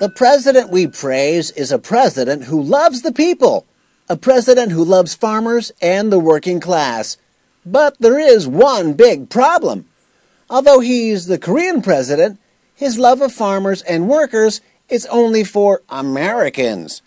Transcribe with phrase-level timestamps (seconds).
[0.00, 3.66] The president we praise is a president who loves the people,
[4.08, 7.16] a president who loves farmers and the working class.
[7.64, 9.86] But there is one big problem.
[10.50, 12.40] Although he's the Korean president,
[12.74, 17.00] his love of farmers and workers is only for Americans.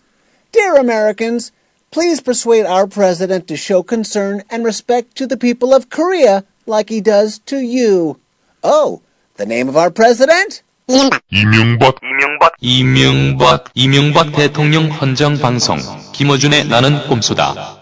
[0.52, 1.52] Dear Americans,
[1.90, 6.88] please persuade our president to show concern and respect to the people of Korea like
[6.88, 8.18] he does to you.
[8.64, 9.02] Oh,
[9.36, 10.62] the name of our president?
[10.88, 15.77] 이명박 이명박 이명박 이명박 대통령 헌정 방송
[16.13, 17.81] 김어준의 나는 꼼수다.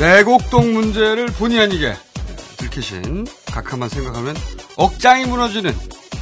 [0.00, 1.94] 내곡동 문제를 본의 아니게
[2.56, 4.36] 들키신 각하만 생각하면
[4.76, 5.74] 억장이 무너지는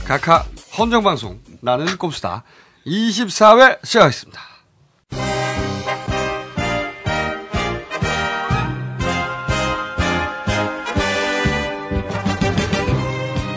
[0.06, 0.44] 각하
[0.78, 2.42] 헌정방송 나는 꼼수다
[2.86, 4.55] 24회 시작하겠습니다.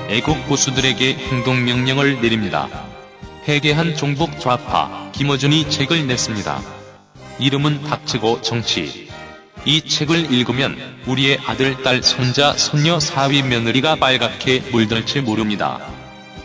[0.10, 2.68] 애국 보수들에게 행동명령을 내립니다.
[3.48, 6.62] 회개한 종북 좌파 김어준이 책을 냈습니다.
[7.38, 9.08] 이름은 닥치고 정치.
[9.66, 15.80] 이 책을 읽으면 우리의 아들, 딸, 손자, 손녀, 사위, 며느리가 빨갛게 물들지 모릅니다.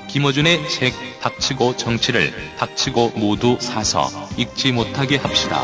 [0.08, 5.62] 김어준의 책 닥치고 정치를 닥치고 모두 사서 읽지 못하게 합시다.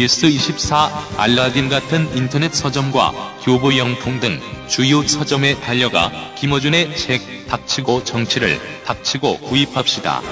[0.00, 3.12] 예스24, 알라딘 같은 인터넷 서점과
[3.42, 10.22] 교보영풍 등 주요 서점에 달려가 김어준의 책 닥치고 정치를 닥치고 구입합시다.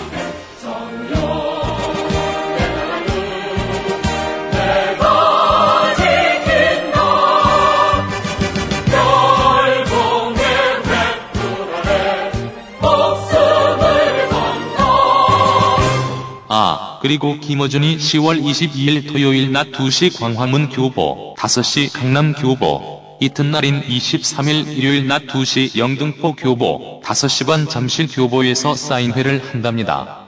[17.08, 25.08] 그리고 김어준이 10월 22일 토요일 낮 2시 광화문 교보, 5시 강남 교보, 이튿날인 23일 일요일
[25.08, 30.26] 낮 2시 영등포 교보, 5시 반 잠실 교보에서 사인회를 한답니다.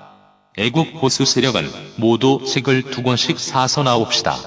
[0.57, 4.39] 애국 보수 세력은 모두 책을 두 권씩 사서 나옵시다.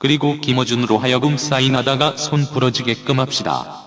[0.00, 3.81] 그리고 김어준으로 하여금 사인하다가 손 부러지게끔 합시다.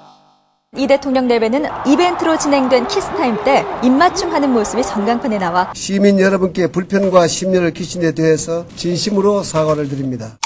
[0.77, 6.67] 이 대통령 내외는 이벤트로 진행된 kiss time 때 입맞춤 하는 모습이 전광판에 나와 시민 여러분께
[6.67, 10.37] 불편과 심려를 끼친 데 대해서 진심으로 사과를 드립니다.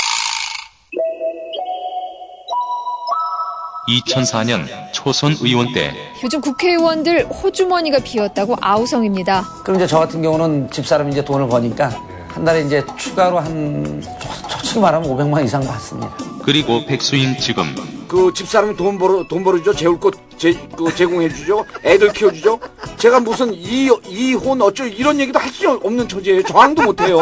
[3.90, 5.92] 2004년 초선 의원 때
[6.24, 9.44] 요즘 국회의원들 호주머니가 비었다고 아우성입니다.
[9.64, 11.90] 그럼 이제 저 같은 경우는 집사람이 이제 돈을 버니까
[12.32, 14.02] 한 달에 이제 추가로 한
[14.50, 16.16] 솔직히 말하면 500만 이상 받습니다.
[16.44, 17.64] 그리고 백수인 지금.
[18.08, 19.74] 그 집사람 돈 벌어 돈 벌어주죠?
[19.74, 21.66] 재울 것 제, 그 제공해주죠?
[21.84, 22.60] 애들 키워주죠?
[22.98, 26.44] 제가 무슨 이 이혼 어쩌 이런 얘기도 할 수 없는 처지예요.
[26.44, 27.20] 저항도 못해요.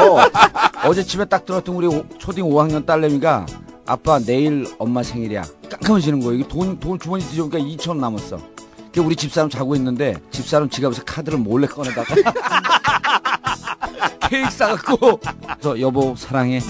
[0.85, 1.89] 어제 집에 딱 들어왔던 우리
[2.19, 3.45] 초딩 5학년 딸내미가
[3.85, 5.43] 아빠 내일 엄마 생일이야.
[5.69, 6.33] 깜깜해지는 거예요.
[6.39, 8.37] 이게 돈, 돈 주머니 뒤져보니까 2천 원 남았어.
[8.37, 8.56] 그
[8.97, 12.15] 우리 집사람 자고 있는데 집사람 지갑에서 카드를 몰래 꺼내다가
[14.29, 15.19] 케이크 싸갖고
[15.61, 16.59] 저 여보 사랑해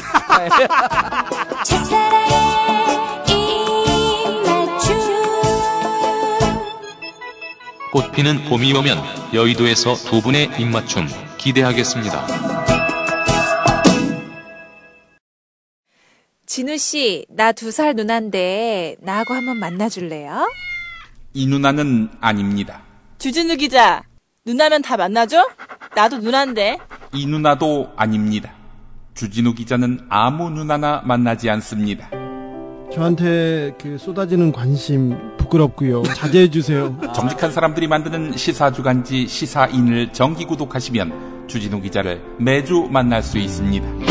[7.91, 8.97] 꽃피는 봄이 오면
[9.33, 11.07] 여의도에서 두 분의 입맞춤
[11.37, 12.27] 기대하겠습니다.
[16.45, 20.47] 진우 씨, 나 두 살 누나인데 나하고 한번 만나줄래요?
[21.37, 22.81] 이 누나는 아닙니다.
[23.19, 24.01] 주진우 기자,
[24.43, 25.47] 누나면 다 만나죠?
[25.95, 26.79] 나도 누나인데.
[27.13, 28.51] 이 누나도 아닙니다.
[29.13, 32.09] 주진우 기자는 아무 누나나 만나지 않습니다.
[32.91, 36.01] 저한테 그 쏟아지는 관심 부끄럽고요.
[36.01, 36.99] 자제해 주세요.
[37.13, 44.06] 정직한 사람들이 만드는 시사주간지 시사인을 정기 구독하시면 주진우 기자를 매주 만날 수 있습니다.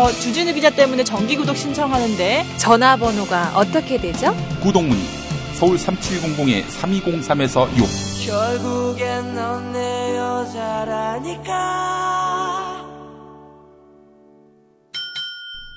[0.00, 4.34] 저 주진우 기자 때문에 정기 구독 신청하는데 전화번호가 어떻게 되죠?
[4.62, 5.04] 구독 문의
[5.52, 7.84] 서울 3700-3203에서 6
[8.26, 11.52] 결국엔 넌 내 여자라니까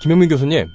[0.01, 0.69] 김영민 교수님,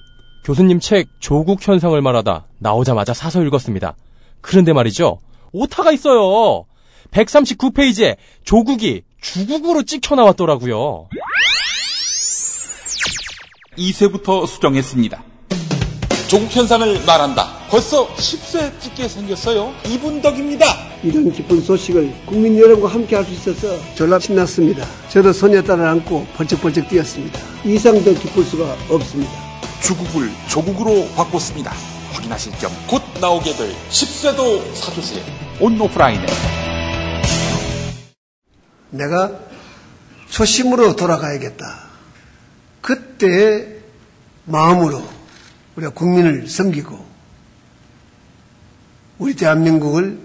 [0.45, 3.97] 교수님 책 조국 현상을 말하다 나오자마자 사서 읽었습니다.
[4.43, 5.21] 그런데 말이죠.
[5.53, 6.67] 오타가 있어요.
[7.13, 11.09] 139페이지에 조국이 주국으로 찍혀 나왔더라고요.
[13.79, 15.23] 2세부터 수정했습니다.
[16.29, 17.49] 조국 현상을 말한다.
[17.71, 19.73] 벌써 10세 찍게 생겼어요.
[19.89, 20.67] 이분 덕입니다.
[21.03, 24.85] 이런 기쁜 소식을 국민 여러분과 함께 할 수 있어서 졸라 신났습니다.
[25.09, 27.41] 저도 소녀딸을 안고 벌쩍벌쩍 뛰었습니다.
[27.65, 29.33] 이상 더 기쁠 수가 없습니다.
[29.83, 31.73] 주국을 조국으로 바꿨습니다.
[32.13, 35.23] 확인하실 겸 곧 나오게 될 10세도 사주세요.
[35.61, 36.27] 온오프라인에.
[38.91, 39.33] 내가
[40.31, 41.88] 초심으로 돌아가야겠다.
[42.81, 43.77] 그때
[44.45, 45.07] 마음으로
[45.77, 47.07] 우리가 국민을 섬기고
[49.19, 50.19] 우리 대한민국을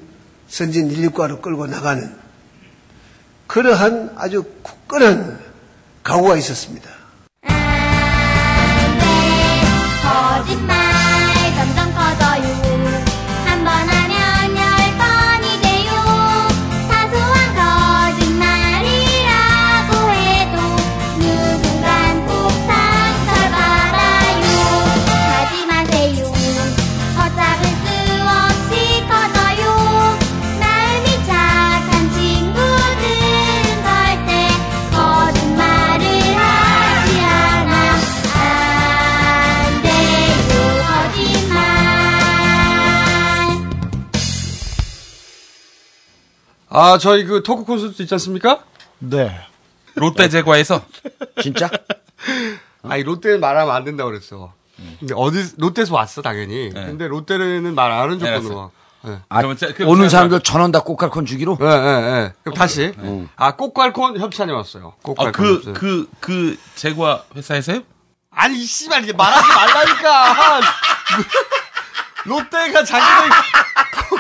[0.48, 2.16] 선진 인류과로 끌고 나가는
[3.48, 5.40] 그러한 아주 굳건한
[6.04, 6.90] 각오가 있었습니다.
[10.04, 10.83] 거짓말
[46.76, 48.64] 아, 저희 그 토크 콘서트 있지 않습니까?
[48.98, 49.32] 네.
[49.96, 50.82] 롯데 제과에서
[51.42, 51.70] 진짜?
[52.82, 54.52] 아니 롯데는 말하면 안 된다고 그랬어.
[55.00, 56.72] 근데 어디 롯데에서 왔어 당연히.
[56.74, 58.72] 근데 롯데는 말 안 하는 조건으로.
[59.06, 59.20] 네.
[59.30, 59.42] 아,
[59.86, 61.58] 오는 사람들 전원 다 꽃갈콘 주기로?
[61.60, 62.34] 네, 네, 네.
[62.42, 62.94] 그럼 다시.
[63.36, 64.94] 아, 꽃갈콘 협찬이 왔어요.
[65.04, 65.74] 꽃갈콘 아, 그, 협찬.
[65.74, 67.82] 그, 그, 제과 회사에서요?
[68.32, 70.62] 아니, 이 씨발, 이게 말하지 말라니까!
[72.26, 73.30] 롯데가 자기들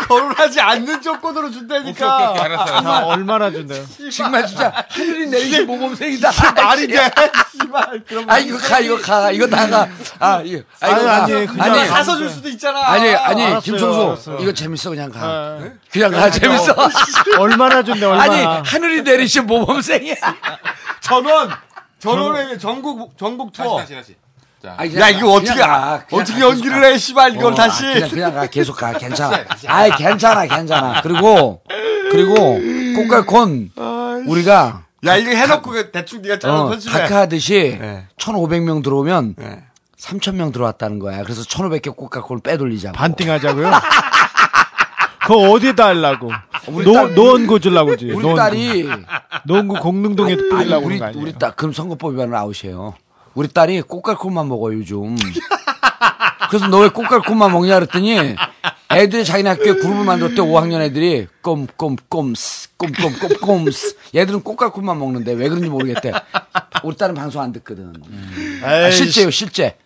[0.07, 2.17] 거론하지 않는 조건으로 준다니까.
[2.17, 2.89] 오케이, 오케이, 알았어, 알았어.
[2.89, 3.85] 아, 얼마나 준대요?
[4.15, 6.31] 정말 진짜 하늘이 내리신 모범생이다.
[6.55, 6.99] 말이 돼.
[8.27, 9.87] 아 이거 가 이거 가 이거 나가.
[10.19, 11.63] 아 이거 아, 이거 아니, 가.
[11.63, 12.79] 아니, 아니 사서 줄 수도 있잖아.
[12.87, 14.37] 아니 아니 알았어요, 김성수 알았어요.
[14.39, 15.57] 이거 재밌어 그냥 가.
[15.59, 15.73] 네.
[15.91, 16.75] 그냥 가 재밌어.
[17.39, 18.31] 얼마나 준대, 얼마나.
[18.31, 20.15] 아니 하늘이 내리신 모범생이야.
[21.01, 21.49] 전원,
[21.99, 23.79] 전원의 전국, 전국 투어.
[23.79, 24.15] 다시, 다시.
[24.63, 26.87] 자, 아, 야, 이거 어떻게, 가, 그냥 어떻게 가, 연기를 가.
[26.87, 27.85] 해, 씨발, 이걸 어, 다시.
[27.85, 29.37] 아, 그냥 그냥 가 계속 가 괜찮아.
[29.67, 31.01] 아이 괜찮아 괜찮아.
[31.01, 31.61] 그리고
[32.11, 32.59] 그리고
[32.95, 33.71] 꽃갈콘
[34.25, 36.77] 우리가 야, 이거 해놓고 그 대충 네가 잘라 어.
[36.77, 38.07] 다크하듯이 네.
[38.17, 39.63] 1,500명 들어오면 네.
[39.99, 41.23] 3,000명 들어왔다는 거야.
[41.23, 42.95] 그래서 1,500개 꽃갈콘을 빼돌리자고.
[42.95, 43.69] 반띵 하자고요?
[45.23, 46.31] 그거 어디다 하려고?
[46.85, 48.05] 노, 딸- 노원구 주려고 그러지.
[48.11, 48.37] 우리 노원구.
[48.37, 48.89] 딸이
[49.45, 51.01] 노원구 공릉동에 뿌리려고 우리?
[51.15, 52.93] 우리 딸 그럼 선거법 위반은 아웃이에요.
[53.35, 55.15] 우리 딸이 꽃갈콘만 먹어 요즘.
[56.49, 58.35] 그래서 너 왜 꽃갈콘만 먹냐 그랬더니
[58.91, 66.11] 애들이 자기네 학교에 그룹을 만들었대 5학년 애들이 꼼꼼꼼스 꼼꼼꼼꼼스 얘들은 꽃갈콘만 먹는데 왜 그런지 모르겠대.
[66.83, 67.93] 우리 딸은 방송 안 듣거든.
[68.63, 69.77] 아, 실제요 실제.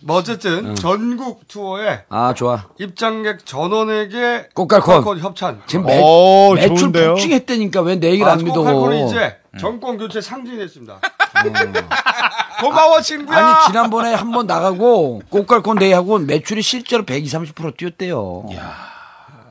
[0.00, 2.64] 뭐 어쨌든 전국 투어에 아 좋아.
[2.78, 5.18] 입장객 전원에게 꽃갈콘.
[5.20, 5.62] 협찬.
[5.66, 7.10] 지금 매, 오, 매출 좋은데요?
[7.12, 8.54] 폭증했다니까 왜 내 얘기를 아, 안 믿어?
[8.62, 11.00] 꽃갈콘이 이제 정권 교체 상징이 됐습니다.
[12.60, 13.36] 고마워 친구야.
[13.38, 18.46] 아니 지난번에 한 번 나가고 꽃갈콘 데이하고 매출이 실제로 120, 30% 뛰었대요.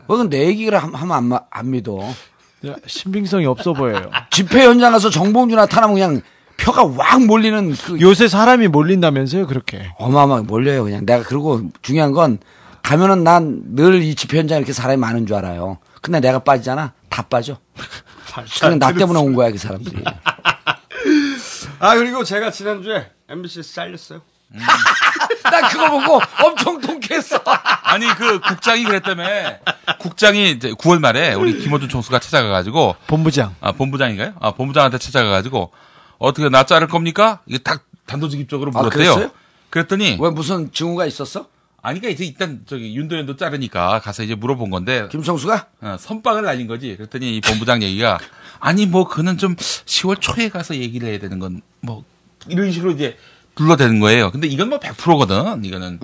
[0.08, 2.00] 그건 내 얘기를 함- 하면 안, 마- 안 믿어.
[2.68, 4.10] 야, 신빙성이 없어 보여요.
[4.32, 6.22] 집회 현장 가서 정봉주 나타나면 그냥
[6.58, 9.92] 표가 확 몰리는 그 요새 사람이 몰린다면서요, 그렇게.
[9.98, 11.06] 어마어마하게 몰려요 그냥.
[11.06, 12.40] 내가 그리고 중요한 건
[12.84, 15.80] 가면은 난 늘 이 집회 현장에 이렇게 사람이 많은 줄 알아요.
[16.02, 16.94] 근데 내가 빠지잖아.
[17.10, 17.58] 다 빠져.
[18.62, 20.04] 그냥 나 때문에 온 거야 그 사람들이.
[21.86, 24.22] 아 그리고 제가 지난주에 MBC에서 잘렸어요.
[25.44, 27.38] 나 그거 보고 엄청 통쾌했어.
[27.84, 29.28] 아니, 그 국장이 그랬다며.
[30.00, 33.56] 국장이 이제 9월 말에 우리 김호준 총수가 찾아가가지고, 본부장.
[33.62, 34.34] 아, 본부장인가요?
[34.40, 35.72] 아, 본부장한테 찾아가가지고,
[36.18, 37.42] 어떻게 나 자를 겁니까?
[37.46, 39.14] 이게 딱 단도직입적으로 아, 물었대요.
[39.14, 39.32] 그랬어요?
[39.70, 41.48] 그랬더니, 왜 무슨 증후가 있었어?
[41.84, 45.68] 아니, 그러니까 이제 일단 저기 윤도현도 자르니까 가서 이제 물어본 건데, 김성수가?
[45.82, 46.96] 어, 선빵을 날린 거지.
[46.98, 48.18] 그랬더니 이 본부장 얘기가
[48.60, 52.04] 아니 뭐 그는 좀 10월 초에 가서 얘기를 해야 되는 건 뭐
[52.48, 53.18] 이런 식으로 이제
[53.56, 54.32] 불러대는 거예요.
[54.32, 55.64] 근데 이건 뭐 100%거든.
[55.64, 56.00] 이거는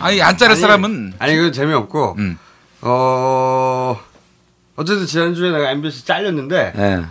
[0.00, 2.38] 아니 안 자를 아니, 사람은 아니 그건 재미없고 음.
[2.80, 4.00] 어
[4.76, 7.04] 어쨌든 지난주에 내가 MBC 잘렸는데 네.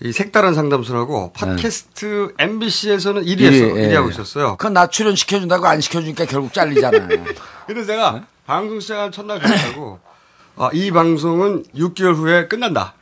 [0.00, 3.78] 이 색다른 상담소라고 팟캐스트 MBC에서는 1위 일위, 했어.
[3.80, 3.88] 예.
[3.88, 4.56] 1위 하고 있었어요.
[4.56, 7.08] 그건 나 출연 시켜준다고 안 시켜주니까 결국 잘리잖아.
[7.66, 9.98] 근데 제가 방송 시작한 첫날 그랬다고
[10.56, 12.94] 아, 이 방송은 6개월 후에 끝난다.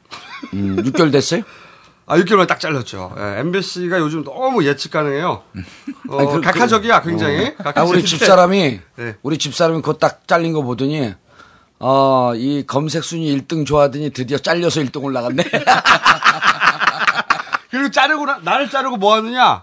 [0.54, 1.42] 음, 6개월 됐어요?
[2.08, 3.14] 아, 6개월 만에 딱 잘렸죠.
[3.18, 5.42] 예, MBC가 요즘 너무 예측 가능해요.
[6.08, 7.46] 어, 아니, 그- 각하적이야, 굉장히.
[7.48, 7.72] 어.
[7.74, 7.82] 아.
[7.82, 9.16] 우리 집사람이, 네.
[9.22, 11.14] 우리 집사람이 그거 딱 잘린 거 보더니,
[11.80, 15.42] 어, 이 검색 순위 1등 좋아하더니 드디어 잘려서 1등 올라갔네.
[17.70, 19.62] 그리고 자르고, 나, 나를 자르고 뭐 하느냐?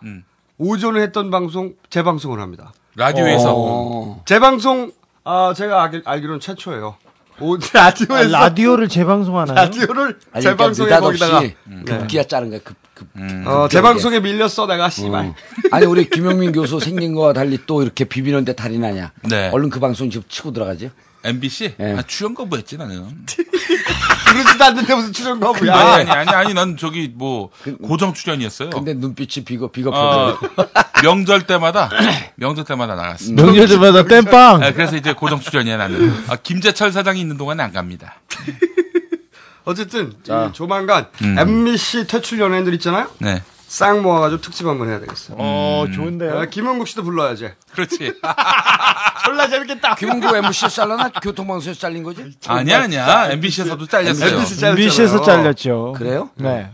[0.58, 2.74] 오전에 했던 방송, 재방송을 합니다.
[2.96, 4.22] 라디오에서 어.
[4.26, 4.92] 재방송,
[5.24, 6.96] 아, 제가 알기, 알기로는 최초예요.
[7.40, 8.38] 오, 라디오에서.
[8.38, 9.56] 아, 라디오를 재방송하나요?
[9.56, 11.42] 라디오를 아니, 재방송에 그러니까 거기다가.
[11.42, 13.08] 느닷없이 급기야 자른 거야, 급, 급.
[13.48, 15.26] 어, 재방송에 밀렸어, 내가, 씨발.
[15.26, 15.36] 어.
[15.72, 19.12] 아니, 우리 김영민 교수 생긴 거와 달리 또 이렇게 비비는데 달이 나냐.
[19.30, 19.50] 네.
[19.50, 20.92] 얼른 그 방송 지금 치고 들어가지.
[21.24, 21.76] MBC?
[21.80, 21.96] 예.
[21.98, 23.08] 아, 출연 거부했지 나는.
[24.34, 25.76] 그러지도 않는데 무슨 출연 거부야.
[25.76, 27.52] 아니 아니 아니 아니 난 저기 뭐
[27.84, 28.72] 고정 출연이었어요.
[28.72, 29.98] 근데 눈빛이 비겁 비겁해.
[29.98, 30.38] 어,
[31.04, 31.90] 명절 때마다
[32.36, 33.44] 명절 때마다 나갔습니다.
[33.44, 34.60] 명절 때마다 땜빵.
[34.62, 36.14] 네, 그래서 이제 고정 출연이야 나는.
[36.28, 38.16] 아, 김재철 사장이 있는 동안 안 갑니다.
[39.66, 40.48] 어쨌든 자.
[40.50, 41.38] 이 조만간 음.
[41.38, 43.10] MBC 퇴출 연예인들 있잖아요.
[43.20, 43.42] 네.
[43.74, 45.34] 싹 모아가지고 특집 한번 해야 되겠어.
[45.36, 46.38] 어, 좋은데요.
[46.38, 47.50] 아, 김영국 씨도 불러야지.
[47.72, 48.14] 그렇지.
[49.26, 49.96] 졸라 재밌겠다.
[49.96, 52.36] 김은구 MBC에서 잘라나 교통방송에서 잘린 거지?
[52.46, 53.32] 아니야 아니야.
[53.32, 54.70] MBC에서도 잘렸어요.
[54.74, 55.96] MBC에서 잘렸죠.
[55.98, 56.30] 그래요?
[56.36, 56.70] 네.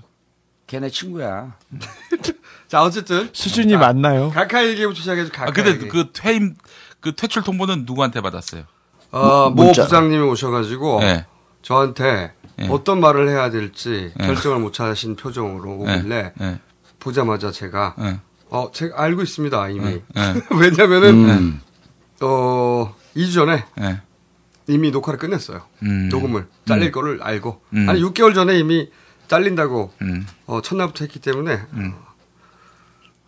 [0.68, 1.56] 걔네 친구야.
[2.68, 4.30] 자 어쨌든 수준이 맞나요?
[4.32, 5.88] 각하 얘기부터 시작해서 각하 아, 근데 얘기.
[5.88, 6.56] 그 퇴임
[7.00, 8.64] 그 퇴출 통보는 누구한테 받았어요?
[9.12, 9.84] 어, 모 문자.
[9.84, 11.26] 부장님이 오셔가지고 네.
[11.62, 12.68] 저한테 네.
[12.70, 14.28] 어떤 말을 해야 될지 네.
[14.28, 15.96] 결정을 못 하신 표정으로 네.
[15.96, 16.60] 오길래 네.
[17.00, 18.20] 보자마자 제가 네.
[18.50, 20.04] 어 제가 알고 있습니다 이미 네.
[20.14, 20.42] 네.
[20.52, 21.62] 왜냐면은 음.
[22.22, 24.02] 어 2주 전에 네.
[24.68, 26.10] 이미 녹화를 끝냈어요 음.
[26.10, 26.92] 녹음을 잘릴 음.
[26.92, 27.90] 거를 알고 음.
[27.90, 28.90] 아니 6개월 전에 이미
[29.30, 30.28] 잘린다고 음.
[30.48, 31.94] 어, 첫날부터 했기 때문에 음.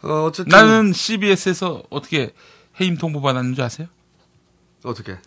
[0.02, 2.34] 어, 어쨌든 나는 CBS에서 어떻게
[2.80, 3.88] 해임 통보 받았는 줄 아세요?
[4.84, 5.18] 어떻게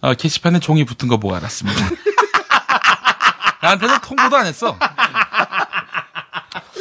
[0.00, 1.80] 어, 게시판에 종이 붙은 거 보고 알았습니다.
[3.62, 4.76] 나한테는 통보도 안 했어.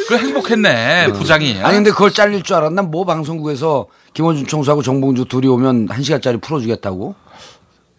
[0.07, 1.59] 그 행복했네 부장이.
[1.61, 2.81] 아니 근데 그걸 잘릴 줄 알았나?
[2.83, 7.15] 뭐 방송국에서 김원준 총수하고 정봉주 둘이 오면 한 시간짜리 풀어주겠다고?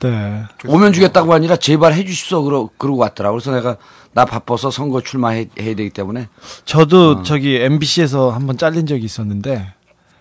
[0.01, 0.43] 네.
[0.67, 3.37] 오면 주겠다고 아니라 제발 해주십시오 그러, 그러고 왔더라고.
[3.37, 3.77] 그래서 내가
[4.13, 6.29] 나 바빠서 선거 출마해야 되기 때문에
[6.65, 9.73] 저도 저기 MBC에서 한번 잘린 적이 있었는데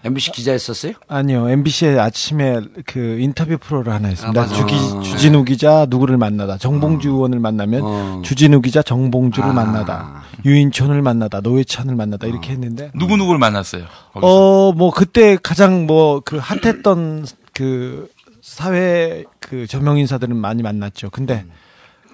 [0.03, 0.93] MBC 기자였었어요?
[1.07, 1.49] 아니요.
[1.49, 4.41] MBC에 아침에 그 인터뷰 프로를 하나 했습니다.
[4.41, 4.47] 아.
[4.47, 5.01] 주기, 아.
[5.01, 6.57] 주진우 기자 누구를 만나다.
[6.57, 8.21] 정봉주 의원을 만나면 어.
[8.25, 9.53] 주진우 기자 정봉주를 아.
[9.53, 10.23] 만나다.
[10.43, 11.41] 유인촌을 만나다.
[11.41, 12.25] 노회찬을 만나다.
[12.27, 13.85] 이렇게 했는데 누구 누구를 만났어요?
[14.13, 18.09] 어, 뭐 그때 가장 뭐 그 핫했던 그
[18.41, 21.09] 사회 그 저명 인사들은 많이 만났죠.
[21.11, 21.45] 근데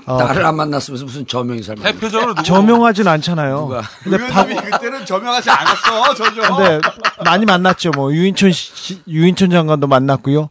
[0.08, 2.44] 어, 나를 안 만났으면서 무슨 저명이 살만 대표적으로 누구?
[2.44, 3.60] 저명하진 않잖아요.
[3.60, 3.82] 누가?
[4.04, 6.80] 근데 박, 그때는 저명하지 않았어 전혀 근데
[7.26, 7.92] 많이 만났죠.
[7.92, 10.48] 뭐 유인촌 씨, 유인촌 장관도 만났고요.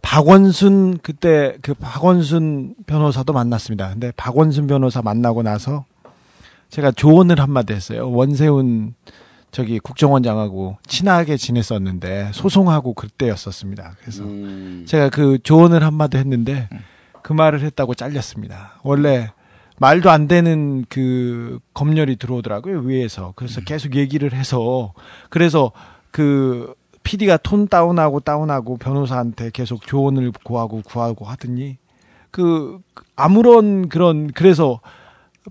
[0.00, 3.90] 박원순 그때 그 박원순 변호사도 만났습니다.
[3.90, 5.84] 근데 박원순 변호사 만나고 나서
[6.70, 8.08] 제가 조언을 한마디 했어요.
[8.12, 8.94] 원세훈
[9.50, 13.96] 저기 국정원장하고 친하게 지냈었는데 소송하고 그때였었습니다.
[14.00, 14.84] 그래서 음.
[14.86, 16.68] 제가 그 조언을 한마디 했는데
[17.22, 18.78] 그 말을 했다고 잘렸습니다.
[18.82, 19.30] 원래
[19.78, 24.92] 말도 안 되는 그 검열이 들어오더라고요 위에서 그래서 계속 얘기를 해서
[25.30, 25.72] 그래서
[26.10, 31.78] 그 PD가 톤 다운하고 다운하고 변호사한테 계속 조언을 구하고 구하고 하더니
[32.30, 32.78] 그
[33.16, 34.80] 아무런 그런 그래서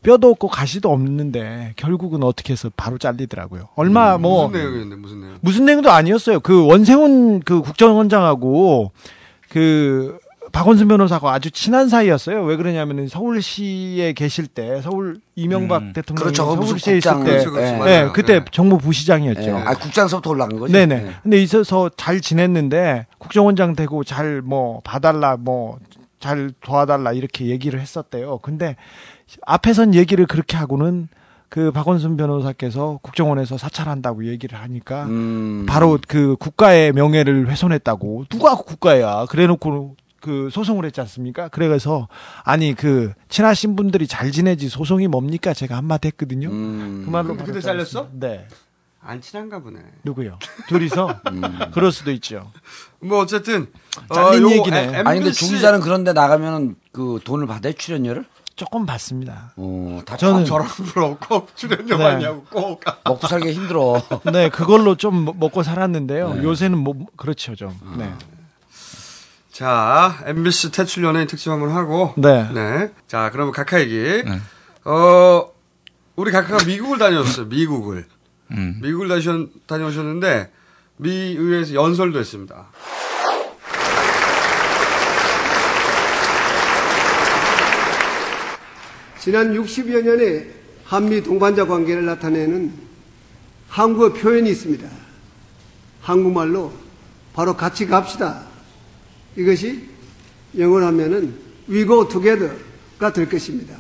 [0.03, 3.69] 뼈도 없고 가시도 없는데 결국은 어떻게 해서 바로 잘리더라고요.
[3.75, 6.39] 얼마 뭐 무슨 내용이었는데 무슨 내용 무슨 내용도 아니었어요.
[6.39, 8.91] 그 원세훈 그 국정원장하고
[9.49, 10.19] 그
[10.51, 12.44] 박원순 변호사가 아주 친한 사이였어요.
[12.44, 15.94] 왜 그러냐면은 서울시에 계실 때 서울 이명박 음.
[15.94, 16.44] 대통령이 그렇죠.
[16.44, 17.12] 서울시에 있을.
[17.24, 17.51] 때, 그렇죠.
[17.51, 17.86] 맞아요.
[17.86, 18.46] 네, 그때 네.
[18.51, 19.41] 정무부시장이었죠.
[19.41, 19.51] 예.
[19.51, 20.74] 아 국장서부터 올라간 거지.
[20.74, 20.96] 네네.
[20.96, 21.13] 예.
[21.24, 25.79] 근데 있어서 잘 지냈는데 국정원장 되고 잘 뭐 봐달라 뭐
[26.20, 28.39] 잘 도와달라 이렇게 얘기를 했었대요.
[28.39, 28.75] 근데
[29.46, 31.08] 앞에선 얘기를 그렇게 하고는
[31.48, 35.65] 그 박원순 변호사께서 국정원에서 사찰한다고 얘기를 하니까 음.
[35.68, 41.47] 바로 그 국가의 명예를 훼손했다고 누가 국가야 그래놓고 그 소송을 했지 않습니까?
[41.49, 42.07] 그래서
[42.43, 45.53] 아니 그 친하신 분들이 잘 지내지 소송이 뭡니까?
[45.53, 46.49] 제가 한마디 했거든요.
[46.49, 47.03] 음.
[47.05, 48.09] 그 말로 그때 잘렸어?
[48.13, 48.47] 네.
[49.01, 50.38] 안 친한가 보네 누구요?
[50.67, 51.21] 둘이서
[51.73, 52.51] 그럴 수도 있죠.
[52.99, 53.67] 뭐 어쨌든
[54.13, 54.97] 잘린 요 얘기네.
[54.99, 58.25] M- 아니 근데 중기자는 그런데 나가면은 그 돈을 받아요 출연료를?
[58.57, 59.53] 조금 받습니다.
[59.55, 62.03] 어, 다 저는 저런 프로 꼭 출연료 네.
[62.03, 64.01] 받냐고 꼭 먹고 살기 힘들어.
[64.33, 66.33] 네, 그걸로 좀 먹- 먹고 살았는데요.
[66.33, 66.43] 네.
[66.43, 67.71] 요새는 뭐 그렇죠 좀.
[67.97, 68.11] 네.
[69.59, 72.13] 자, MBC 퇴출 연예인 특집 한번 하고.
[72.15, 72.91] 네.
[73.07, 73.93] 자, 그러면 각하 얘기.
[73.97, 74.39] 네.
[74.85, 75.51] 어,
[76.15, 77.47] 우리 각하가 미국을 다녀왔어요.
[77.47, 78.05] 미국을.
[78.51, 78.79] 음.
[78.81, 80.49] 미국을 다녀, 다녀오셨는데,
[80.95, 82.67] 미 의회에서 연설도 했습니다.
[89.19, 90.53] 지난 60여 년의
[90.85, 92.71] 한미 동반자 관계를 나타내는
[93.67, 94.87] 한국어 표현이 있습니다.
[95.99, 96.71] 한국말로
[97.33, 98.47] 바로 같이 갑시다.
[99.39, 99.88] 이것이
[100.58, 101.34] 영어로 하면은
[101.69, 103.77] we go together가 될 것입니다.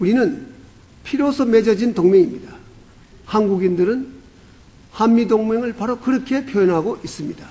[0.00, 0.46] 우리는
[1.04, 2.52] 필요서 맺어진 동맹입니다.
[3.26, 4.12] 한국인들은
[4.90, 7.48] 한미 동맹을 바로 그렇게 표현하고 있습니다.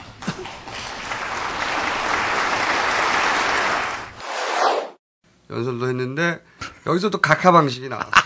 [5.50, 6.42] 연설도 했는데,
[6.88, 8.12] 여기서 또 각하 방식이 나왔어요.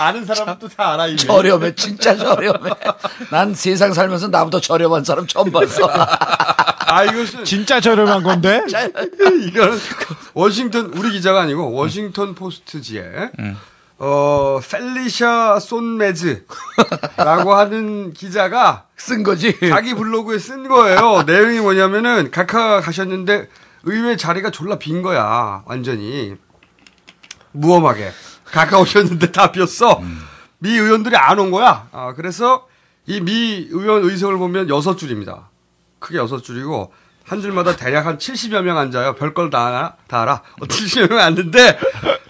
[0.00, 1.16] 아는 사람도 다 알아, 이미.
[1.18, 2.70] 저렴해 진짜 저렴해.
[3.30, 5.88] 난 세상 살면서 나보다 저렴한 사람 처음 봤어.
[5.92, 7.44] 아, 이것은.
[7.44, 8.62] 진짜 저렴한 건데?
[9.46, 9.78] 이거는
[10.34, 13.30] 워싱턴, 우리 기자가 아니고 워싱턴 포스트지에,
[13.98, 19.56] 어, 펠리샤 손메즈라고 하는 기자가 쓴 거지.
[19.68, 21.22] 자기 블로그에 쓴 거예요.
[21.26, 23.48] 내용이 뭐냐면은 각하 가셨는데
[23.84, 25.62] 의회 자리가 졸라 빈 거야.
[25.66, 26.36] 완전히.
[27.52, 28.12] 무엄하게.
[28.44, 30.02] 각하 오셨는데 다 비었어.
[30.58, 31.88] 미 의원들이 안 온 거야.
[31.92, 32.66] 아, 그래서
[33.06, 35.50] 이 미 의원 의석을 보면 여섯 줄입니다.
[35.98, 36.92] 크게 여섯 줄이고
[37.24, 39.14] 한 줄마다 대략 한 70여 명 앉아요.
[39.14, 39.96] 별걸 다 알아?
[40.08, 40.42] 다 알아?
[40.60, 41.78] 어, 70여 명 앉는데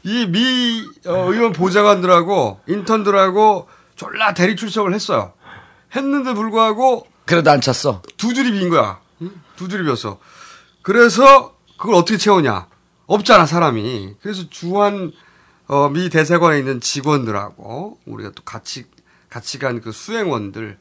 [0.04, 5.32] 이 미 의원 보좌관들하고 인턴들하고 졸라 대리 출석을 했어요.
[5.94, 8.02] 했는데 불구하고 그래도 안 찼어.
[8.16, 8.98] 두 줄이 빈 거야.
[9.22, 9.30] 응?
[9.56, 10.18] 두 줄이 비었어.
[10.82, 12.66] 그래서 그걸 어떻게 채우냐?
[13.06, 14.16] 없잖아 사람이.
[14.22, 15.12] 그래서 주한
[15.68, 18.84] 어, 미 대사관에 있는 직원들하고 우리가 또 같이
[19.30, 20.78] 같이 간 그 수행원들,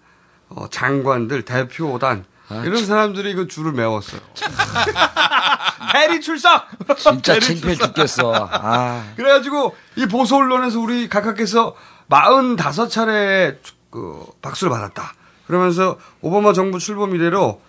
[0.49, 2.25] 어, 장관들, 대표단
[2.65, 4.19] 이런 사람들이 그 줄을 메웠어요.
[5.93, 6.67] 대리 출석.
[6.97, 7.75] 진짜 창피해.
[7.75, 8.49] 죽겠어.
[8.51, 9.05] 아.
[9.15, 11.75] 그래가지고 이 보수 언론에서 우리 각하께서
[12.09, 13.57] 45차례
[13.89, 15.13] 그 박수를 받았다.
[15.47, 17.61] 그러면서 오바마 정부 출범 이래로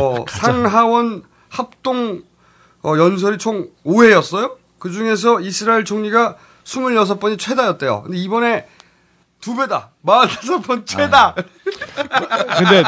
[0.00, 2.22] 어, 상하원 합동
[2.82, 4.56] 어, 연설이 총 5회였어요.
[4.78, 8.02] 그 중에서 이스라엘 총리가 26번이 최다였대요.
[8.02, 8.66] 근데 이번에
[9.40, 9.90] 두 배다.
[10.04, 11.34] 45번 최다.
[11.34, 12.82] 근데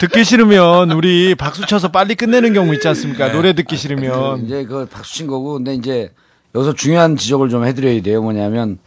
[0.00, 3.32] 듣기 싫으면 우리 박수 쳐서 빨리 끝내는 경우 있지 않습니까?
[3.32, 4.44] 노래 듣기 싫으면.
[4.44, 6.12] 이제 그 박수 친 거고, 근데 이제
[6.54, 8.22] 여기서 중요한 지적을 좀 해드려야 돼요.
[8.22, 8.78] 뭐냐면,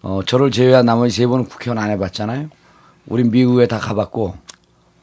[0.00, 2.48] 어, 저를 제외한 나머지 세 분은 국회의원 안 해봤잖아요.
[3.06, 4.36] 우린 미국에 다 가봤고.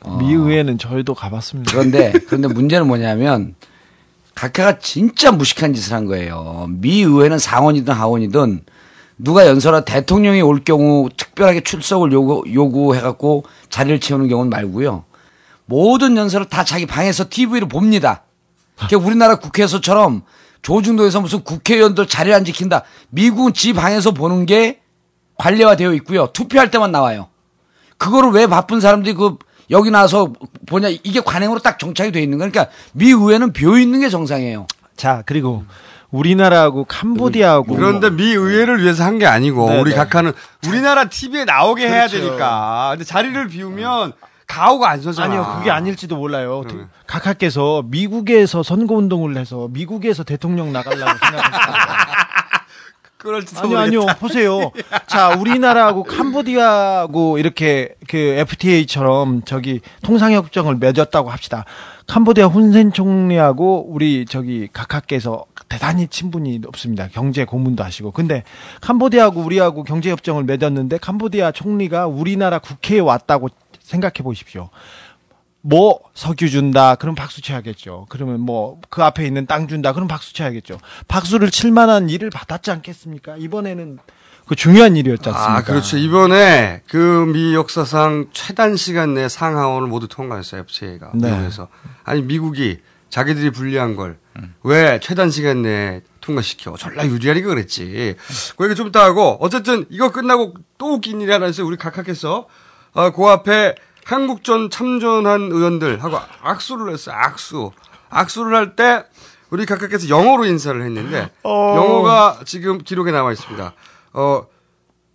[0.06, 1.72] 어, 미의회는 저희도 가봤습니다.
[1.72, 3.56] 그런데, 그런데 문제는 뭐냐면,
[4.36, 6.68] 각하가 진짜 무식한 짓을 한 거예요.
[6.70, 8.66] 미 의회는 상원이든 하원이든
[9.18, 15.06] 누가 연설하 대통령이 올 경우 특별하게 출석을 요구, 요구해갖고 자리를 채우는 경우는 말고요.
[15.66, 18.24] 모든 연설을 다 자기 방에서 TV로 봅니다.
[18.78, 20.24] 그게 우리나라 국회에서처럼
[20.62, 22.84] 조중도에서 무슨 국회의원들 자리를 안 지킨다.
[23.10, 24.82] 미국은 지 방에서 보는 게
[25.38, 26.28] 관례화되어 있고요.
[26.34, 27.30] 투표할 때만 나와요.
[27.98, 29.38] 그거를 왜 바쁜 사람들이 그
[29.72, 30.32] 여기 나와서
[30.68, 34.68] 보냐 이게 관행으로 딱 정착이 돼 있는 거니까 미 의회는 비어 있는 게 정상이에요.
[34.96, 35.64] 자 그리고
[36.12, 39.98] 우리나라하고 캄보디아하고 그런데 미 의회를 위해서 한 게 아니고 네, 우리 네.
[39.98, 40.34] 각하는
[40.68, 42.26] 우리나라 TV에 나오게 해야 그렇죠.
[42.26, 42.90] 되니까.
[42.92, 44.14] 근데 자리를 비우면
[44.48, 45.28] 가오가 안 서잖아.
[45.28, 46.64] 아니요, 그게 아닐지도 몰라요.
[47.08, 51.42] 각하께서 미국에서 선거운동을 해서 미국에서 대통령 나가려고 생각했어요.
[53.64, 54.06] 아니요, 아니요.
[54.20, 54.72] 보세요.
[55.08, 61.66] 자, 우리나라하고 캄보디아하고 이렇게 그 FTA처럼 저기 통상협정을 맺었다고 합시다.
[62.08, 67.08] 캄보디아 훈센 총리하고 우리 저기 각하께서 대단히 친분이 높습니다.
[67.12, 68.12] 경제 고문도 하시고.
[68.12, 68.44] 근데
[68.82, 73.50] 캄보디아하고 우리하고 경제협정을 맺었는데 캄보디아 총리가 우리나라 국회에 왔다고
[73.82, 74.70] 생각해 보십시오.
[75.68, 78.06] 뭐 석유 준다 그럼 박수 쳐야겠죠.
[78.10, 80.78] 그러면 뭐 그 앞에 있는 땅 준다 그럼 박수 쳐야겠죠.
[81.08, 83.36] 박수를 칠 만한 일을 받았지 않겠습니까?
[83.38, 83.98] 이번에는
[84.48, 85.58] 그 중요한 일이었지 않습니까?
[85.58, 85.98] 아, 그렇죠.
[85.98, 91.12] 이번에 그 미 역사상 최단 시간 내 상하원을 모두 통과했어요, FTA가.
[91.16, 91.32] 네.
[91.32, 91.68] 미국에서.
[92.04, 96.76] 아니, 미국이 자기들이 불리한 걸왜 최단 시간 내에 통과시켜?
[96.78, 98.16] 졸라 유리하니까 그랬지.
[98.56, 101.66] 그 얘기 좀 이따 하고, 어쨌든 이거 끝나고 또 웃긴 일이 하나 있어요.
[101.66, 102.46] 우리 각하께서,
[102.94, 103.74] 어, 그 앞에
[104.06, 107.72] 한국전 참전한 의원들하고 악수를 했어요, 악수.
[108.10, 109.04] 악수를 할 때,
[109.50, 111.76] 우리 각하께서 영어로 인사를 했는데, 어.
[111.76, 113.74] 영어가 지금 기록에 나와 있습니다.
[114.14, 114.46] 어,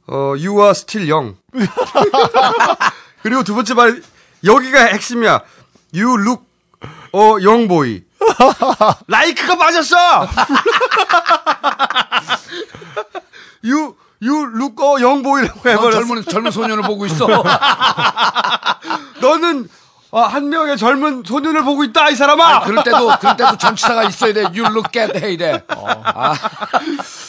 [0.08, 1.36] 어, you are still young.
[3.22, 4.02] 그리고 두 번째 말,
[4.42, 5.40] 여기가 핵심이야.
[5.94, 6.44] You look,
[7.12, 8.02] 어, young boy.
[9.06, 9.96] 라이크가 빠졌어!
[13.62, 15.90] you, you look, 어, young boy라고 해버렸어.
[15.92, 17.26] 젊은 젊은 소년을 보고 있어.
[19.20, 19.68] 너는,
[20.10, 22.44] 어, 한 명의 젊은 소년을 보고 있다, 이 사람아!
[22.44, 24.42] 아니, 그럴 때도 그럴 때도 전치사가 있어야 돼.
[24.42, 25.62] You look at hey 돼.
[25.68, 26.34] 아.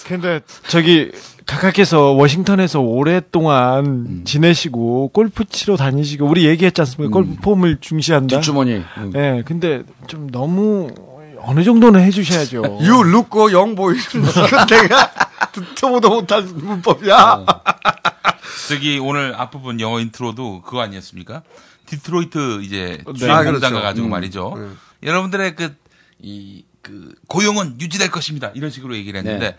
[0.07, 1.11] 근데 저기
[1.45, 4.21] 각하께서 워싱턴에서 오랫동안 음.
[4.25, 7.13] 지내시고 골프 치러 다니시고 우리 얘기했지 않습니까?
[7.13, 8.37] 골프 폼을 중시한다.
[8.37, 8.71] 뒷주머니.
[8.71, 10.89] 예, 네, 근데 좀 너무
[11.43, 12.61] 어느 정도는 해주셔야죠.
[12.81, 13.95] You look, 어, young boy.
[13.97, 15.11] 이건 내가
[15.51, 17.45] 듣도 보도 못한 문법이야.
[18.69, 21.43] 저기 오늘 앞부분 영어 intro도 그거 아니었습니까?
[21.85, 23.13] 디트로이트 이제 네.
[23.13, 23.75] 주인 아, 공장 그렇죠.
[23.75, 24.11] 가가지고 음.
[24.11, 24.53] 말이죠.
[24.57, 25.09] 네.
[25.09, 25.75] 여러분들의 그,
[26.19, 28.51] 이, 그, 고용은 유지될 것입니다.
[28.53, 29.57] 이런 식으로 얘기를 했는데, 네.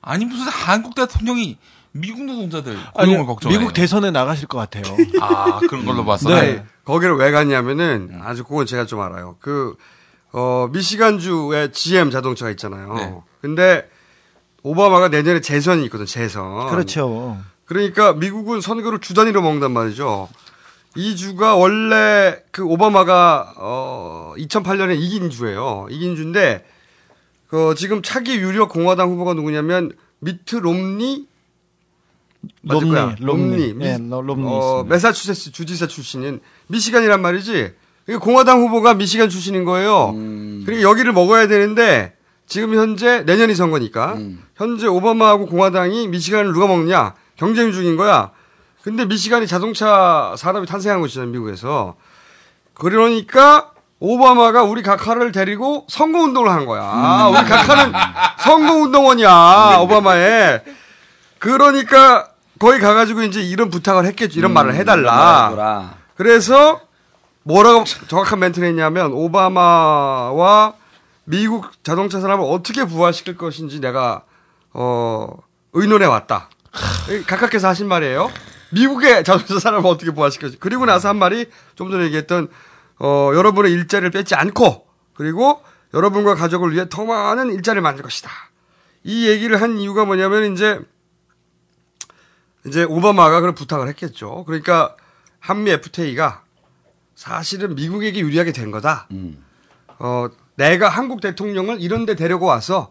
[0.00, 1.58] 아니, 무슨 한국 대통령이
[1.92, 3.56] 미국 노동자들 고용을 아니, 걱정해.
[3.56, 4.84] 미국 대선에 나가실 것 같아요.
[5.20, 6.28] 아, 그런 걸로 봤어.
[6.28, 6.64] 네.
[6.84, 9.36] 거기를 왜 갔냐면은 아주 그건 제가 좀 알아요.
[9.40, 9.76] 그
[10.32, 12.94] 어, 미시간주에 GM 자동차가 있잖아요.
[12.94, 13.14] 네.
[13.40, 13.88] 근데
[14.62, 16.06] 오바마가 내년에 재선이 있거든.
[16.06, 16.68] 재선.
[16.68, 17.38] 그렇죠.
[17.64, 20.28] 그러니까 미국은 선거를 주 단위로 먹는단 말이죠.
[20.96, 25.86] 이 주가 원래 그 오바마가 어 2008년에 이긴 주예요.
[25.90, 26.64] 이긴 주인데
[27.46, 31.26] 그 지금 차기 유력 공화당 후보가 누구냐면 미트 롬니
[32.62, 33.16] 맞을 롬니, 거야.
[33.20, 33.72] 롬니.
[33.74, 34.84] 미- 예, 로- 롬니 어.
[34.88, 37.74] 매사추세츠 주지사 출신인 미시간이란 말이지.
[38.20, 40.10] 공화당 후보가 미시간 출신인 거예요.
[40.16, 40.62] 음.
[40.64, 42.14] 그러니까 여기를 먹어야 되는데
[42.48, 44.42] 지금 현재 내년이 선거니까 음.
[44.56, 48.30] 현재 오바마하고 공화당이 미시간을 누가 먹냐 경쟁 중인 거야.
[48.82, 51.94] 근데 미시간이 자동차 산업이 탄생한 곳이잖아요, 미국에서.
[52.74, 57.28] 그러니까 오바마가 우리 각하를 데리고 선거 운동을 한 거야.
[57.28, 57.34] 음.
[57.34, 57.92] 우리 각하는
[58.38, 60.62] 선거 운동원이야, 오바마에.
[61.38, 64.38] 그러니까 거기 가가지고 이제 이런 부탁을 했겠죠.
[64.38, 65.94] 이런 말을 해달라.
[66.16, 66.80] 그래서
[67.42, 70.74] 뭐라고 정확한 멘트를 했냐면 오바마와
[71.28, 74.24] 미국 자동차 산업을 어떻게 부활시킬 것인지 내가
[74.72, 75.36] 어
[75.74, 76.48] 의논해 왔다.
[77.26, 78.30] 각하께서 하신 말이에요.
[78.72, 80.58] 미국의 자동차 산업을 어떻게 부활시킬 지.
[80.58, 82.48] 그리고 나서 한 말이 좀 전에 얘기했던
[83.00, 85.62] 어 여러분의 일자리를 뺏지 않고 그리고
[85.92, 88.30] 여러분과 가족을 위해 더 많은 일자리를 만들 것이다.
[89.04, 90.80] 이 얘기를 한 이유가 뭐냐면 이제
[92.66, 94.44] 이제 오바마가 그런 부탁을 했겠죠.
[94.46, 94.96] 그러니까
[95.40, 96.42] 한미 FTA가
[97.14, 99.08] 사실은 미국에게 유리하게 된 거다.
[99.98, 100.28] 어,
[100.58, 102.90] 내가 한국 대통령을 이런 데 데리고 와서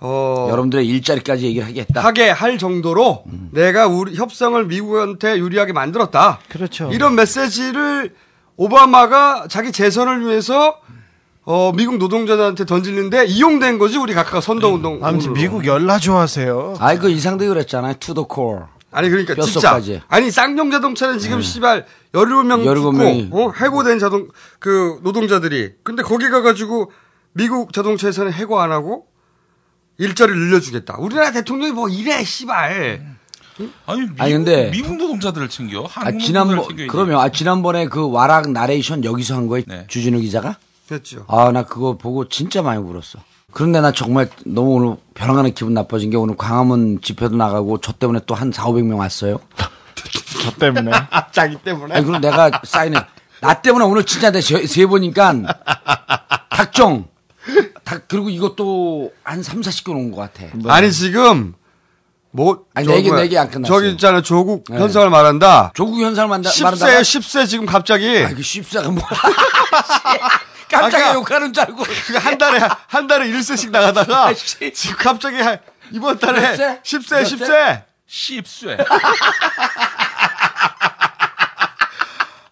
[0.00, 2.00] 어, 여러분들의 일자리까지 얘기를 하겠다.
[2.00, 6.40] 하게 할 정도로 내가 우리 협상을 미국한테 유리하게 만들었다.
[6.48, 6.90] 그렇죠.
[6.92, 8.14] 이런 메시지를
[8.56, 10.78] 오바마가 자기 재선을 위해서
[11.44, 15.00] 어, 미국 노동자들한테 던지는데 이용된 거지 우리 각하가 선거운동.
[15.02, 16.76] 아무튼 미국 열나 좋아하세요.
[16.80, 17.94] 아이 그 이상도 그랬잖아요.
[18.00, 18.62] to the core.
[18.90, 19.86] 아니 그러니까 뼛속까지.
[19.86, 23.22] 진짜 아니 쌍용 자동차는 지금 씨발 17명 17명이.
[23.24, 23.52] 죽고 어?
[23.52, 26.90] 해고된 자동 그 노동자들이 근데 거기 가 가지고
[27.32, 29.06] 미국 자동차에서는 해고 안 하고
[29.98, 30.96] 일자리를 늘려주겠다.
[30.98, 33.14] 우리나라 대통령이 뭐 이래 씨발.
[33.86, 35.84] 아니, 미국, 아니, 근데- 미국 노동자들을 챙겨.
[35.84, 36.88] 아, 한국 지난번 노동자를 챙겨야지.
[36.90, 39.84] 그러면 아 지난번에 그 와락 나레이션 여기서 한 거에 네.
[39.88, 40.56] 주진우 기자가
[40.88, 41.24] 그렇죠.
[41.28, 43.18] 아 나 그거 보고 진짜 많이 울었어.
[43.52, 48.20] 그런데 나 정말 너무 오늘 벼랑하는 기분 나빠진 게 오늘 광화문 집회도 나가고 저 때문에
[48.26, 49.38] 또 한 4, 500명 왔어요.
[50.42, 50.90] 저 때문에.
[51.32, 51.94] 자기 때문에.
[51.94, 52.98] 아니 그럼 내가 사인해.
[53.40, 55.34] 나 때문에 오늘 진짜 내세 보니까
[56.50, 57.08] 닭정.
[57.84, 60.46] 닭 그리고 이것도 한 3, 40개 온것 같아.
[60.72, 61.54] 아니 지금
[62.30, 63.76] 뭐 아니, 네 개, 뭐야, 네개안 끝났어요.
[63.78, 64.78] 저기 있잖아 조국 네.
[64.78, 65.72] 현상을 말한다.
[65.74, 66.50] 조국 현상을 말한다.
[66.50, 69.06] 10세 10세 지금 갑자기 아, 그 쉽사가 뭐야.
[70.70, 71.84] 깜짝이야 아까 욕하는 줄 알고.
[71.84, 75.60] 그한 달에 한 달에 1세씩 나가다가 지금 갑자기 한-
[75.92, 76.80] 이번 달에 몇 세?
[76.82, 77.82] 10세 몇 10세
[78.14, 78.76] 씹쇠.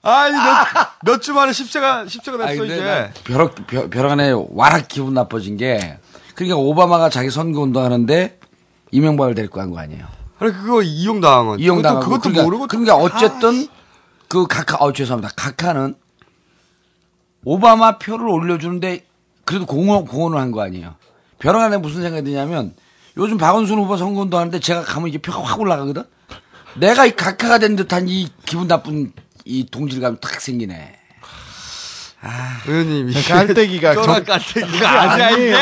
[0.05, 0.35] 아니
[1.05, 2.83] 몇몇 주 만에 10세가 10세가 아니, 됐어 이제.
[2.85, 5.99] 나 벼락, 벼- 벼락안에 와락 기분 나빠진 게,
[6.35, 8.41] 그러니까 오바마가 자기 선거 운동 하는데,
[8.91, 10.05] 이명박을 데리고 간 거 아니에요.
[10.41, 11.61] 아니 그거 이용당한 건.
[11.61, 12.01] 이용당하고.
[12.01, 12.67] 그것도, 그것도 그러니까, 모르고.
[12.67, 13.69] 그러니까 어쨌든,
[14.27, 15.33] 그 각하, 어, 죄송합니다.
[15.37, 15.95] 각하는,
[17.45, 19.07] 오바마 표를 올려주는데,
[19.45, 20.97] 그래도 공헌, 공헌을 한 거 아니에요.
[21.39, 22.75] 벼락안에 무슨 생각이 드냐면,
[23.17, 26.05] 요즘 박원순 후보 선거운동 하는데 제가 가면 이게 표가 확 올라가거든?
[26.75, 29.13] 내가 이 각하가 된 듯한 이 기분 나쁜
[29.45, 30.99] 이 동질감이 탁 생기네.
[32.69, 35.57] 의원님 이게 깔때기가 저- 깔때기가 아니야 이게.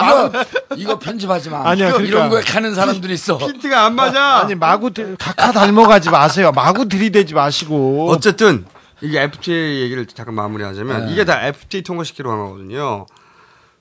[0.00, 0.44] 이거
[0.76, 1.68] 이거 편집하지 마.
[1.68, 2.08] 아니야, 그러니까.
[2.08, 3.36] 이런 거에 가는 사람들이 있어.
[3.38, 4.38] 핀트가 안 맞아.
[4.38, 6.50] 아니 마구 들- 각하 닮아가지 마세요.
[6.52, 8.10] 마구 들이대지 마시고.
[8.10, 8.64] 어쨌든
[9.02, 11.12] 이게 FTA 얘기를 잠깐 마무리하자면 네.
[11.12, 13.06] 이게 다 FTA 통과시키러 한 거거든요.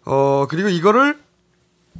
[0.05, 1.17] 어 그리고 이거를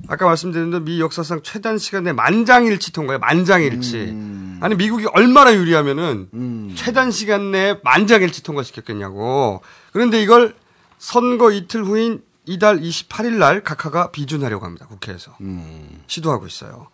[0.08, 3.20] 아까 말씀드린 대로 미 역사상 최단 시간 내 만장일치 통과예요.
[3.20, 3.98] 만장일치.
[3.98, 4.60] 음.
[4.62, 9.62] 아니 미국이 얼마나 유리하면은 최단 시간 내에 만장일치 통과시켰겠냐고.
[9.92, 10.56] 그런데 이걸
[10.98, 14.88] 선거 이틀 후인 이달 28일 날 각하가 비준하려고 합니다.
[14.88, 15.36] 국회에서.
[15.42, 16.04] 음.
[16.08, 16.88] 시도하고 있어요.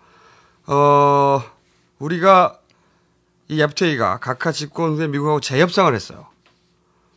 [0.68, 1.42] 어,
[2.00, 2.60] 우리가
[3.48, 6.28] 이 FTA가 각하 집권 후에 미국하고 재협상을 했어요.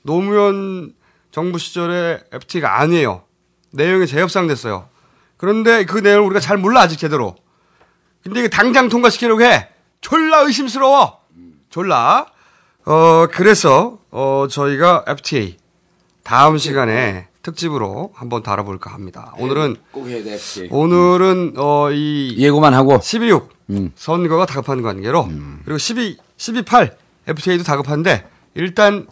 [0.03, 0.95] 노무현
[1.31, 3.23] 정부 시절에 FTA가 아니에요.
[3.73, 4.89] 내용이 재협상됐어요.
[5.39, 7.35] 그런데 그 내용을 우리가 잘 몰라 아직 제대로.
[8.23, 9.69] 근데 이게 당장 통과시키려고 해.
[10.03, 11.21] 졸라 의심스러워.
[11.71, 12.27] 졸라.
[12.85, 15.57] 어 그래서 어 저희가 FTA
[16.25, 19.33] 다음 시간에 특집으로 한번 다뤄볼까 합니다.
[19.39, 20.35] 오늘은 꼭 해야 돼.
[20.35, 20.69] FTA.
[20.71, 23.93] 오늘은 어 이 예고만 하고 12.6 음.
[23.95, 25.29] 선거가 다급한 관계로
[25.65, 26.95] 그리고 12 12.8
[27.27, 29.07] FTA도 다급한데 일단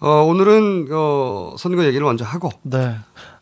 [0.00, 2.96] 어 오늘은 어 선거 얘기를 먼저 하고 네.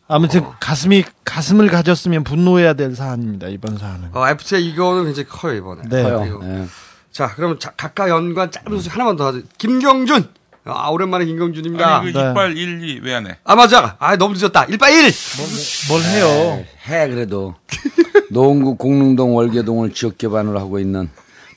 [0.08, 3.48] 아무튼 가슴이 가슴을 가졌으면 분노해야 될 사안입니다.
[3.48, 4.10] 이번 사안은.
[4.12, 5.82] 어, FTA 이거는 굉장히 커요 이번에.
[5.88, 6.02] 네.
[6.02, 6.42] 그리고
[7.10, 9.40] 자 그러면 자, 각각 연관 짧은 소식 하나만 더 하죠.
[9.58, 10.28] 김경준.
[10.68, 11.98] 아 오랜만에 김경준입니다.
[11.98, 13.36] 아니, 그 이빨 1, 2 왜 안 해?
[13.44, 13.96] 아 맞아.
[13.98, 14.66] 아 너무 늦었다.
[14.66, 15.12] 1빠 1.
[15.88, 16.64] 뭘 해요?
[16.88, 17.54] 해 그래도
[18.30, 21.08] 노원구 공릉동 월계동을 지역 개발을 하고 있는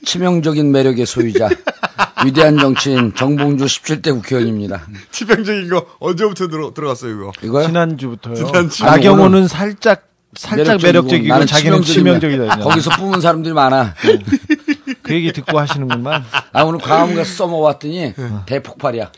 [0.04, 1.48] 치명적인 매력의 소유자
[2.24, 4.86] 위대한 정치인 정봉주 17대 국회의원입니다.
[5.10, 7.32] 치명적인 거 언제부터 들어, 들어갔어요, 이거?
[7.42, 7.66] 이거요?
[7.66, 8.34] 지난주부터요.
[8.34, 8.84] 지난주.
[8.84, 12.42] 나경원은 살짝 살짝 매력적이고 나는 자기는 치명적이다.
[12.44, 12.68] 치명적이다.
[12.68, 13.94] 거기서 뿜은 사람들이 많아.
[15.02, 16.24] 그 얘기 듣고 하시는구만.
[16.52, 18.14] 아 오늘 광화문 가서 써먹어봤더니
[18.46, 19.10] 대폭발이야.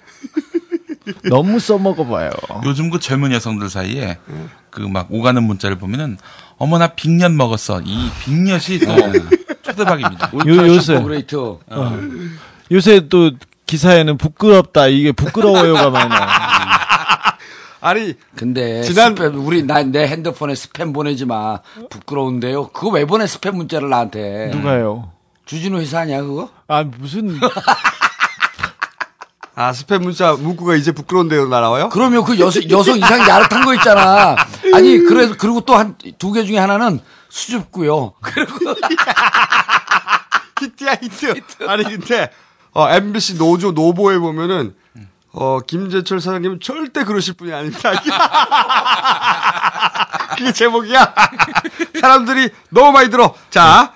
[1.29, 2.31] 너무 써먹어봐요.
[2.65, 4.19] 요즘 그 젊은 여성들 사이에
[4.71, 6.17] 그 막 오가는 문자를 보면은
[6.57, 7.83] 어머나 big엿 먹었어.
[7.85, 8.93] 이 big엿이 또
[9.77, 10.31] 초대박입니다.
[10.47, 11.37] 요, 요새 great.
[11.37, 11.99] 어.
[12.71, 13.31] 요새 또
[13.67, 16.29] 기사에는 부끄럽다 이게 부끄러워요가 많이 나와.
[17.81, 21.59] 아니 근데 지난- 스팸 우리 나 내 핸드폰에 스팸 보내지 마.
[21.91, 22.69] 부끄러운데요.
[22.69, 24.51] 그거 왜 보내 스팸 문자를 나한테?
[24.55, 25.11] 누가요?
[25.47, 26.49] 주진우 회사 아니야 그거?
[26.69, 27.39] 아 무슨
[29.55, 31.91] 아, 스팸 문자 문구가 이제 부끄러운데요, 나와요?
[31.91, 34.35] 그러면 그 여성 여성 이상 야릇한 거 있잖아.
[34.73, 37.01] 아니 그래서 그리고 또 한 두 개 중에 하나는
[37.33, 38.13] 수줍고요.
[38.21, 38.59] 그리고
[40.61, 41.45] 히트야, 히트.
[41.67, 42.31] 아니, 근데,
[42.73, 44.75] 어, MBC 노조 노보에 보면은,
[45.33, 47.93] 어, 김재철 사장님은 절대 그러실 분이 아닙니다.
[50.37, 51.15] 그게 제목이야.
[52.01, 53.35] 사람들이 너무 많이 들어.
[53.49, 53.95] 자,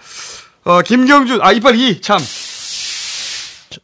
[0.64, 2.18] 어, 김경준, 아, 이빨 2, 참.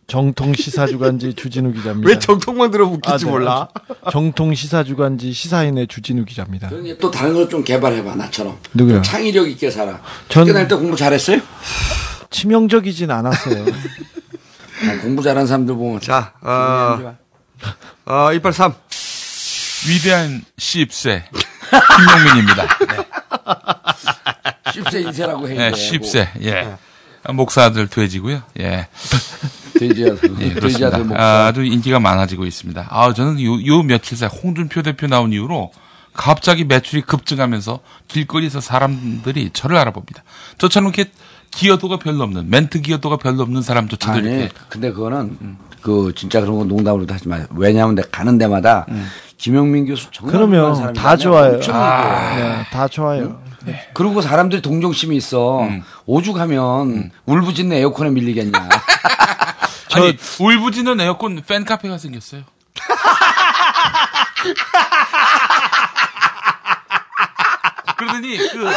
[0.07, 2.09] 정통 시사주간지 주진우 기자입니다.
[2.09, 3.25] 왜 정통만 들으면 웃길지 아, 네.
[3.31, 3.69] 몰라.
[4.11, 6.71] 정통 시사주간지 시사인의 주진우 기자입니다.
[7.01, 8.59] 또 다른 걸 좀 개발해봐 나처럼.
[8.75, 8.95] 누구요?
[8.97, 10.01] 좀 창의력 있게 살아.
[10.29, 11.41] 전- 학교 다닐 때 공부 잘했어요?
[12.31, 13.65] 치명적이진 않았어요.
[14.85, 17.15] 아, 공부 잘하는 사람들 보면 자, 어,
[18.07, 18.73] 어, 이빨 3.
[19.89, 21.23] 위대한 10세
[21.97, 22.79] 김용민입니다.
[22.89, 22.97] 네.
[24.73, 25.55] 10세 인세라고 해.
[25.55, 26.29] 네, 10세.
[26.45, 26.77] 예.
[27.33, 28.43] 목사들 돼지고요.
[28.61, 28.89] 예.
[29.79, 30.87] 돼지 아들, 예, 돼지 그렇습니다.
[30.89, 31.23] 아들 목사.
[31.23, 32.87] 아, 아주 인기가 많아지고 있습니다.
[32.89, 35.73] 아, 저는 요, 요 며칠 사이 홍준표 대표 나온 이후로
[36.15, 40.23] 갑자기 매출이 급증하면서 길거리에서 사람들이 저를 알아봅니다.
[40.59, 41.11] 저처럼 이렇게
[41.51, 46.57] 기여도가 별로 없는 멘트 기여도가 별로 없는 사람조차도 아니, 이렇게 근데 그거는 그 진짜 그런
[46.59, 47.47] 거 농담으로 하지 마요.
[47.55, 48.87] 왜냐하면 내가 가는 데마다
[49.37, 50.93] 김영민 교수 정말 그러면.
[50.95, 51.61] 다 좋아요.
[51.71, 52.37] 아.
[52.37, 53.41] 네, 다 좋아요.
[53.93, 55.69] 그리고 사람들이 동정심이 있어.
[56.07, 58.69] 오죽하면 울부짖는 에어컨에 밀리겠냐.
[59.95, 62.43] 아니 울부짖는 에어컨 팬 카페가 생겼어요.
[67.97, 68.71] 그러더니 그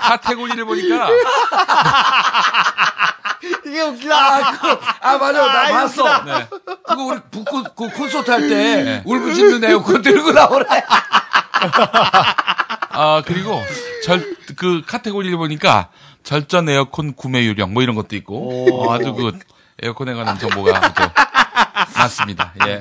[0.00, 1.08] 카테고리를 보니까
[3.66, 4.16] 이게 웃기다.
[4.16, 5.46] 아, 그, 아 맞아.
[5.46, 6.24] 나 아, 봤어.
[6.24, 6.48] 네.
[6.82, 10.64] 그거 우리 북구 그 콘서트 할때 울부짖는 에어컨 들고 나오래.
[12.90, 13.62] 아 그리고
[14.04, 15.88] 절 그 카테고리를 보니까
[16.22, 19.38] 절전 에어컨 구매 요령 뭐 이런 것도 있고 어, 아주 그
[19.82, 21.10] 에어컨에 관한 정보가 아주
[21.96, 22.52] 많습니다.
[22.66, 22.80] 예.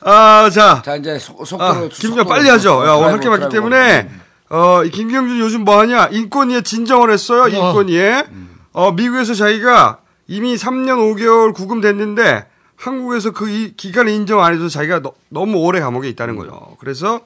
[0.00, 0.82] 아, 자.
[0.84, 2.84] 자 이제 속, 속도로 아, 김경 빨리 하죠.
[2.86, 4.08] 야, 오늘 할게 많기 때문에
[4.50, 6.08] 어, 이 김경준 요즘 뭐 하냐?
[6.10, 7.48] 인권위에 진정을 했어요.
[7.48, 8.24] 인권위에.
[8.72, 15.00] 어, 미국에서 자기가 이미 3년 5개월 구금됐는데 한국에서 그 이- 기간을 인정 안 해서 자기가
[15.28, 16.76] 너, 무 오래 감옥에 있다는 거죠.
[16.80, 17.20] 그래서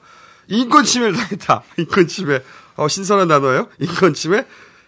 [0.47, 1.63] 인권 침해를 당했다.
[1.77, 2.41] 인권 침해.
[2.75, 3.67] 어, 신선한 단어예요.
[3.79, 4.45] 인권 침해.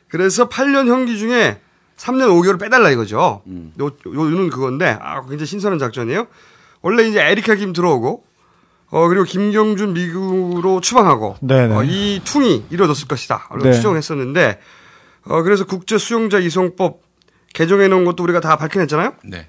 [0.08, 1.60] 그래서 8년 형기 중에
[2.00, 3.42] 3년 5개월 빼달라 이거죠.
[3.80, 6.28] 요, 요, 요는 그건데, 아, 굉장히 신선한 작전이에요.
[6.82, 8.24] 원래 이제 에리카 김 들어오고,
[8.92, 11.76] 어, 그리고 김경준 미국으로 추방하고, 네네.
[11.76, 13.50] 어, 이 퉁이 이루어졌을 것이다.
[13.62, 13.74] 네.
[13.74, 14.60] 추정을 했었는데,
[15.26, 17.02] 어, 그래서 국제 수용자 이송법
[17.54, 19.14] 개정해 놓은 것도 우리가 다 밝혀냈잖아요?
[19.26, 19.48] 네.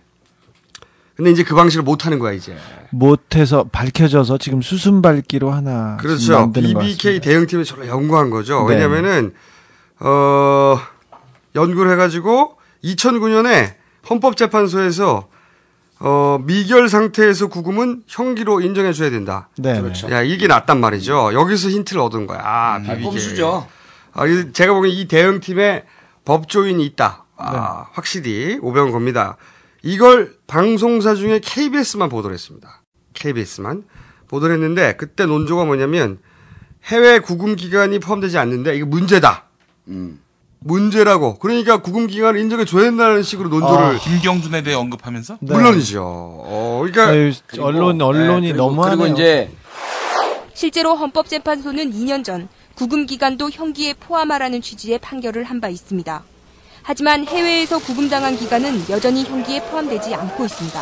[1.15, 2.57] 근데 이제 그 방식을 못 하는 거야, 이제.
[2.91, 6.33] 못 해서 밝혀져서 지금 수순 밟기로 하나 그렇죠.
[6.33, 7.25] 만드는 것 BBK 같습니다.
[7.25, 8.67] 대응팀이 저를 연구한 거죠.
[8.67, 8.75] 네.
[8.75, 9.35] 왜냐면은,
[10.01, 10.79] 어,
[11.55, 13.75] 연구를 해가지고 2009년에
[14.09, 15.29] 헌법재판소에서
[16.03, 19.51] 어, 미결 상태에서 구금은 형기로 인정해 줘야 된다.
[19.59, 19.79] 네.
[19.81, 20.11] 그렇죠.
[20.11, 21.35] 야, 이게 낫단 말이죠.
[21.35, 22.41] 여기서 힌트를 얻은 거야.
[22.43, 23.03] 아, BBK.
[23.05, 23.69] 꼼수죠.
[24.15, 25.85] 아, 이- 제가 보기엔 이 대응팀에
[26.25, 27.25] 법조인이 있다.
[27.39, 27.45] 네.
[27.47, 29.37] 아, 확실히 오병 겁니다.
[29.83, 32.83] 이걸 방송사 중에 KBS만 보도를 했습니다.
[33.13, 33.85] KBS만
[34.29, 36.19] 보도를 했는데 그때 논조가 뭐냐면
[36.85, 39.45] 해외 구금 기간이 포함되지 않는데 이게 문제다.
[39.89, 40.19] 음.
[40.61, 41.39] 문제라고.
[41.39, 46.03] 그러니까 구금 기간을 인정해 줘야 된다는 식으로 논조를 아, 김경준에 대해 언급하면서 물론이죠.
[46.05, 48.99] 어, 그러니까 아유, 언론 언론이 네, 너무하네요.
[48.99, 49.51] 그리고 이제
[50.55, 56.23] 실제로 헌법재판소는 2년 전 구금 기간도 형기에 포함하라는 취지의 판결을 한 바 있습니다.
[56.83, 60.81] 하지만 해외에서 구금당한 기간은 여전히 형기에 포함되지 않고 있습니다.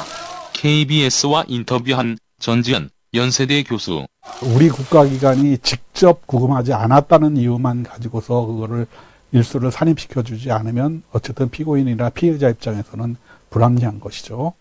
[0.52, 4.06] KBS와 인터뷰한 전지현 연세대 교수.
[4.42, 8.86] 우리 국가기관이 직접 구금하지 않았다는 이유만 가지고서 그거를
[9.32, 13.16] 일수를 산입시켜주지 않으면 어쨌든 피고인이나 피해자 입장에서는
[13.50, 14.54] 불합리한 것이죠.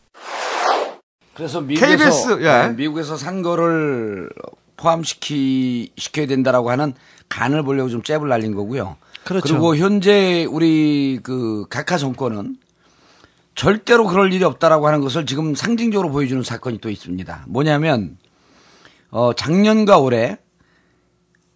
[1.33, 2.67] 그래서 미국에서 KBS, 예.
[2.67, 4.29] 네, 미국에서 산 거를
[4.75, 6.93] 포함시키 시켜야 된다라고 하는
[7.29, 8.97] 간을 보려고 좀 잽을 날린 거고요.
[9.23, 9.53] 그렇죠.
[9.53, 12.57] 리고 현재 우리 그 각하 정권은
[13.55, 17.45] 절대로 그럴 일이 없다라고 하는 것을 지금 상징적으로 보여주는 사건이 또 있습니다.
[17.47, 18.17] 뭐냐면
[19.09, 20.37] 어 작년과 올해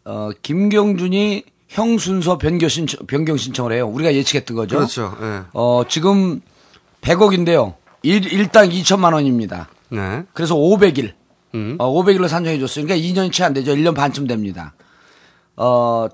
[0.03, 3.87] 어 김경준이 형 순서 변경 신청 변경 신청을 해요.
[3.87, 4.75] 우리가 예측했던 거죠.
[4.75, 5.15] 그렇죠.
[5.21, 5.41] 예.
[5.53, 6.41] 어 지금
[6.99, 7.75] 100억인데요.
[8.03, 9.69] 일, 일당 2천만 원입니다.
[9.89, 10.23] 네.
[10.33, 11.13] 그래서 500일.
[11.55, 11.75] 음.
[11.79, 12.85] 어, 500일로 산정해 줬어요.
[12.85, 13.73] 그러니까 2년이 채 안 되죠.
[13.73, 14.73] 1년 반쯤 됩니다.
[15.55, 16.07] 어,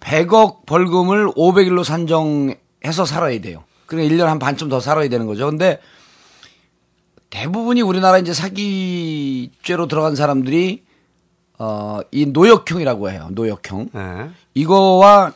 [0.00, 3.64] 100억 벌금을 500일로 산정해서 살아야 돼요.
[3.86, 5.46] 그러니까 1년 한 반쯤 더 살아야 되는 거죠.
[5.46, 5.80] 근데
[7.30, 10.84] 대부분이 우리나라 이제 사기죄로 들어간 사람들이
[11.64, 13.28] 어, 이 노역형이라고 해요.
[13.30, 13.90] 노역형.
[13.92, 14.30] 네.
[14.54, 15.32] 이거와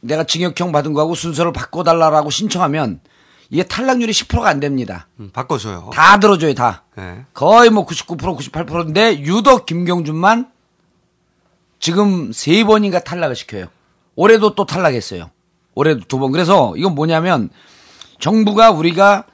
[0.00, 3.00] 내가 징역형 받은 거하고 순서를 바꿔달라라고 신청하면
[3.48, 5.06] 이게 탈락률이 10%가 안 됩니다.
[5.20, 5.88] 음, 바꿔줘요.
[5.94, 6.82] 다 들어줘요, 다.
[6.96, 7.24] 네.
[7.32, 10.50] 거의 뭐 99%, 98%인데 유독 김경준만
[11.80, 13.68] 지금 세 번인가 탈락을 시켜요.
[14.16, 15.30] 올해도 또 탈락했어요.
[15.74, 16.30] 올해도 두 번.
[16.30, 17.48] 그래서 이건 뭐냐면
[18.20, 19.24] 정부가 우리가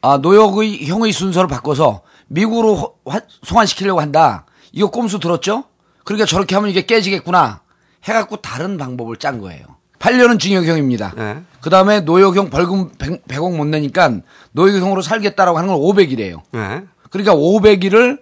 [0.00, 4.46] 아, 노역의 형의 순서를 바꿔서 미국으로 호- 화- 송환시키려고 한다.
[4.74, 5.64] 이거 꼼수 들었죠?
[6.04, 7.60] 그러니까 저렇게 하면 이게 깨지겠구나.
[8.04, 9.64] 해갖고 다른 방법을 짠 거예요.
[10.00, 11.14] 8년은 징역형입니다.
[11.16, 11.38] 네.
[11.62, 14.12] 그 다음에 노역형 벌금 100, 100억 못 내니까
[14.52, 16.42] 노역형으로 살겠다라고 하는 건 500일이에요.
[16.50, 16.82] 네.
[17.10, 18.18] 그러니까 500일을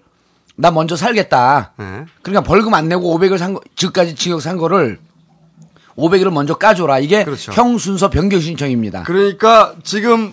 [0.54, 1.72] 나 먼저 살겠다.
[1.78, 2.04] 네.
[2.20, 5.00] 그러니까 벌금 안 내고 500을 산 거, 지금까지 징역 산 거를
[5.96, 7.00] 500일을 먼저 까줘라.
[7.00, 7.50] 이게 그렇죠.
[7.52, 9.02] 형 순서 변경 신청입니다.
[9.04, 10.32] 그러니까 지금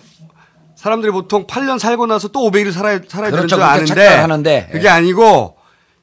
[0.76, 3.56] 사람들이 보통 8년 살고 나서 또 500일을 살아야, 살아야 그렇죠.
[3.56, 4.68] 되는 줄 착각을 아는데 하는데.
[4.70, 4.88] 그게 예.
[4.90, 5.56] 아니고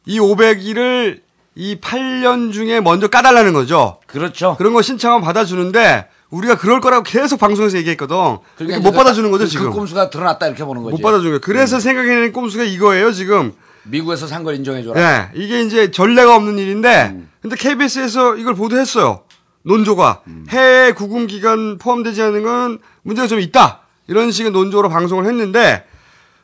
[0.08, 1.20] 이 500일을
[1.56, 4.00] 이 8년 중에 먼저 까달라는 거죠.
[4.08, 4.56] 그렇죠.
[4.58, 8.16] 그런 거 신청하면 받아주는데 우리가 그럴 거라고 계속 방송에서 얘기했거든.
[8.58, 9.70] 그러니까 못 받아주는 거죠 그, 지금.
[9.70, 10.92] 그 꼼수가 드러났다 이렇게 보는 거지.
[10.94, 11.40] 못 받아주는 거예요.
[11.42, 13.54] 그래서 생각해낸 꼼수가 이거예요 지금.
[13.84, 15.00] 미국에서 산 걸 인정해줘라.
[15.00, 17.30] 네, 이게 이제 전례가 없는 일인데, 음.
[17.42, 19.22] 근데 KBS에서 이걸 보도했어요.
[19.64, 20.46] 논조가 음.
[20.50, 23.82] 해외 구금 기간 포함되지 않은 건 문제가 좀 있다.
[24.08, 25.86] 이런 식의 논조로 방송을 했는데,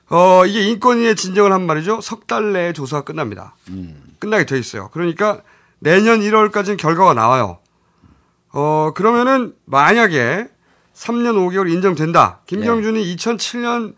[0.09, 2.01] 어 이게 인권위에 진정을 한 말이죠.
[2.01, 3.55] 석 달 내에 조사가 끝납니다.
[3.69, 4.01] 음.
[4.19, 4.89] 끝나게 돼 있어요.
[4.93, 5.41] 그러니까
[5.79, 7.59] 내년 1월까지는 결과가 나와요.
[8.51, 10.47] 어 그러면은 만약에
[10.93, 12.41] 3년 5개월 인정된다.
[12.45, 13.95] 김경준이 2007년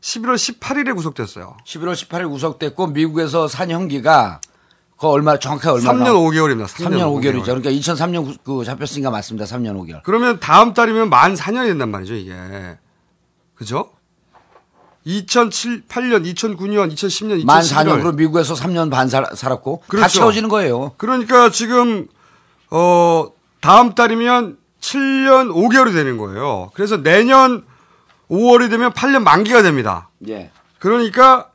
[0.00, 1.56] 11월 18일에 구속됐어요.
[1.66, 4.40] 11월 18일 구속됐고 미국에서 산 형기가
[4.98, 6.66] 그 얼마 정확하게 얼마 3년 5개월입니다.
[6.68, 7.44] 3년 5개월이죠.
[7.46, 9.44] 그러니까 2003년 그 잡혔으니까 맞습니다.
[9.46, 10.02] 3년 5개월.
[10.04, 12.32] 그러면 다음 달이면 만 4년이 된단 말이죠, 이게.
[13.56, 13.90] 그죠?
[15.10, 17.46] 2007, 8년, 2009년, 2010년, 2011년.
[17.46, 20.08] 만 4년으로 미국에서 3년 반 살, 살았고 다 그렇죠.
[20.18, 20.94] 채워지는 거예요.
[20.96, 22.08] 그러니까 지금,
[22.70, 23.28] 어,
[23.60, 26.70] 다음 달이면 7년 5개월이 되는 거예요.
[26.74, 27.64] 그래서 내년
[28.28, 30.10] 5월이 되면 8년 만기가 됩니다.
[30.28, 30.50] 예.
[30.80, 31.50] 그러니까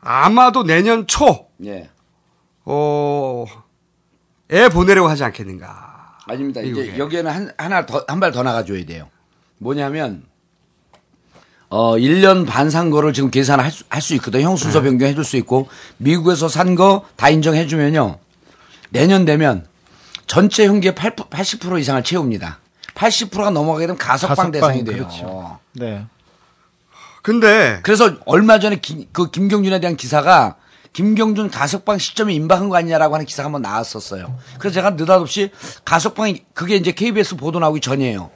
[0.00, 1.90] 아마도 내년 초, 예.
[2.64, 3.44] 어,
[4.50, 6.16] 애 보내려고 하지 않겠는가.
[6.26, 6.60] 아닙니다.
[6.60, 6.98] 이제 미국에.
[6.98, 9.08] 여기에는 한, 하나 더, 한 발 더 나가줘야 돼요.
[9.58, 10.24] 뭐냐면,
[11.70, 14.40] 어, 1년 반 산 거를 지금 계산할 수, 할 수 있거든.
[14.42, 14.60] 형 네.
[14.62, 18.18] 순서 변경해 줄 수 있고, 미국에서 산 거 다 인정해 주면요.
[18.90, 19.66] 내년 되면
[20.26, 22.58] 전체 형기의 8, 80% 이상을 채웁니다.
[22.94, 25.06] 80%가 넘어가게 되면 가석방, 가석방, 대상이 돼요.
[25.06, 25.58] 그렇죠.
[25.72, 26.04] 네.
[27.22, 30.56] 근데 그래서 얼마 전에 기- 그 김경준에 대한 기사가
[30.92, 34.38] 김경준 가석방 시점이 임박한 거 아니냐라고 하는 기사가 한번 나왔었어요.
[34.58, 35.50] 그래서 제가 느닷없이
[35.84, 38.30] 가석방이 그게 이제 KBS 보도 나오기 전이에요.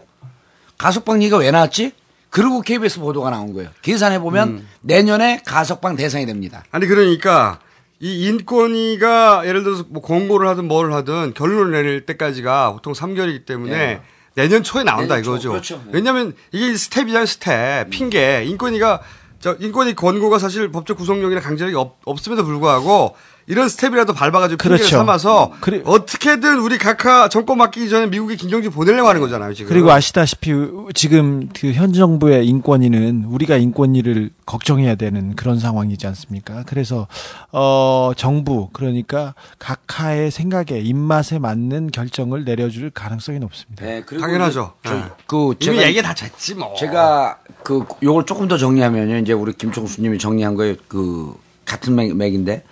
[0.78, 1.92] 가석방 얘기가 왜 나왔지?
[2.34, 3.70] 그리고 KBS 보도가 나온 거예요.
[3.82, 4.68] 계산해 보면 음.
[4.80, 6.64] 내년에 가석방 대상이 됩니다.
[6.72, 7.60] 아니 그러니까
[8.00, 13.72] 이 인권위가 예를 들어서 뭐 공고를 하든 뭐를 하든 결론을 내릴 때까지가 보통 3개월이기 때문에
[13.72, 14.00] 예.
[14.34, 15.50] 내년 초에 나온다 내년 초, 이거죠.
[15.50, 15.82] 그렇죠.
[15.86, 15.90] 예.
[15.92, 19.00] 왜냐하면 이게 스텝이잖아요 스텝 핑계 인권위가
[19.38, 23.14] 저 인권위 권고가 사실 법적 구속력이나 강제력이 없, 없음에도 불구하고
[23.46, 24.96] 이런 스텝이라도 밟아가지고 핑계를 그렇죠.
[24.96, 25.52] 삼아서
[25.84, 29.68] 어떻게든 우리 각하 정권 바뀌기 전에 미국에 김경준 보내려고 하는 거잖아요 지금.
[29.68, 30.50] 그리고 아시다시피
[30.94, 36.62] 지금 그 현 정부의 인권위는 우리가 인권위를 걱정해야 되는 그런 상황이지 않습니까?
[36.66, 37.06] 그래서
[37.52, 43.84] 어 정부 그러니까 각하의 생각에 입맛에 맞는 결정을 내려줄 가능성이 높습니다.
[43.84, 44.72] 네, 그리고 당연하죠.
[44.84, 45.02] 저- 네.
[45.26, 46.74] 그 이미 얘기 다 됐지 뭐.
[46.78, 49.18] 제가 그 요걸 조금 더 정리하면요.
[49.18, 51.34] 이제 우리 김총수님이 정리한 거에 그
[51.64, 52.62] 같은 맥, 맥인데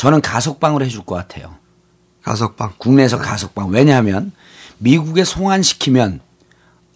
[0.00, 1.56] 저는 가석방을 해줄 것 같아요.
[2.22, 2.72] 가석방.
[2.78, 3.68] 국내에서 가석방.
[3.68, 4.32] 왜냐하면
[4.78, 6.20] 미국에 송환시키면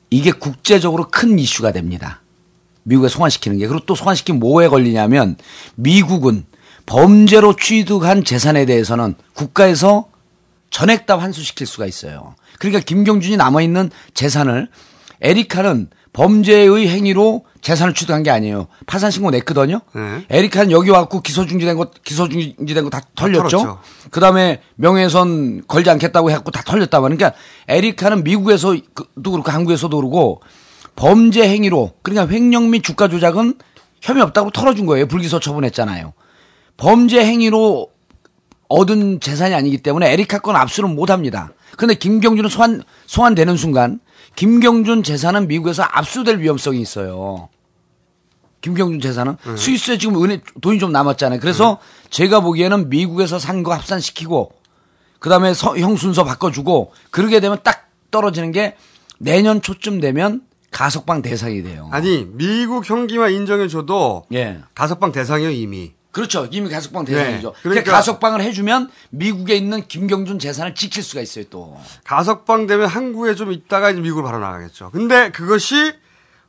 [0.08, 2.22] 이게 국제적으로 큰 이슈가 됩니다.
[2.84, 3.66] 미국에 송환시키는 게.
[3.66, 5.36] 그리고 또 송환시키면 뭐에 걸리냐면
[5.74, 6.46] 미국은
[6.86, 10.08] 범죄로 취득한 재산에 대해서는 국가에서
[10.70, 12.34] 전액 다 환수시킬 수가 있어요.
[12.58, 14.70] 그러니까 김경준이 남아있는 재산을
[15.20, 18.68] 에리카는 범죄의 행위로 재산을 취득한 게 아니에요.
[18.86, 19.80] 파산 신고 냈거든요.
[19.94, 20.24] 네.
[20.30, 23.48] 에리카는 여기 와갖고 기소 중지된 거 기소 중지된 거 다 털렸죠.
[23.48, 23.78] 털었죠.
[24.10, 27.32] 그 다음에 명예훼손 걸지 않겠다고 해갖고 다 털렸다 말이니까
[27.68, 28.80] 에리카는 미국에서도
[29.22, 30.40] 그렇고 한국에서도 그러고
[30.94, 33.58] 범죄 행위로 그러니까 횡령 및 주가 조작은
[34.00, 35.08] 혐의 없다고 털어준 거예요.
[35.08, 36.12] 불기소 처분했잖아요.
[36.76, 37.88] 범죄 행위로
[38.68, 41.50] 얻은 재산이 아니기 때문에 에리카 건 압수는 못 합니다.
[41.76, 43.98] 근데 김경준은 소환, 소환되는 순간
[44.36, 47.48] 김경준 재산은 미국에서 압수될 위험성이 있어요.
[48.60, 51.40] 김경준 재산은 스위스에 지금 은행 돈이 좀 남았잖아요.
[51.40, 51.78] 그래서
[52.10, 54.52] 제가 보기에는 미국에서 산 거 합산시키고
[55.18, 58.76] 그다음에 서- 형 순서 바꿔주고 그러게 되면 딱 떨어지는 게
[59.18, 61.88] 내년 초쯤 되면 가석방 대상이 돼요.
[61.92, 64.60] 아니 미국 형기만 인정해줘도 예.
[64.74, 65.92] 가석방 대상이요 이미.
[66.14, 66.46] 그렇죠.
[66.52, 67.52] 이미 가석방 대상이죠.
[67.52, 67.60] 네.
[67.62, 71.76] 그러니까 가석방을 해주면 미국에 있는 김경준 재산을 지킬 수가 있어요 또.
[72.04, 74.90] 가석방 되면 한국에 좀 있다가 이제 미국으로 바로 나가겠죠.
[74.92, 75.92] 근데 그것이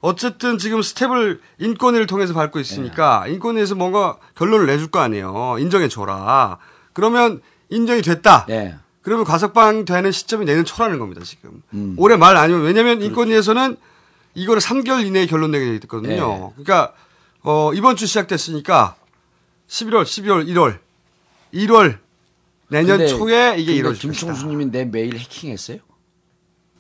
[0.02, 3.34] 어쨌든 지금 스텝을 인권위를 통해서 밟고 있으니까 네.
[3.34, 5.58] 인권위에서 뭔가 결론을 내줄 거 아니에요.
[5.60, 6.60] 인정해 줘라.
[6.94, 8.46] 그러면 인정이 됐다.
[8.48, 8.76] 네.
[9.02, 11.64] 그러면 가석방 되는 시점이 내년 초라는 겁니다, 지금.
[11.74, 11.96] 음.
[11.98, 13.78] 올해 말 아니면 왜냐면 인권위에서는
[14.36, 16.54] 이거를 3개월 이내에 결론 내게 돼 있거든요.
[16.56, 16.64] 네.
[16.64, 16.94] 그러니까
[17.42, 18.96] 어 이번 주 시작됐으니까
[19.70, 20.80] 11월, 12월, 1월,
[21.54, 21.98] 1월
[22.70, 24.02] 내년 근데- 초에 이게 이루어질.
[24.02, 25.78] 김총수님이 내 메일 해킹했어요?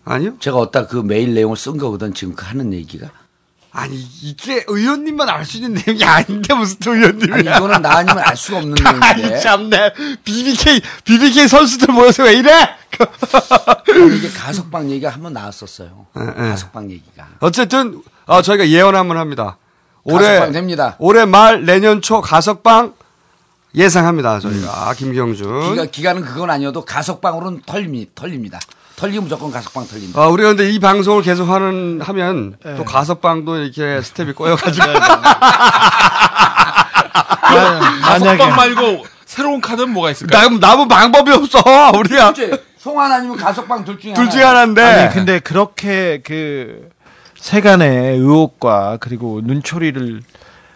[0.03, 0.35] 아니요.
[0.39, 3.09] 제가 어디다 그 메일 내용을 쓴 거거든 지금 그 하는 얘기가.
[3.71, 8.19] 아니 이게 의원님만 알 수 있는 내용이 아닌데 무슨 또 의원님이 아니 이거는 나 아니면
[8.19, 9.39] 알 수가 없는 내용인데.
[9.41, 12.51] 참네 BBK BBK 선수들 모여서 왜 이래?
[14.15, 16.05] 이게 가석방 얘기가 한번 나왔었어요.
[16.17, 16.49] 예, 예.
[16.51, 17.27] 가석방 얘기가.
[17.41, 19.57] 어쨌든 어, 저희가 예언 한번 합니다.
[20.05, 20.95] 올해 됩니다.
[20.99, 22.93] 올해 말 내년 초 가석방
[23.73, 24.39] 예상합니다.
[24.39, 25.71] 저희가 김경준.
[25.71, 28.11] 기가, 기간은 그건 아니어도 가석방으로는 털립니다.
[28.15, 28.59] 털립니다.
[28.95, 30.21] 털리면 무조건 가석방 털립니다.
[30.21, 32.75] 어, 우리가 근데 이 방송을 계속 하는 하면 네.
[32.75, 34.85] 또 가석방도 이렇게 스텝이 꼬여가지고
[38.03, 40.49] 가석방 말고 새로운 카드는 뭐가 있을까요?
[40.49, 41.61] 남 남은 방법이 없어.
[42.33, 42.51] 그치?
[42.77, 44.29] 송환 아니면 가석방 둘 중에 둘.
[44.29, 44.81] 중에 하나인데.
[44.81, 46.89] 아니 근데 그렇게 그
[47.49, 50.23] 세간의 의혹과 그리고 눈초리를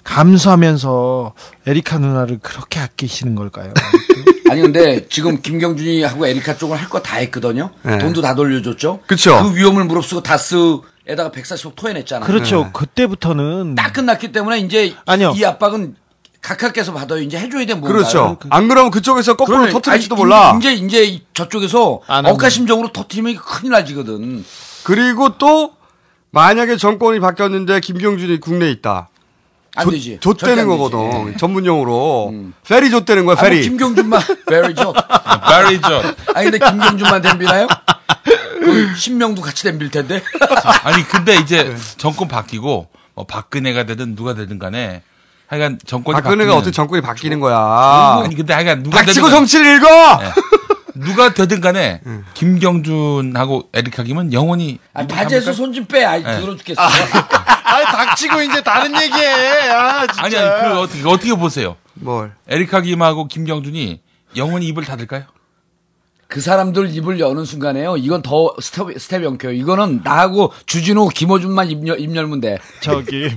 [0.03, 1.33] 감수하면서
[1.65, 3.73] 에리카 누나를 그렇게 아끼시는 걸까요?
[4.51, 7.71] 아니 근데 지금 김경준이 하고 에리카 쪽은 할 거 다 했거든요.
[7.81, 7.97] 네.
[7.97, 8.99] 돈도 다 돌려줬죠.
[9.07, 9.41] 그쵸.
[9.41, 12.27] 그 위험을 무릅쓰고 다스에다가 140억 토해냈잖아요.
[12.27, 12.69] 그렇죠.
[12.71, 15.33] 그때부터는 딱 끝났기 때문에 이제 아니요.
[15.35, 15.95] 이 압박은
[16.41, 17.19] 각하께서 받아요.
[17.23, 17.97] 이제 해줘야 돼 뭔가.
[17.97, 18.37] 그렇죠.
[18.51, 19.71] 안 그러면 그쪽에서 거꾸로 그러네.
[19.71, 20.55] 터트릴지도 아니, 몰라.
[20.59, 22.01] 이제 이제 저쪽에서.
[22.07, 24.45] 억하심적으로 터트리면 큰일 나지거든.
[24.83, 25.78] 그리고 또
[26.31, 29.09] 만약에 정권이 바뀌었는데 김경준이 국내에 있다.
[29.75, 30.17] 안 조- 되지.
[30.21, 30.99] 좆되는 거거든.
[31.11, 31.17] 되지.
[31.33, 31.37] 음.
[31.37, 32.33] 전문용어로.
[32.67, 33.61] 페리 좆되는 거야, 아, 뭐 페리.
[33.61, 34.93] 김경준만 very 좋.
[35.47, 36.03] very 좋.
[36.35, 37.67] 아니 근데 김경준만 덤비나요?
[38.63, 40.21] 그 신명도 같이 덤빌 텐데.
[40.83, 41.75] 아니 근데 이제 네.
[41.97, 45.01] 정권 바뀌고 뭐 박근혜가 되든 누가 되든 간에
[45.47, 47.57] 하여간 정권이 박근혜가 어떻게 정권이 바뀌는 거야.
[48.23, 49.87] 아니 근데 하여간 누가 닥치고 되든 정치를 읽어!
[50.19, 50.31] 네.
[50.99, 52.01] 누가 되든 간에
[52.33, 56.03] 김경준하고 에리카 김은 영원히 아, 바지에서 손좀 빼.
[56.03, 56.39] 아이 네.
[56.39, 56.81] 더러 죽겠어.
[56.81, 59.69] 아 닥치고 이제 다른 얘기해.
[59.69, 60.23] 아 진짜.
[60.23, 61.75] 아니 아니 그 어떻게 어떻게 보세요?
[61.95, 62.33] 뭘?
[62.47, 64.01] 에리카 김하고 김경준이
[64.35, 65.23] 영원히 입을 닫을까요?
[66.27, 67.97] 그 사람들 입을 여는 순간에요.
[67.97, 69.53] 이건 더 스텝 스텝 엉켜요.
[69.53, 72.59] 이거는 나하고 주진우, 김어준만 입, 열- 입 열면 돼.
[72.81, 73.35] 저기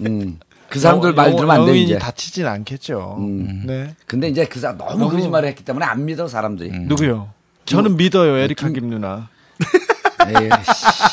[0.00, 0.38] 음.
[0.70, 1.98] 그 사람들 말 들으면 안 돼, 이제.
[1.98, 3.16] 다치진 않겠죠.
[3.18, 3.64] 음.
[3.66, 3.94] 네.
[4.06, 6.70] 근데 이제 그 사람 너무, 너무- 거짓말을 했기 때문에 안 믿어 사람들이.
[6.70, 7.28] 누구요?
[7.66, 9.28] 저는 믿어요, 에리카 김 누나.
[10.26, 10.48] 에이,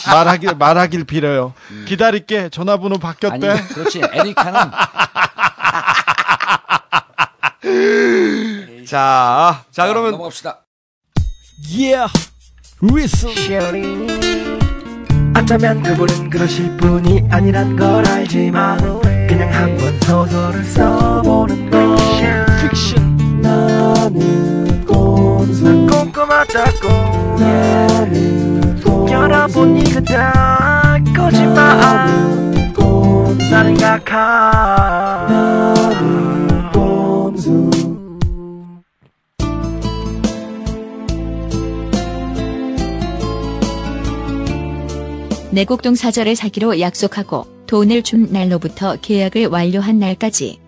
[0.07, 1.53] 말하길 말하길 빌어요.
[1.85, 2.49] 기다릴게.
[2.49, 3.47] 전화번호 바뀌었대.
[3.49, 4.01] 아니, 그렇지.
[4.13, 4.59] 에리카는
[8.85, 10.11] 자, 자, 그러면.
[10.11, 10.59] 넘어갑시다.
[11.69, 12.11] Yeah,
[12.81, 14.07] whistle.
[15.37, 18.79] 어쩌면 그분은 그러실 분이 아니란 걸 알지만
[19.37, 21.77] 그냥 한번 소설을 써보는 거.
[23.39, 26.87] 나는 꼼수 꼼꼼하다고.
[27.37, 31.77] 나는 꼼수 여러분 이거 다 거짓말.
[31.77, 35.27] 나는 꼼수 나는 각하.
[35.29, 37.69] 나는 꼼수
[45.51, 50.59] 내곡동 사절을 사기로 약속하고 돈을 준 날로부터 계약을 완료한 날까지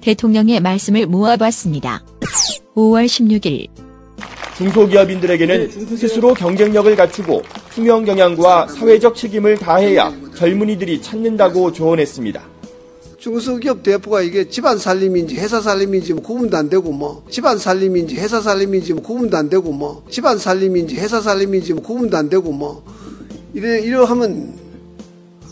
[0.00, 2.02] 대통령의 말씀을 모아봤습니다.
[2.74, 3.68] 5월 16일
[4.56, 7.42] 중소기업인들에게는 스스로 경쟁력을 갖추고
[7.74, 12.42] 투명 경영과 사회적 책임을 다해야 젊은이들이 찾는다고 조언했습니다.
[13.18, 18.40] 중소기업 대표가 이게 집안 살림인지 회사 살림인지 뭐 구분도 안 되고 뭐 집안 살림인지 회사
[18.40, 22.82] 살림인지 뭐 구분도 안 되고 뭐 집안 살림인지 회사 살림인지 뭐 구분도 안 되고 뭐
[23.52, 24.69] 이래 이러 하면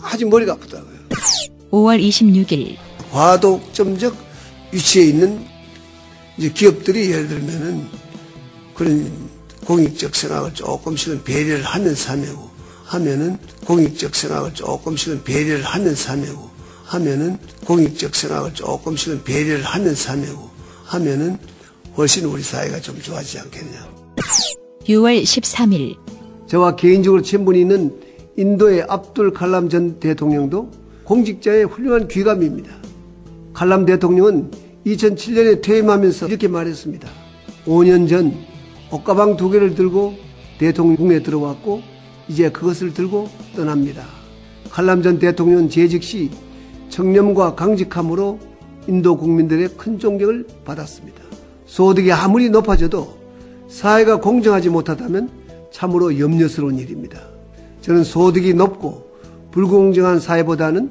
[0.01, 0.99] 아주 머리가 아프더라고요.
[1.71, 2.77] 5월 26일
[3.11, 4.15] 과도점적
[4.71, 5.45] 위치에 있는
[6.37, 7.87] 이제 기업들이 예를 들면은
[8.73, 9.11] 그런
[9.65, 12.49] 공익적 생각을 조금씩은 배려를 하면서 하고
[12.85, 16.49] 하면은 공익적 생각을 조금씩은 배려를 하면서 하고
[16.85, 20.49] 하면은 공익적 생각을 조금씩은 배려를 하면서 하고
[20.85, 21.37] 하면은
[21.97, 23.89] 훨씬 우리 사회가 좀 좋아지지 않겠냐.
[24.87, 25.97] 6월 13일
[26.47, 28.08] 저와 개인적으로 친분이 있는
[28.39, 30.71] 인도의 압둘 칼람 전 대통령도
[31.03, 32.71] 공직자의 훌륭한 귀감입니다.
[33.51, 34.49] 칼람 대통령은
[34.85, 37.09] 2007년에 퇴임하면서 이렇게 말했습니다.
[37.65, 38.33] 5년 전
[38.93, 40.13] 옷가방 두 개를 들고
[40.57, 41.81] 대통령궁에 들어왔고
[42.29, 43.27] 이제 그것을 들고
[43.57, 44.05] 떠납니다.
[44.69, 46.31] 칼람 전 대통령은 재직 시
[46.87, 48.39] 청렴과 강직함으로
[48.87, 51.21] 인도 국민들의 큰 존경을 받았습니다.
[51.65, 53.17] 소득이 아무리 높아져도
[53.67, 55.29] 사회가 공정하지 못하다면
[55.73, 57.28] 참으로 염려스러운 일입니다.
[57.81, 59.09] 저는 소득이 높고
[59.51, 60.89] 불공정한 사회보다는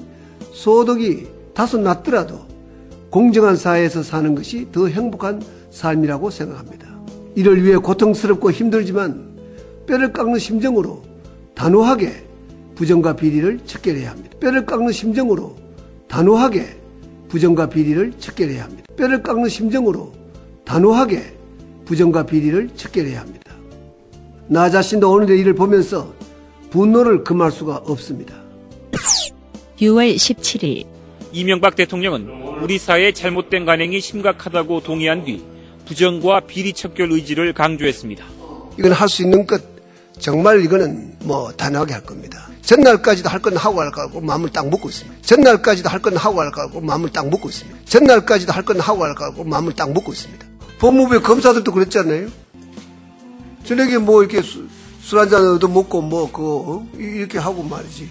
[0.53, 2.41] 소득이 다소 낮더라도
[3.11, 6.89] 공정한 사회에서 사는 것이 더 행복한 삶이라고 생각합니다.
[7.35, 9.29] 이를 위해 고통스럽고 힘들지만
[9.87, 11.03] 뼈를 깎는 심정으로
[11.55, 12.25] 단호하게
[12.75, 14.37] 부정과 비리를 척결해야 합니다.
[14.41, 15.57] 뼈를 깎는 심정으로
[16.09, 16.79] 단호하게
[17.29, 18.85] 부정과 비리를 척결해야 합니다.
[18.97, 20.13] 뼈를 깎는 심정으로
[20.65, 21.35] 단호하게
[21.85, 23.53] 부정과 비리를 척결해야 합니다.
[24.47, 26.13] 나 자신도 오늘의 일을 보면서
[26.71, 28.35] 분노를 금할 수가 없습니다.
[29.81, 30.87] 6월 17일
[31.33, 32.29] 이명박 대통령은
[32.63, 35.43] 우리 사회의 잘못된 관행이 심각하다고 동의한 뒤
[35.87, 38.25] 부정과 비리 척결 의지를 강조했습니다.
[38.79, 39.63] 이건 할 수 있는 것
[40.19, 42.49] 정말 이거는 뭐 단호하게 할 겁니다.
[42.63, 45.23] 전날까지도 할 건 하고 할 거고 마음을 딱 먹고 있습니다.
[45.23, 47.79] 전날까지도 할 건 하고 할 거고 마음을 딱 먹고 있습니다.
[47.87, 50.45] 전날까지도 할 건 하고 할 거고 마음을 딱 먹고 있습니다.
[50.81, 52.29] 법무부의 검사들도 그랬잖아요.
[53.65, 54.43] 저녁에 뭐 이렇게
[55.09, 58.11] 술 한잔 얻어 먹고 뭐 그거 이렇게 하고 말이지.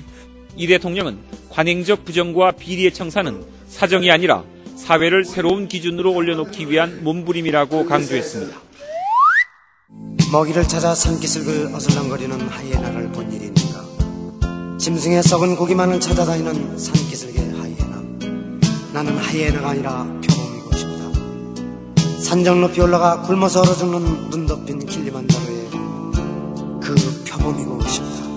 [0.55, 1.19] 이 대통령은
[1.51, 4.43] 관행적 부정과 비리의 청사는 사정이 아니라
[4.75, 8.57] 사회를 새로운 기준으로 올려놓기 위한 몸부림이라고 강조했습니다.
[10.31, 14.77] 먹이를 찾아 산기슭을 어슬렁거리는 하이에나를 본 일입니까?
[14.79, 18.01] 짐승의 썩은 고기만을 찾아다니는 산기슭의 하이에나.
[18.93, 22.21] 나는 하이에나가 아니라 표범이고 싶다.
[22.23, 25.56] 산정 높이 올라가 굶어서 얼어 죽는 눈 덮인 킬리만자로의
[26.87, 26.95] 그
[27.29, 28.27] 표범이고 싶다.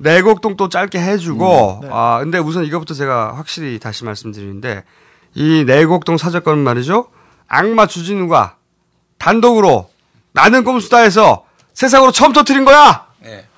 [0.00, 4.84] 내곡동 또 짧게 해주고, 아, 근데 우선 이것부터 제가 확실히 다시 말씀드리는데,
[5.34, 7.08] 이 내곡동 사절건 말이죠.
[7.48, 8.56] 악마 주진우가
[9.18, 9.88] 단독으로
[10.32, 13.07] 나는 꼼수다에서 세상으로 처음 터트린 거야!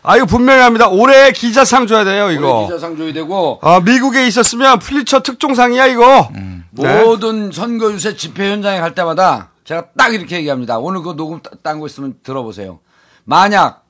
[0.03, 0.89] 아, 이거 분명히 합니다.
[0.89, 2.59] 올해 기자상 줘야 돼요, 이거.
[2.61, 6.31] 올해 기자상 줘야 되고 아, 미국에 있었으면 플리처 특종상이야, 이거.
[6.73, 7.03] 네.
[7.05, 10.79] 모든 선거 유세 집회 현장에 갈 때마다 제가 딱 이렇게 얘기합니다.
[10.79, 12.79] 오늘 그 녹음 딴 거 있으면 들어보세요.
[13.25, 13.85] 만약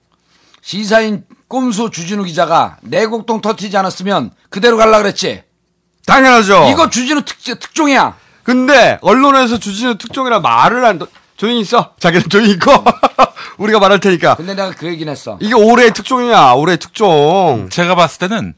[0.63, 5.43] 시사인 꼼수 주진우 기자가 내곡동 터트리지 않았으면 그대로 갈라 그랬지.
[6.07, 6.69] 당연하죠.
[6.73, 8.17] 이거 주진우 특, 특종이야.
[8.43, 10.99] 근데 언론에서 주진우 특종이라 말을 안
[11.41, 11.95] 조용히 있어.
[11.99, 12.71] 자기는 조용히 있고
[13.57, 14.35] 우리가 말할 테니까.
[14.35, 15.39] 근데 내가 그 얘기는 했어.
[15.41, 16.53] 이게 올해의 특종이야.
[16.53, 17.71] 올해의 특종.
[17.73, 18.53] 제가 봤을 때는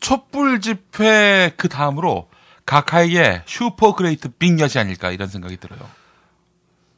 [0.00, 2.28] 촛불 집회 그 다음으로
[2.66, 5.80] 가카의 super great big엿이 아닐까 이런 생각이 들어요.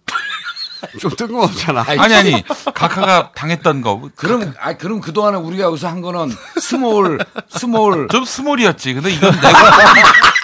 [0.98, 1.84] 좀 뜬금없잖아.
[1.86, 4.10] 아니 아니 가카가 당했던 거.
[4.16, 8.94] 그럼 아 그럼 그 동안에 우리가 여기서 한 거는 small small 좀 small이었지.
[8.94, 9.52] 근데 이건 내곡동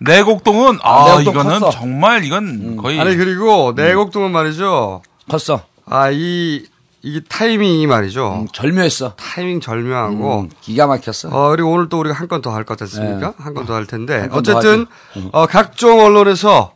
[0.00, 1.70] 내곡동은 아, 내곡동 이거는 컸어.
[1.70, 5.02] 정말 이건 거의 아니 그리고 내곡동은 말이죠.
[5.28, 5.62] 컸어.
[5.86, 6.64] 아 이
[7.00, 8.46] 이게 타이밍이 말이죠.
[8.52, 9.14] 절묘했어.
[9.14, 11.28] 타이밍 절묘하고 음, 기가 막혔어.
[11.30, 13.28] 어 그리고 오늘 또 우리가 한 건 더 할 것 같습니까?
[13.28, 13.34] 네.
[13.38, 14.86] 한건 더 할 텐데 어쨌든.
[15.16, 15.28] 음.
[15.32, 16.72] 어, 각종 언론에서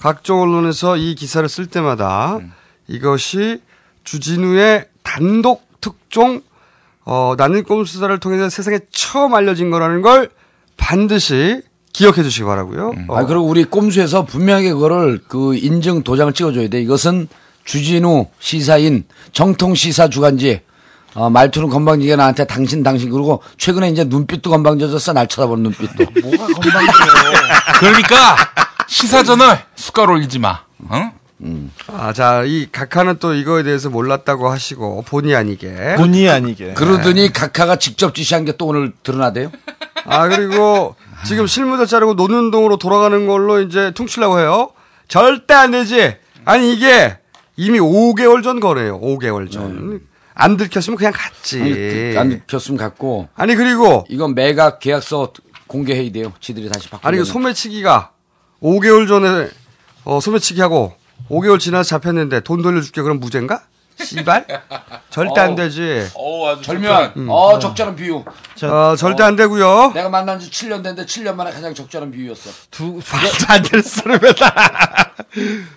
[0.00, 2.52] 각종 언론에서 이 기사를 쓸 때마다 음.
[2.88, 3.62] 이것이
[4.04, 6.42] 주진우의 단독 특종
[7.06, 10.28] 어, 나는 꼼수다를 통해서 세상에 처음 알려진 거라는 걸
[10.76, 11.62] 반드시
[11.94, 12.92] 기억해 주시기 바라고요.
[13.08, 16.82] 어, 아, 그리고 우리 꼼수에서 분명하게 그거를 그 인증 도장을 찍어줘야 돼.
[16.82, 17.28] 이것은
[17.64, 20.60] 주진우 시사인 정통 시사 주간지.
[21.14, 26.46] 어, 말투는 건방지게 나한테 당신 당신 그러고 최근에 이제 눈빛도 건방져졌어 날 쳐다보는 눈빛도 뭐가
[26.48, 27.32] 건방져요.
[27.78, 28.36] 그러니까
[28.88, 30.62] 시사전을 숟갈 올리지 마.
[30.92, 31.70] 응?
[31.86, 36.72] 아, 자, 이 각하는 또 이거에 대해서 몰랐다고 하시고 본의 아니게 본의 아니게.
[36.74, 39.52] 그러더니 각하가 직접 지시한 게 또 오늘 드러나대요
[40.06, 44.70] 아, 그리고 지금 실무자 자르고 노는동으로 돌아가는 걸로 이제 퉁치려고 해요.
[45.08, 46.16] 절대 안 되지.
[46.44, 47.18] 아니, 이게
[47.56, 49.00] 이미 5개월 전 거래요.
[49.00, 50.00] 5개월 전.
[50.34, 51.60] 안 들켰으면 그냥 갔지.
[51.62, 55.32] 아니, 그- 안 들켰으면 갔고 아니, 그리고 이건 매각 계약서
[55.66, 58.10] 공개해야 돼요 지들이 다시 바꾸고 아니, 그 소매치기가
[58.62, 59.48] 5개월 전에
[60.04, 60.94] 어, 소매치기 하고
[61.30, 63.62] 5개월 지나서 잡혔는데 돈 돌려줄게 그럼 무죄인가?
[64.02, 64.46] 씨발?
[65.10, 65.54] 절대 안 어.
[65.54, 66.06] 되지.
[66.62, 67.12] 절묘한.
[67.16, 67.28] 음.
[67.30, 68.24] 어, 적절한 비유.
[68.62, 69.92] 어, 절대 안 되고요.
[69.94, 72.50] 내가 만난 지 7년 됐는데 7년 만에 가장 적절한 비유였어.
[72.70, 75.14] 두, 말도 안 되는 소리다.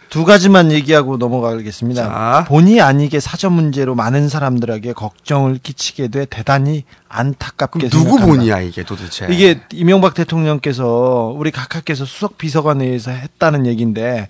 [0.10, 2.46] 두 가지만 얘기하고 넘어가겠습니다.
[2.48, 8.26] 본의 아니게 사전 문제로 많은 사람들에게 걱정을 끼치게 돼 대단히 안타깝게 누구 생각한다.
[8.26, 9.28] 본이야 이게 도대체?
[9.30, 14.28] 이게 이명박 대통령께서 우리 각하께서 수석 비서관에 의해서 했다는 얘기인데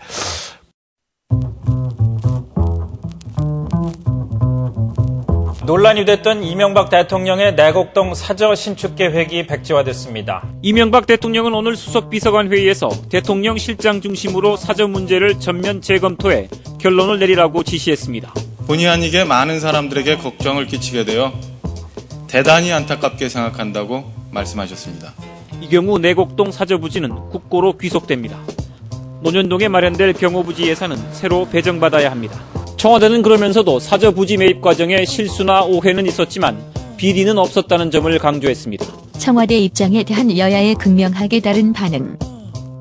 [5.68, 10.48] 논란이 됐던 이명박 대통령의 내곡동 사저 신축 계획이 백지화됐습니다.
[10.62, 16.48] 이명박 대통령은 오늘 수석 비서관 회의에서 대통령 실장 중심으로 사저 문제를 전면 재검토해
[16.80, 18.34] 결론을 내리라고 지시했습니다.
[18.66, 21.34] 본의 아니게 많은 사람들에게 걱정을 끼치게 되어
[22.28, 25.16] 대단히 안타깝게 생각한다고 말씀하셨습니다.
[25.60, 28.40] 이 경우 내곡동 사저 부지는 국고로 귀속됩니다.
[29.22, 32.40] 논현동에 마련될 경호부지 예산은 새로 배정받아야 합니다.
[32.78, 36.58] 청와대는 그러면서도 사저 부지 매입 과정에 실수나 오해는 있었지만
[36.96, 38.86] 비리는 없었다는 점을 강조했습니다.
[39.18, 42.18] 청와대 입장에 대한 여야의 극명하게 다른 반응.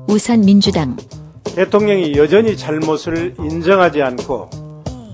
[0.07, 0.95] 우선 민주당.
[1.55, 4.49] 대통령이 여전히 잘못을 인정하지 않고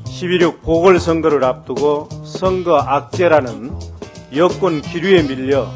[0.05, 3.71] 12.6 보궐선거를 앞두고 선거 악재라는
[4.35, 5.71] 여권 기류에 밀려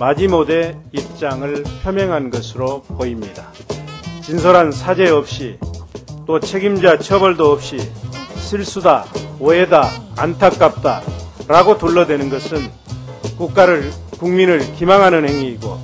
[0.00, 3.52] 마지못해 입장을 표명한 것으로 보입니다.
[4.20, 5.58] 진솔한 사죄 없이
[6.26, 7.78] 또 책임자 처벌도 없이
[8.38, 9.04] 실수다,
[9.38, 11.02] 오해다, 안타깝다
[11.46, 12.70] 라고 둘러대는 것은
[13.36, 15.78] 국가를, 국민을 기망하는 행위이고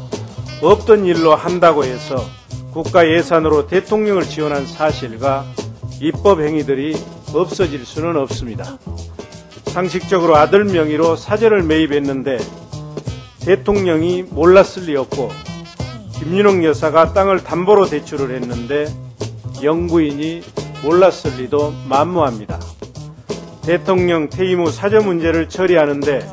[0.63, 2.25] 없던 일로 한다고 해서
[2.73, 5.45] 국가 예산으로 대통령을 지원한 사실과
[6.01, 6.97] 입법 행위들이
[7.33, 8.79] 없어질 수는 없습니다.
[9.67, 12.39] 상식적으로 아들 명의로 사저를 매입했는데
[13.41, 15.31] 대통령이 몰랐을 리 없고
[16.19, 18.87] 김윤옥 여사가 땅을 담보로 대출을 했는데
[19.63, 20.43] 영부인이
[20.85, 22.61] 몰랐을 리도 만무합니다.
[23.63, 26.29] 대통령 퇴임 후 사저 문제를 처리하는데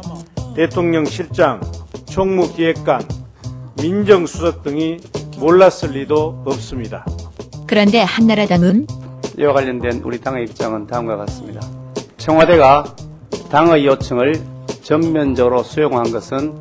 [0.58, 1.62] 대통령 실장,
[2.10, 3.02] 총무기획관,
[3.82, 4.98] 민정수석 등이
[5.40, 7.06] 몰랐을 리도 없습니다.
[7.66, 8.88] 그런데 한나라당은
[9.40, 11.62] 이와 관련된 우리 당의 입장은 다음과 같습니다.
[12.18, 12.94] 청와대가
[13.50, 14.34] 당의 요청을
[14.84, 16.54] 전면적으로 수용한 것은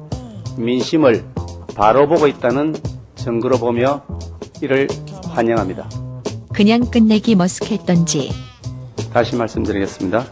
[0.57, 1.25] 민심을
[1.75, 2.77] 바로 보고 있다는
[3.17, 4.03] 증거로 보며
[4.63, 4.87] 이를
[5.31, 6.10] 환영합니다.
[6.53, 8.33] 그냥 끝내기 머쓱했던지
[9.13, 10.27] 다시 말씀드리겠습니다.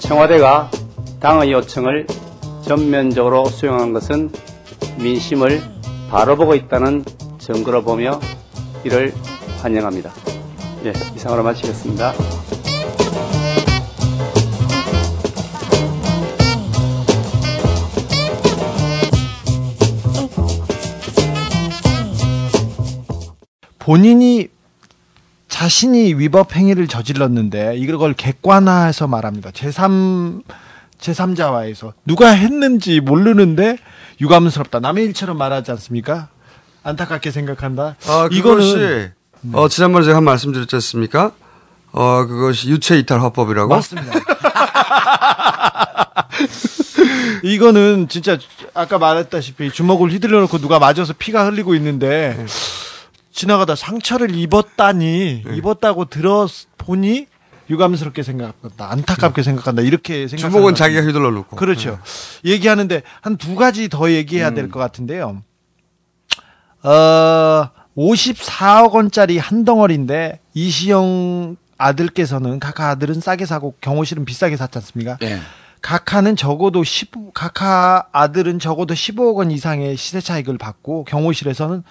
[0.00, 0.70] 청와대가
[1.20, 2.06] 당의 요청을
[2.62, 4.30] 전면적으로 수용한 것은
[4.98, 5.62] 민심을
[6.10, 7.04] 바로 보고 있다는
[7.38, 8.20] 증거로 보며
[8.84, 9.14] 이를
[9.60, 10.12] 환영합니다.
[10.84, 12.12] 예, 이상으로 마치겠습니다.
[23.78, 24.48] 본인이
[25.62, 29.50] 자신이 위법 행위를 저질렀는데 이걸 객관화해서 말합니다.
[29.50, 30.42] 제3
[30.98, 33.78] 제3자와에서 누가 했는지 모르는데
[34.20, 34.80] 유감스럽다.
[34.80, 36.30] 남의 일처럼 말하지 않습니까?
[36.82, 37.94] 안타깝게 생각한다.
[38.08, 39.10] 아, 그것이
[39.52, 41.30] 어, 지난번에 제가 한 말씀 드렸지 않습니까?
[41.92, 43.72] 어, 그것이 유체 이탈 화법이라고?
[43.72, 44.18] 맞습니다.
[47.44, 48.36] 이거는 진짜
[48.74, 52.46] 아까 말했다시피 주먹을 휘둘러 놓고 누가 맞아서 피가 흘리고 있는데
[53.32, 56.46] 지나가다 상처를 입었다니 입었다고 들어
[56.78, 57.26] 보니
[57.70, 58.90] 유감스럽게 생각한다.
[58.90, 59.82] 안타깝게 생각한다.
[59.82, 60.48] 이렇게 생각.
[60.50, 61.56] 주먹은 자기가 휘둘러 놓고.
[61.56, 61.98] 그렇죠.
[62.44, 65.42] 얘기하는데 한 두 가지 더 얘기해야 될것 같은데요.
[66.82, 74.78] 어, 54억 원짜리 한 덩어리인데 이시영 아들께서는 각하 아들은 싸게 사고 경호 실은 비싸게 샀지
[74.78, 75.16] 않습니까?
[75.20, 75.38] 네.
[75.80, 81.82] 각하는 적어도 10 각하 아들은 적어도 15억 원 이상의 시세 차익을 받고 경호실에서는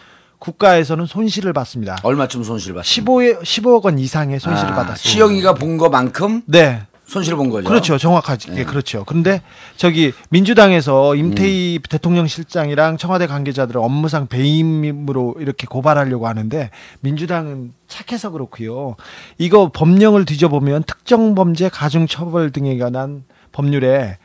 [0.42, 1.98] 국가에서는 손실을 받습니다.
[2.02, 2.84] 얼마쯤 손실 받?
[2.84, 4.98] 15에 15억 원 이상의 손실을 아, 받았어요.
[4.98, 6.82] 시영이가 본 거만큼 네.
[7.06, 7.68] 손실 본 거죠.
[7.68, 7.98] 그렇죠.
[7.98, 8.64] 정확하게 네.
[8.64, 9.04] 그렇죠.
[9.06, 9.42] 그런데
[9.76, 11.82] 저기 민주당에서 임태희 음.
[11.90, 16.72] 대통령 실장이랑 청와대 관계자들을 업무상 배임으로 이렇게 고발하려고 하는데
[17.02, 18.96] 민주당은 착해서 그렇고요.
[19.38, 24.18] 이거 법령을 뒤져보면 특정 범죄 가중 처벌 등에 관한 법률에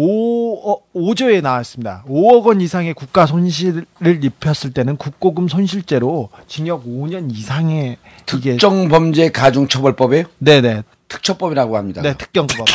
[0.00, 2.04] 5, 어, 5조에 나왔습니다.
[2.08, 9.68] 5억 원 이상의 국가 손실을 입혔을 때는 국고금 손실죄로 징역 5년 이상의 특정 범죄 가중
[9.68, 10.24] 처벌법이에요?
[10.38, 10.82] 네 네.
[11.08, 12.00] 특처법이라고 합니다.
[12.02, 12.66] 네, 특경법.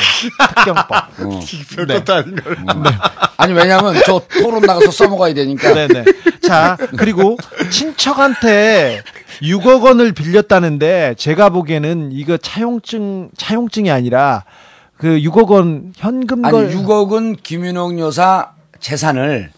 [0.56, 0.92] 특경법.
[1.22, 1.40] 어.
[1.76, 2.58] 별것도 아닌 걸.
[2.58, 2.90] 네.
[3.38, 5.74] 아니 왜냐면 저 토론 나가서 써먹어야 되니까.
[5.74, 6.06] 네네.
[6.46, 7.38] 자 그리고
[7.72, 9.02] 친척한테
[9.42, 14.44] 6억 원을 빌렸다는데 제가 보기에는 이거 차용증 차용증이 아니라
[14.98, 19.52] 그 6억 원 현금 아니 걸 6억은 김윤옥 여사 재산을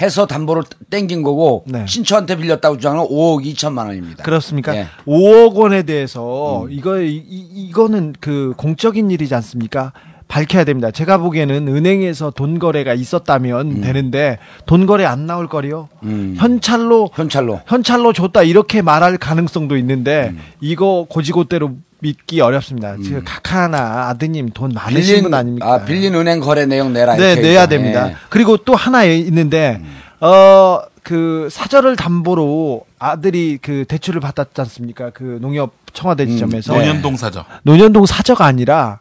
[0.00, 4.18] 해서 담보를 땡긴 거고 신처한테 빌렸다고 주장은 5억 2천만 원입니다.
[4.18, 4.22] 네.
[4.22, 4.76] 그렇습니까?
[4.76, 4.86] 예.
[5.06, 9.92] 5억 원에 대해서 이거 이, 이- 이거는 그 공적인 일이지 않습니까?
[10.28, 10.90] 밝혀야 됩니다.
[10.90, 15.88] 제가 보기에는 은행에서 돈 거래가 있었다면 되는데 돈 거래 안 나올 거리요.
[16.36, 22.96] 현찰로 현찰로 현찰로 줬다 이렇게 말할 가능성도 있는데 이거 고지고대로 믿기 어렵습니다.
[23.02, 25.72] 지금 카카나 아드님 돈 많으신 빌린 분 아닙니까?
[25.72, 27.16] 아, 빌린 은행 거래 내용 내라.
[27.16, 27.66] 네, 이렇게 내야.
[27.66, 28.10] 됩니다.
[28.28, 29.80] 그리고 또 하나 있는데,
[30.20, 35.10] 어, 그 사절을 담보로 아들이 그 대출을 받았지 않습니까?
[35.10, 36.74] 그 농협 청와대 지점에서.
[36.74, 37.44] 음, 논현동 사저.
[37.62, 39.00] 논현동 사저가 아니라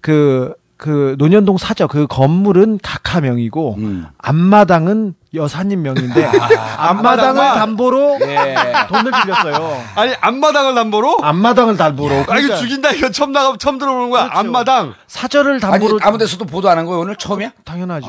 [0.00, 4.06] 그, 그 논현동 사저 그 건물은 각하 명이고 음.
[4.18, 6.24] 앞마당은 여사님 명인데
[6.78, 9.82] 앞마당을 담보로 돈을 빌렸어요.
[9.94, 11.18] 아니 앞마당을 담보로?
[11.22, 12.14] 앞마당을 담보로.
[12.14, 14.28] 아 이거 그러니까 죽인다 이거 처음 나가 처음 들어보는 거야.
[14.32, 14.94] 앞마당.
[15.06, 17.50] 사절을 담보로 아니, 아무 데서도 보도 안 한 거예요 오늘 처음이야?
[17.64, 18.06] 당연하죠.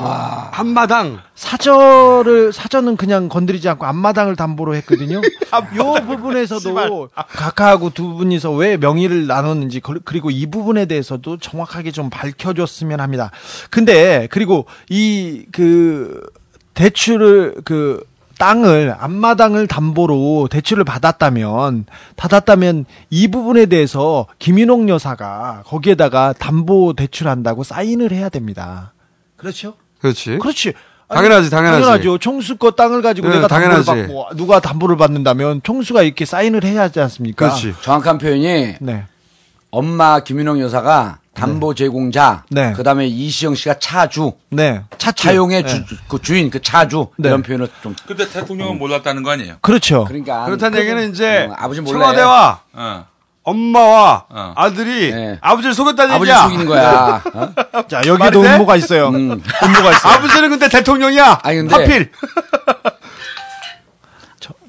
[0.52, 1.20] 앞마당.
[1.34, 5.20] 사절을 사절은 그냥 건드리지 않고 앞마당을 담보로 했거든요.
[5.76, 12.08] 요 부분에서도 각하하고 두 분이서 왜 명의를 나눴는지 그- 그리고 이 부분에 대해서도 정확하게 좀
[12.10, 13.30] 밝혀줬으면 합니다.
[13.70, 16.20] 근데 그리고 이그
[16.74, 18.04] 대출을 그
[18.38, 21.84] 땅을 앞마당을 담보로 대출을 받았다면
[22.16, 28.94] 받았다면 이 부분에 대해서 김인옥 여사가 거기에다가 담보 대출한다고 사인을 해야 됩니다.
[29.36, 29.74] 그렇죠?
[30.00, 30.38] 그렇지.
[30.38, 30.72] 그렇지.
[31.08, 31.82] 아니, 당연하지, 당연하지.
[31.82, 32.18] 당연하죠.
[32.18, 34.08] 총수 거 땅을 가지고 네, 내가 담보를 당연하지.
[34.08, 37.52] 받고 누가 담보를 받는다면 총수가 이렇게 사인을 해야 하지 않습니까?
[37.82, 39.04] 정확한 표현이 네.
[39.70, 42.72] 엄마 김윤영 여사가 담보 제공자, 네.
[42.72, 44.82] 그다음에 이시영 씨가 차주, 네.
[44.98, 45.22] 차주.
[45.24, 45.68] 차용의 네.
[45.68, 47.28] 주, 그 주인, 그 차주 네.
[47.28, 49.56] 이런 표현을 좀 근데 대통령은 몰랐다는 거 아니에요?
[49.62, 50.04] 그렇죠.
[50.04, 51.98] 그러니까 그렇다는 그- 얘기는 이제 어, 아버지 몰래.
[51.98, 53.04] 청와대와 어.
[53.42, 56.42] 엄마와 아들이 아버지를 속였다는 아버지 얘기야.
[56.44, 57.22] 속이는 거야.
[57.34, 57.52] 어?
[57.88, 58.54] 자, 여기도 돼?
[58.54, 59.08] 음모가 있어요.
[59.08, 59.14] 음.
[59.30, 60.12] 음모가 있어요.
[60.12, 61.40] 아버지는 근데 대통령이야.
[61.42, 62.10] 아니, 근데- 하필.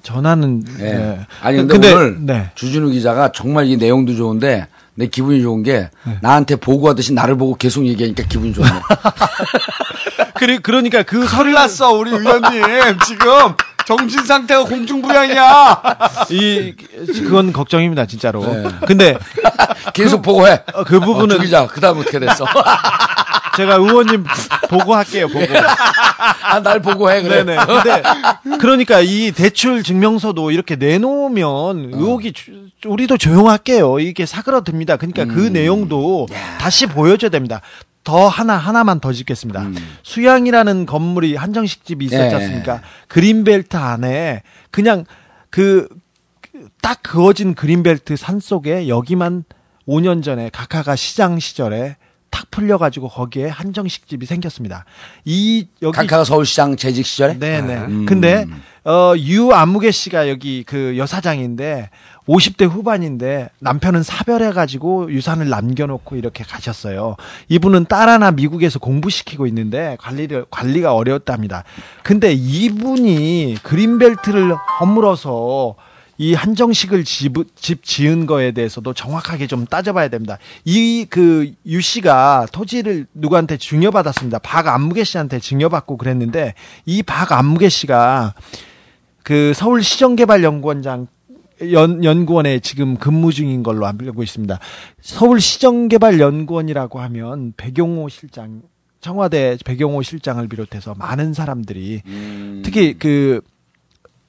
[0.04, 0.84] 전화는 예.
[0.84, 1.20] 네.
[1.42, 2.52] 아니 근데, 근데- 오늘 네.
[2.56, 6.18] 주진우 기자가 정말 이 내용도 좋은데 내 기분이 좋은 게 네.
[6.22, 8.70] 나한테 보고하듯이 나를 보고 계속 얘기하니까 기분이 좋네.
[10.36, 15.82] 그래, 그러니까 그 큰일 났어 우리 의원님 지금 정신 상태가 공중부양이야.
[16.30, 16.76] 이
[17.08, 18.42] 그건 걱정입니다, 진짜로.
[18.42, 18.70] 네.
[18.86, 19.18] 근데
[19.94, 20.64] 계속 보고해.
[20.74, 22.46] 어, 그 부분은 어, 그다음 어떻게 됐어?
[23.58, 24.24] 제가 의원님
[24.70, 25.46] 보고할게요, 보고.
[26.44, 27.44] 아, 날 보고해 그래.
[27.44, 27.58] 네네.
[27.66, 32.52] 근데 그러니까 이 대출 증명서도 이렇게 내놓으면 의혹이 주-
[32.86, 34.00] 우리도 조용할게요.
[34.00, 34.98] 이게 사그러듭니다.
[34.98, 35.54] 그러니까 그 음.
[35.54, 36.28] 내용도
[36.60, 37.62] 다시 보여줘야 됩니다.
[38.04, 39.64] 더 하나 하나만 더 짓겠습니다.
[40.04, 42.36] 수양이라는 건물이 한정식 집이 있었지 예.
[42.36, 42.82] 않습니까?
[43.08, 45.06] 그린벨트 안에 그냥
[45.50, 45.88] 그
[46.82, 49.46] 딱 그어진 그린벨트 산 속에 여기만
[49.88, 51.96] 5년 전에 각하가 시장 시절에
[52.32, 54.86] 탁 풀려가지고 거기에 한정식 집이 생겼습니다.
[55.26, 57.38] 이 여기 각하가 서울시장 재직 시절에?
[57.38, 57.76] 네네.
[57.76, 58.06] 음.
[58.08, 58.48] 근데
[58.84, 61.92] 어 유아무개 씨가 여기 그 여사장인데
[62.28, 67.18] 50대 후반인데 남편은 사별해가지고 유산을 남겨놓고 이렇게 가셨어요.
[67.50, 71.64] 이분은 딸 하나 미국에서 공부시키고 있는데 관리를 관리가 어려웠답니다.
[72.02, 75.76] 근데 이분이 그린벨트를 허물어서
[76.22, 80.38] 이 한정식을 집, 집 지은 거에 대해서도 정확하게 좀 따져봐야 됩니다.
[80.66, 84.38] 이 그 유 씨가 토지를 누구한테 증여받았습니다.
[84.40, 86.54] 박 안무개 씨한테 증여받고 그랬는데
[86.86, 88.36] 이 박 안무개 씨가
[89.24, 91.08] 그 서울시정개발연구원장
[91.72, 94.60] 연, 연구원에 지금 근무 중인 걸로 알고 있습니다.
[95.02, 98.62] 서울시정개발연구원이라고 하면 백용호 실장,
[99.00, 102.02] 청와대 백용호 실장을 비롯해서 많은 사람들이
[102.64, 103.42] 특히 그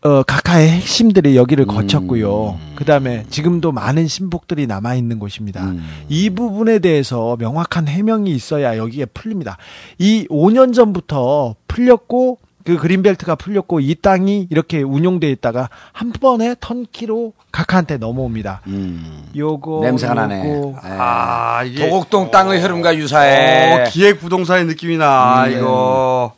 [0.04, 2.58] 어, 각하의 핵심들이 여기를 거쳤고요.
[2.74, 5.72] 그 다음에 지금도 많은 신복들이 남아있는 곳입니다.
[6.08, 9.58] 이 부분에 대해서 명확한 해명이 있어야 여기에 풀립니다.
[9.98, 17.32] 이 5년 전부터 풀렸고, 그 그린벨트가 풀렸고, 이 땅이 이렇게 운용돼 있다가 한 번에 턴키로
[17.52, 18.62] 각하한테 넘어옵니다.
[19.36, 19.80] 요거.
[19.82, 20.48] 냄새가 나네.
[20.52, 20.80] 요거.
[20.82, 23.82] 아 이게 도곡동 땅의 흐름과 유사해.
[23.82, 25.52] 어, 기획 부동산의 느낌이 나 음.
[25.52, 26.32] 이거.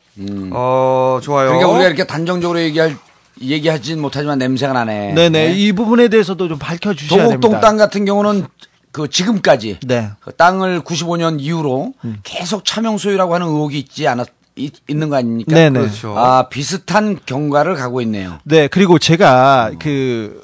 [0.53, 1.49] 어 좋아요.
[1.49, 2.97] 그러니까 우리가 이렇게 단정적으로 얘기할
[3.41, 5.13] 얘기하진 못하지만 냄새가 나네.
[5.15, 5.53] 네 네.
[5.53, 7.61] 이 부분에 대해서도 좀 밝혀주셔야 도곡동 됩니다.
[7.61, 8.47] 땅 같은 경우는
[8.93, 10.11] 그 지금까지 네.
[10.21, 12.19] 그 땅을 95년 이후로 음.
[12.23, 15.53] 계속 차명 소유라고 하는 의혹이 있지 않았 있, 있는 거 아닙니까?
[15.53, 15.81] 네네.
[15.81, 16.17] 그렇죠.
[16.17, 18.39] 아 비슷한 경과를 가고 있네요.
[18.45, 20.41] 네, 그리고 제가 그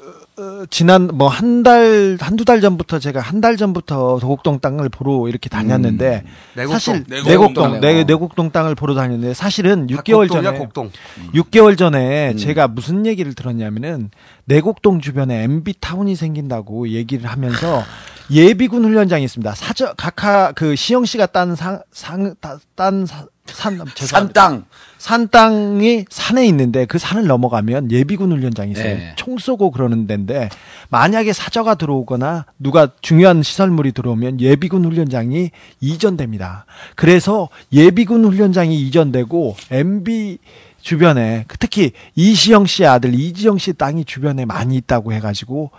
[0.69, 5.49] 지난 뭐 한 달 한두 달 전부터 제가 한 달 전부터 도곡동 땅을 보러 이렇게
[5.49, 6.23] 다녔는데
[6.55, 6.73] 내곡동.
[6.73, 7.31] 사실 내곡동.
[7.31, 8.51] 내곡동 내 내곡동.
[8.51, 10.91] 땅을 보러 다녔는데 사실은 6개월 곡동이야, 전에 곡동.
[11.33, 14.09] 6개월 전에 제가 무슨 얘기를 들었냐면은
[14.45, 17.83] 내곡동 주변에 MB 타운이 생긴다고 얘기를 하면서
[18.31, 19.53] 예비군 훈련장이 있습니다.
[19.55, 22.35] 사저 각하 그 시영 씨가 딴 상 상
[22.75, 23.05] 딴
[23.45, 24.65] 산 산 땅.
[24.97, 28.97] 산 땅이 산에 있는데 그 산을 넘어가면 예비군 훈련장이 있어요.
[28.97, 29.13] 네.
[29.15, 30.49] 총 쏘고 그러는 데인데
[30.89, 36.65] 만약에 사저가 들어오거나 누가 중요한 시설물이 들어오면 예비군 훈련장이 이전됩니다.
[36.95, 40.37] 그래서 예비군 훈련장이 이전되고 MB
[40.81, 45.71] 주변에 특히 이시영 씨의 아들 이지영 씨 땅이 주변에 많이 있다고 해가지고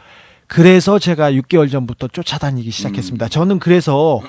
[0.53, 3.28] 그래서 제가 6개월 전부터 쫓아다니기 시작했습니다.
[3.28, 4.20] 저는 그래서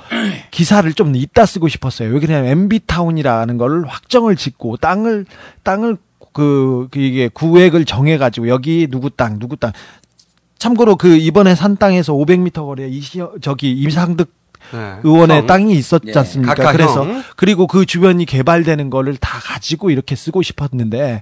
[0.52, 2.14] 기사를 좀 이따 쓰고 싶었어요.
[2.14, 5.26] 왜 그러냐면 MB 타운이라는 걸 확정을 짓고 땅을
[5.64, 5.98] 땅을
[6.32, 9.74] 그, 그 이게 구획을 정해 가지고 여기 누구 땅 누구 땅
[10.60, 14.32] 참고로 그 이번에 산 땅에서 500m 거리에 이시 저기 임상득
[14.74, 14.96] 네.
[15.04, 15.48] 의원의 형.
[15.48, 16.20] 땅이 있었지 예.
[16.20, 16.72] 않습니까?
[16.72, 17.24] 그래서 형.
[17.36, 21.22] 그리고 그 주변이 개발되는 거를 다 가지고 이렇게 쓰고 싶었는데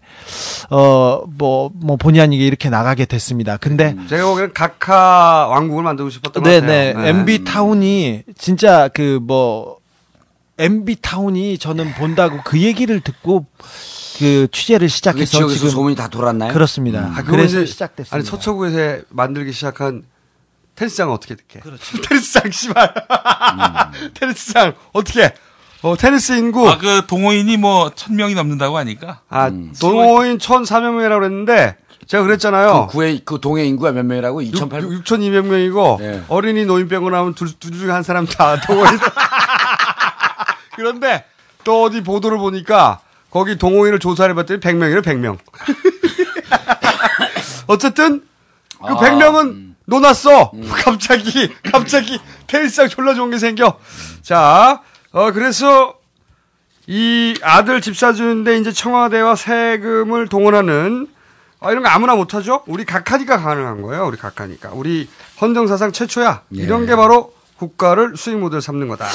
[0.69, 3.57] 어뭐뭐 본의 아니게 이렇게 나가게 됐습니다.
[3.57, 6.99] 근데 제가 보기에는 각하 왕국을 만들고 싶었던 것 네, 같아요.
[7.01, 7.09] 네.
[7.09, 9.77] MB 타운이 진짜 그뭐
[10.57, 13.45] MB 타운이 저는 본다고 그 얘기를 듣고
[14.19, 16.53] 그 취재를 시작해서 지역에서 지금 소문이 다 돌았나요?
[16.53, 17.11] 그렇습니다.
[17.15, 18.15] 아, 그거 그래서 시작됐습니다.
[18.15, 20.03] 아니 서초구에서 만들기 시작한
[20.81, 21.61] 테니스장은 어떻게 될게?
[22.07, 22.93] 테니스장 씨발.
[24.15, 25.31] 테니스장 어떻게?
[25.83, 26.67] 어 테니스 인구.
[26.69, 29.19] 아, 그 동호인이 뭐, 천 명이 넘는다고 하니까.
[29.29, 31.77] 아, 동호인 1,400명이라고 그랬는데
[32.07, 32.87] 제가 그랬잖아요.
[32.87, 34.41] 그 구의 그 동해 인구가 몇 명이라고?
[34.41, 34.89] 2,800.
[35.03, 36.23] 6,200명이고 네.
[36.29, 38.97] 어린이 노인 빼고 나면 둘, 둘 중에 한 사람 다 동호인.
[40.75, 41.25] 그런데
[41.63, 45.37] 또 어디 보도를 보니까 거기 동호인을 조사를 해봤더니 100명이래 100명.
[47.67, 48.23] 어쨌든
[48.79, 50.51] 그 아, 100명은 놓았어.
[50.83, 53.77] 갑자기 갑자기 테니스장 졸라 좋은 게 생겨.
[54.21, 54.81] 자,
[55.11, 55.95] 어 그래서
[56.87, 61.07] 이 아들 집 사주는데 이제 청와대와 세금을 동원하는
[61.59, 62.63] 아, 이런 거 아무나 못하죠?
[62.65, 64.07] 우리 각하니까 가능한 거예요.
[64.07, 64.71] 우리 각하니까.
[64.73, 65.07] 우리
[65.39, 66.41] 헌정사상 최초야.
[66.57, 66.61] 예.
[66.61, 69.05] 이런 게 바로 국가를 수익 모델 삼는 거다.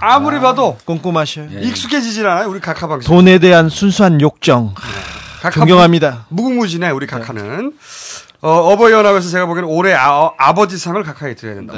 [0.00, 1.42] 아 무리 봐도 꼼꼼하셔.
[1.44, 2.48] 익숙해지질 않아요.
[2.48, 3.06] 우리 각하 방식.
[3.06, 4.74] 돈에 대한 순수한 욕정
[5.42, 6.24] 각하 존경합니다.
[6.30, 7.74] 무- 무궁무진해 우리 각하는.
[8.42, 11.74] 어, 버이 연합에서 제가 보기에는 올해 아, 아버지상을 각하에 드려야 된다.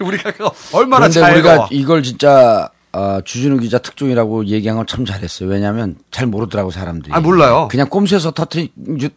[0.00, 5.04] 우리 각하 얼마나 그런데 잘 우리가 이걸 진짜 어, 주진우 기자 특종이라고 얘기한 건 참
[5.04, 5.48] 잘했어요.
[5.48, 7.12] 왜냐하면 잘 모르더라고 사람들이.
[7.12, 7.66] 아, 몰라요.
[7.70, 8.68] 그냥 꼼수에서 터트린
[9.00, 9.10] 줄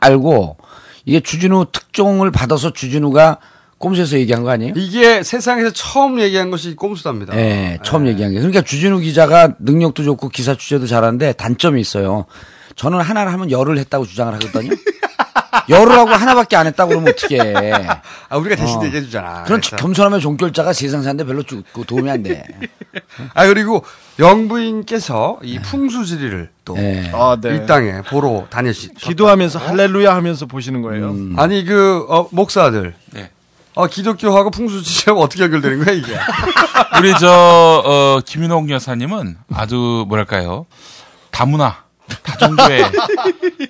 [0.00, 0.56] 알고
[1.04, 3.38] 이게 주진우 특종을 받아서 주진우가
[3.78, 4.74] 꼼수에서 얘기한 거 아니에요?
[4.76, 7.34] 이게 세상에서 처음 얘기한 것이 꼼수답니다.
[7.34, 8.38] 네, 처음 얘기한 게.
[8.38, 12.26] 그러니까 주진우 기자가 능력도 좋고 기사 취재도 잘하는데 단점이 있어요.
[12.74, 14.70] 저는 하나를 하면 열을 했다고 주장을 하거든요.
[15.68, 17.72] 열을 하고 하나밖에 안 했다고 그러면 어떻게 해.
[18.28, 18.84] 아, 우리가 대신 어.
[18.84, 19.42] 얘기해 주잖아.
[19.44, 19.76] 그런 그래서.
[19.76, 22.44] 겸손하면 종결자가 세상 사는데 별로 주- 그 도움이 안 돼.
[23.34, 23.84] 아 그리고
[24.18, 27.10] 영부인께서 이 풍수지리를 또이 네.
[27.14, 27.66] 아, 네.
[27.66, 28.94] 땅에 보러 다니시.
[28.94, 31.14] 기도하면서 할렐루야 하면서 보시는 거예요.
[31.36, 32.94] 아니 그 어, 목사들.
[33.12, 33.30] 네.
[33.74, 36.12] 어 기독교하고 풍수지리하고 어떻게 연결되는 거야 이게?
[36.98, 37.28] 우리 저,
[37.84, 40.66] 어, 김윤옥 여사님은 아주 뭐랄까요.
[41.30, 41.76] 다문화,
[42.22, 42.82] 다종교에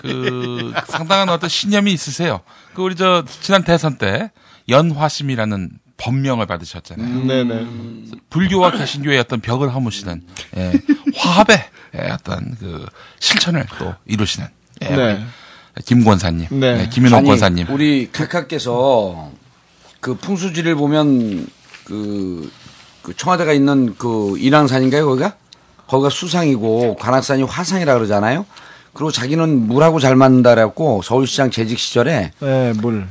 [0.01, 2.41] 그 상당한 어떤 신념이 있으세요.
[2.75, 4.31] 그 우리 저 지난 대선 때
[4.69, 7.07] 연화심이라는 법명을 받으셨잖아요.
[7.07, 8.21] 음, 네네.
[8.31, 10.23] 불교와 개신교의 어떤 벽을 허무시는
[10.57, 10.73] 예,
[11.15, 11.65] 화합의
[11.97, 12.87] 예, 어떤 그
[13.19, 14.49] 실천을 또 이루시는
[14.83, 15.25] 예, 네.
[15.85, 16.67] 김 권사님, 네.
[16.67, 17.67] 예, 아니, 권사님.
[17.71, 19.31] 우리 각하께서
[20.01, 21.47] 그 풍수지를 보면
[21.85, 22.51] 그,
[23.03, 25.37] 그 청와대가 있는 그 인왕산인가요 거기가?
[25.91, 28.47] 거기가 수상이고 관악산이 화상이라 그러잖아요.
[28.93, 33.09] 그리고 자기는 물하고 잘 맞는다 그래갖고 서울시장 재직 시절에 네, 물.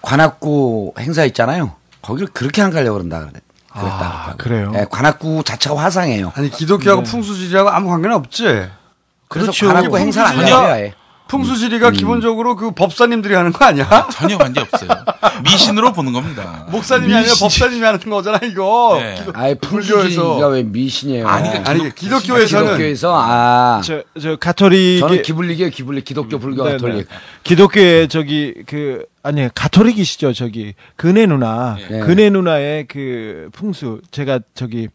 [0.00, 1.74] 관악구 행사 있잖아요.
[2.00, 3.40] 거기를 그렇게 안 가려고 그런다 그래.
[3.70, 4.28] 그랬다.
[4.30, 4.72] 아, 그래요?
[4.74, 6.32] 예, 관악구 자체가 화상이에요.
[6.34, 7.10] 아니 기독교하고 네.
[7.10, 8.44] 풍수지리하고 아무 관계는 없지.
[9.28, 9.66] 그래서 그렇죠.
[9.66, 10.90] 관악구 행사를 안 가요.
[11.28, 11.92] 풍수지리가 음.
[11.94, 14.06] 기본적으로 그 법사님들이 하는 거 아니야?
[14.12, 14.90] 전혀 관계 없어요.
[15.44, 16.66] 미신으로 보는 겁니다.
[16.70, 17.44] 목사님이 아니라 미신.
[17.46, 18.98] 법사님이 하는 거잖아 이거.
[19.00, 19.14] 네.
[19.18, 20.48] 기독- 아예 불교에서.
[20.48, 21.26] 왜 미신이에요?
[21.26, 26.76] 아니, 아니 기독교에서는 기독교에서 아 저, 저 가톨릭 저는 기블릭이에요 기블릭 기독교 불교 네네.
[26.76, 27.08] 가톨릭
[27.44, 32.00] 기독교의 저기 그 아니 가톨릭이시죠 저기 근혜 누나 네.
[32.00, 34.88] 근혜 누나의 그 풍수 제가 저기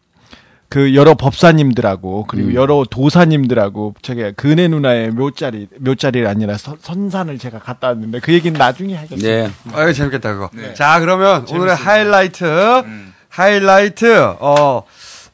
[0.70, 2.54] 그 여러 법사님들하고 그리고 음.
[2.54, 8.56] 여러 도사님들하고 제가 근혜 누나의 묘자리 묘자리가 아니라 선- 선산을 제가 갔다 왔는데 그 얘기는
[8.58, 9.26] 나중에 하겠습니다.
[9.28, 9.50] 네.
[9.72, 10.50] 아, 재밌겠다, 그거.
[10.74, 12.82] 자, 그러면 오늘의 하이라이트,
[13.30, 14.82] 하이라이트, 어,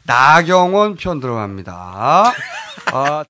[0.05, 2.32] 나경원 편 들어갑니다.
[2.93, 3.24] 아,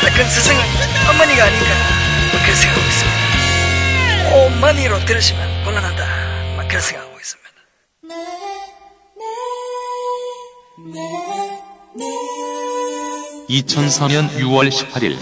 [0.00, 0.60] 큰 스승은
[1.10, 1.66] 어머니가 아닌가
[2.32, 3.24] 뭐 그런 생각하고 있습니다.
[4.34, 6.06] 어머니로 들으시면 곤란하다
[6.56, 7.44] 막 그런 생각하고 있습니다.
[13.48, 15.16] 2004년 6월 18일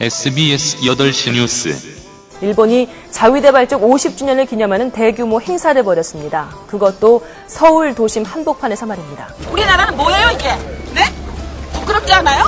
[0.00, 2.00] SBS 8시 뉴스
[2.40, 6.48] 일본이 자위대발족 50주년을 기념하는 대규모 행사를 벌였습니다.
[6.68, 9.34] 그것도 서울 도심 한복판에서 말입니다.
[9.50, 10.48] 우리나라는 뭐예요 이게?
[10.94, 11.19] 네?
[12.00, 12.44] 부끄럽지 않아요?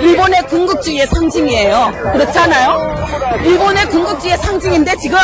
[0.00, 1.92] 일본의 군국주의의 상징이에요.
[2.12, 3.40] 그렇지 않아요?
[3.44, 5.18] 일본의 군국주의의 상징인데 지금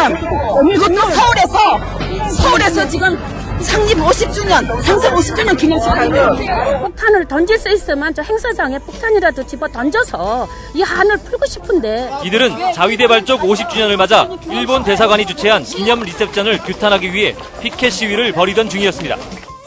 [0.74, 3.18] 이것도 서울에서 서울에서 지금
[3.60, 10.48] 창립 50주년, 상생 50주년 기념식 하는 폭탄을 던질 수 있으면 저 행사장에 폭탄이라도 집어 던져서
[10.74, 17.12] 이 한을 풀고 싶은데 이들은 자위대 발족 50주년을 맞아 일본 대사관이 주최한 기념 리셉션을 규탄하기
[17.12, 19.16] 위해 피켓 시위를 벌이던 중이었습니다.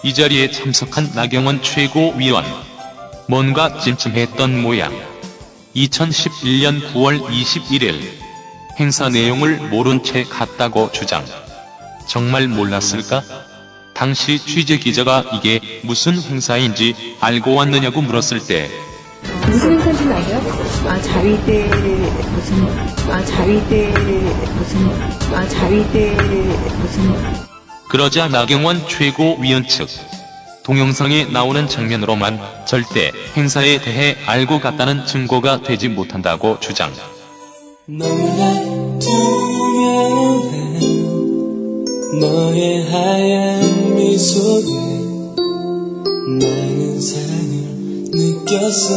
[0.01, 2.72] 이 자리에 참석한 나경원 최고위원
[3.27, 4.91] 뭔가 찜찜했던 모양.
[5.75, 7.99] 2011년 9월 21일
[8.79, 11.25] 행사 내용을 모른 채 갔다고 주장.
[12.07, 13.23] 정말 몰랐을까?
[13.93, 18.69] 당시 취재 기자가 이게 무슨 행사인지 알고 왔느냐고 물었을 때.
[19.47, 20.41] 무슨 행사인지 아세요?
[20.89, 21.67] 아 자위대
[22.31, 23.87] 무슨 아 자위대
[24.53, 27.15] 무슨 아 자위대 무슨.
[27.87, 29.87] 그러자 나경원 최고위원 측
[30.63, 36.89] 동영상에 나오는 장면으로만 절대 행사에 대해 알고 갔다는 증거가 되지 못한다고 주장.
[42.21, 44.63] 너의 하얀 미소에
[46.39, 48.93] 나는 사랑을 느꼈어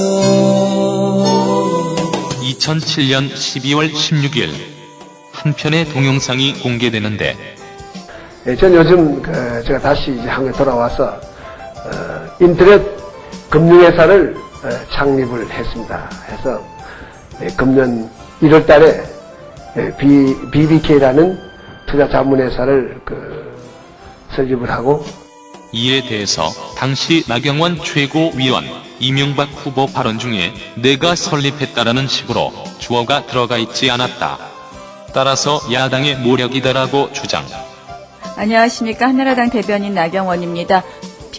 [2.43, 4.51] 2007년 12월 16일
[5.33, 7.37] 한 편의 동영상이 공개되는데
[8.47, 11.36] 예, 전 요즘 그 제가 다시 이제 한국에 돌아와서 어,
[12.41, 12.83] 인터넷
[13.51, 16.11] 금융회사를 어, 창립을 했습니다.
[16.29, 16.63] 해서
[17.43, 18.11] 예, 금년
[18.43, 19.03] 1월 달에
[19.77, 19.97] 예,
[20.51, 21.39] BBK라는
[21.87, 23.57] 투자 자문회사를 그
[24.35, 25.05] 설립을 하고
[25.73, 28.65] 이에 대해서 당시 나경원 최고위원
[28.99, 34.39] 이명박 후보 발언 중에 내가 설립했다라는 식으로 주어가 들어가 있지 않았다.
[35.13, 37.45] 따라서 야당의 모력이다라고 주장.
[38.37, 39.07] 안녕하십니까.
[39.07, 40.83] 한나라당 대변인 나경원입니다.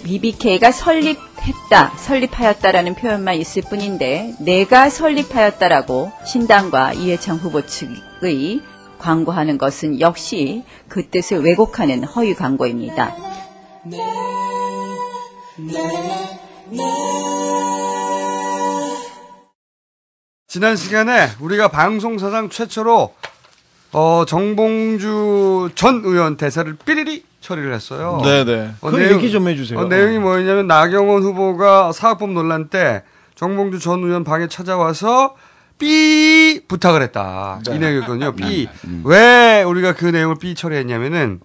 [0.04, 8.62] BBK가 설립했다, 설립하였다라는 표현만 있을 뿐인데 내가 설립하였다라고 신당과 이해창 후보 측의
[9.00, 13.16] 광고하는 것은 역시 그 뜻을 왜곡하는 허위 광고입니다.
[20.48, 23.14] 지난 시간에 우리가 방송사상 최초로
[23.94, 28.22] 어, 정봉주 전 의원 대사를 삐리리 처리를 했어요.
[28.24, 28.74] 네네.
[28.82, 29.80] 그 얘기 좀 해주세요.
[29.80, 33.04] 어, 내용이 뭐냐면 나경원 후보가 사학법 논란 때
[33.36, 35.36] 정봉주 전 의원 방에 찾아와서
[35.80, 37.62] 삐 부탁을 했다.
[37.66, 37.76] 네.
[37.76, 38.34] 이 내용이거든요.
[38.34, 38.68] 삐.
[38.86, 39.04] 음.
[39.06, 41.40] 왜 우리가 그 내용을 삐 처리했냐면은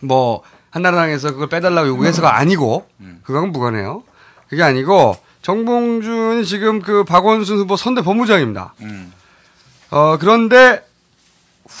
[0.00, 2.86] 뭐 한나라당에서 그걸 빼달라고 요구해서가 아니고
[3.22, 4.02] 그건 무관해요.
[4.48, 8.74] 그게 아니고 정봉준이 지금 그 박원순 후보 선대 법무장입니다.
[9.90, 10.82] 어 그런데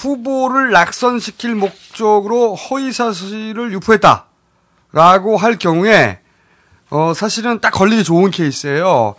[0.00, 6.20] 후보를 낙선시킬 목적으로 허위 사실을 유포했다라고 할 경우에
[6.90, 9.14] 어 사실은 딱 걸리기 좋은 케이스예요.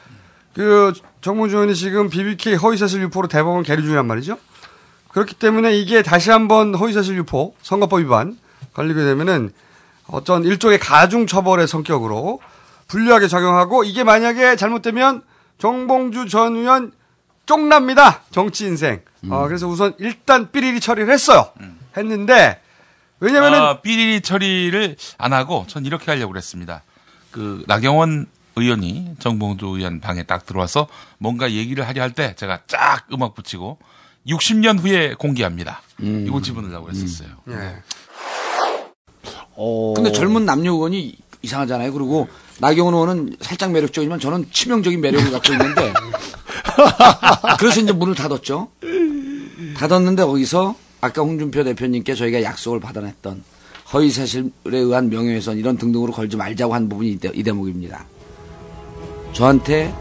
[0.54, 4.38] 그 정봉준 의원이 지금 BBK 허위사실 유포로 대법원 계류 중이란 말이죠.
[5.10, 8.38] 그렇기 때문에 이게 다시 한번 허위사실 유포 선거법 위반
[8.74, 9.52] 걸리게 되면은
[10.08, 12.40] 어떤 일종의 가중 처벌의 성격으로
[12.88, 15.24] 불리하게 작용하고 이게 만약에 잘못되면
[15.60, 16.92] 정봉주 전 의원
[17.46, 19.02] 쪽납니다 정치 인생.
[19.30, 21.50] 어, 그래서 우선 일단 삐리리 처리를 했어요.
[21.98, 22.60] 했는데
[23.20, 26.84] 왜냐면은 아, 삐리리 처리를 안 하고 전 이렇게 하려고 그랬습니다.
[27.32, 33.06] 그 나경원 의원이 정봉주 의원 방에 딱 들어와서 뭔가 얘기를 하려 할 때 제가 쫙
[33.14, 33.80] 음악 붙이고
[34.28, 35.82] 60년 후에 공개합니다.
[36.26, 37.30] 이거 집어넣으려고 했었어요.
[37.50, 37.78] 예.
[39.96, 41.94] 근데 젊은 남녀 의원이 이상하잖아요.
[41.94, 42.28] 그리고
[42.60, 45.94] 나경원 의원은 살짝 매력적이지만 저는 치명적인 매력을 갖고 있는데
[47.60, 48.70] 그래서 이제 문을 닫았죠.
[49.84, 53.44] 닫았는데 거기서 아까 홍준표 대표님께 저희가 약속을 받아냈던
[53.92, 58.06] 허위사실에 의한 명예훼손 이런 등등으로 걸지 말자고 한 부분이 이, 대, 이 대목입니다.
[59.34, 59.94] 저한테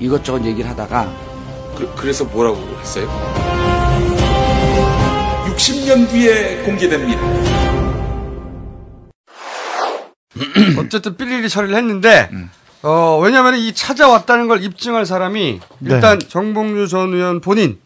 [0.00, 1.14] 이것저것 얘기를 하다가
[1.76, 3.08] 그, 래서 뭐라고 했어요?
[5.46, 7.20] 60년 뒤에 공개됩니다.
[10.80, 12.28] 어쨌든 삐리리 처리를 했는데
[12.82, 15.94] 어 왜냐하면 이 찾아왔다는 걸 입증할 사람이 네.
[15.94, 17.78] 일단 정봉주 전 의원 본인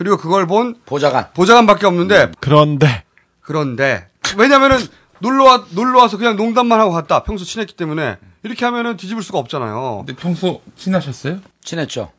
[0.00, 3.04] 그리고 그걸 본 보좌관 보좌관밖에 없는데 그런데
[3.42, 4.78] 그런데 왜냐면은
[5.18, 9.38] 놀러 와 놀러 와서 그냥 농담만 하고 갔다 평소 친했기 때문에 이렇게 하면은 뒤집을 수가
[9.40, 10.04] 없잖아요.
[10.06, 11.40] 근데 평소 친하셨어요?
[11.62, 12.10] 친했죠.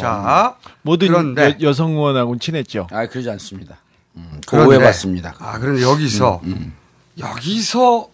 [0.00, 2.86] 자, 모든 그런데 여, 성 의원하고는 친했죠.
[2.90, 3.76] 아, 그러지 않습니다.
[4.16, 5.34] 음, 그런데- 오해받습니다.
[5.38, 6.72] 아, 그런데 여기서 음,
[7.18, 8.08] 여기서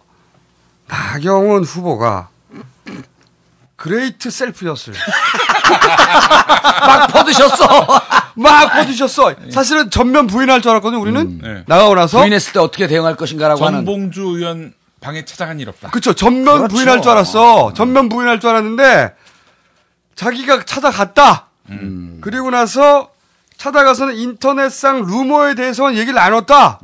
[0.89, 2.27] 나경원 후보가
[3.85, 4.93] great self엿을
[6.87, 8.01] 막 퍼드셨어.
[8.33, 9.35] 막 퍼드셨어.
[9.51, 10.99] 사실은 전면 부인할 줄 알았거든요.
[10.99, 11.63] 우리는 네.
[11.67, 13.85] 나가고 나서 부인했을 때 어떻게 대응할 것인가라고 하는.
[13.85, 15.91] 정봉주 의원 방에 찾아간 일 없다.
[15.91, 16.73] 그쵸 전면 그렇죠.
[16.75, 17.73] 부인할 줄 알았어.
[17.73, 19.13] 전면 부인할 줄 알았는데
[20.15, 21.45] 자기가 찾아갔다.
[21.69, 22.17] 음.
[22.21, 23.11] 그리고 나서
[23.57, 26.79] 찾아가서는 인터넷상 루머에 대해서는 얘기를 나눴다.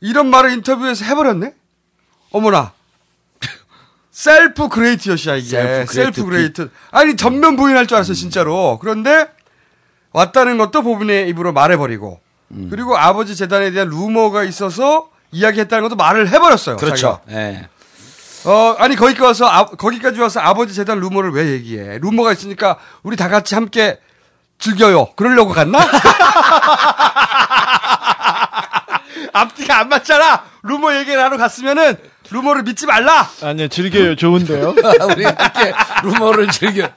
[0.00, 1.54] 이런 말을 인터뷰에서 해버렸네.
[2.32, 2.72] 어머나.
[4.14, 5.48] self great엿이야 이게.
[5.50, 6.70] self self great.
[6.92, 8.78] 아니 전면 부인할 줄 알았어 진짜로.
[8.80, 9.26] 그런데
[10.12, 12.20] 왔다는 것도 본인의 입으로 말해버리고
[12.52, 12.68] 음.
[12.70, 16.76] 그리고 아버지 재단에 대한 루머가 있어서 이야기했다는 것도 말을 해버렸어요.
[16.76, 17.20] 그렇죠.
[17.30, 17.68] 예.
[18.44, 21.98] 어, 아니, 거기까지 와서, 아, 거기까지 와서 아버지 재단 루머를 왜 얘기해?
[21.98, 23.98] 루머가 있으니까 우리 다 같이 함께
[24.58, 25.14] 즐겨요.
[25.16, 25.78] 그러려고 갔나?
[29.38, 30.44] 앞뒤가 안 맞잖아!
[30.62, 31.96] 루머 얘기를 하러 갔으면은,
[32.30, 33.28] 루머를 믿지 말라!
[33.42, 34.14] 아니요, 즐겨요.
[34.16, 34.70] 좋은데요.
[35.10, 35.74] 우리 이렇게
[36.04, 36.88] 루머를 즐겨.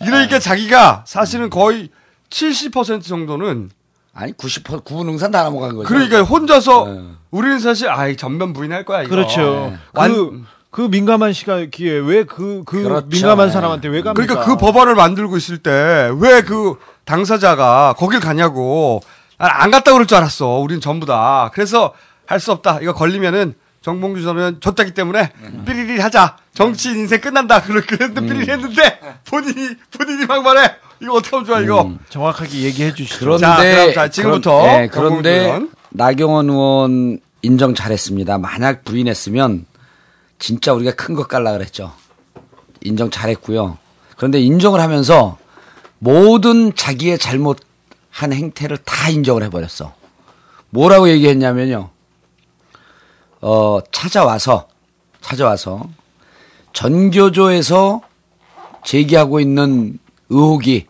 [0.00, 1.88] 이러니까 자기가 사실은 거의
[2.30, 3.70] 70% 정도는,
[4.14, 5.88] 아니 90% 구분응산 다 넘어간 거죠.
[5.88, 6.86] 그러니까 혼자서,
[7.30, 9.10] 우리는 사실, 아이, 전면 부인할 거야, 이거.
[9.10, 9.70] 그렇죠.
[9.72, 9.78] 네.
[9.94, 13.06] 완- 그, 그 민감한 시기에 왜 그, 그 그렇죠.
[13.08, 14.12] 민감한 사람한테 왜 갑니까?
[14.12, 19.12] 그러니까 그 법안을 만들고 있을 때 왜 그 당사자가 거길 가냐고 난
[19.50, 20.58] 안 갔다 그럴 줄 알았어.
[20.58, 21.50] 우린 전부 다.
[21.52, 21.94] 그래서
[22.26, 22.78] 할 수 없다.
[22.80, 25.32] 이거 걸리면은 정봉주 전은 줬다기 때문에
[25.66, 26.36] 삐리리 하자.
[26.54, 27.60] 정치인 인생 끝난다.
[27.62, 30.76] 그랬는데 삐리리 했는데 본인이 본인이 막 말해.
[31.00, 31.90] 이거 어떻게 하면 좋아 이거.
[32.08, 33.18] 정확하게 얘기해 주시죠.
[33.18, 35.70] 그런데 자, 그럼 자, 지금부터 그런- 네, 그런데 의원.
[35.90, 38.38] 나경원 의원 인정 잘했습니다.
[38.38, 39.66] 만약 부인했으면
[40.38, 41.92] 진짜 우리가 큰 것 깔라 그랬죠.
[42.82, 43.78] 인정 잘했고요.
[44.16, 45.38] 그런데 인정을 하면서
[45.98, 47.58] 모든 자기의 잘못
[48.12, 49.94] 한 행태를 다 인정을 해버렸어.
[50.70, 51.90] 뭐라고 얘기했냐면요.
[53.40, 54.68] 어, 찾아와서,
[55.20, 55.88] 찾아와서
[56.72, 58.02] 전교조에서
[58.84, 59.98] 제기하고 있는
[60.28, 60.86] 의혹이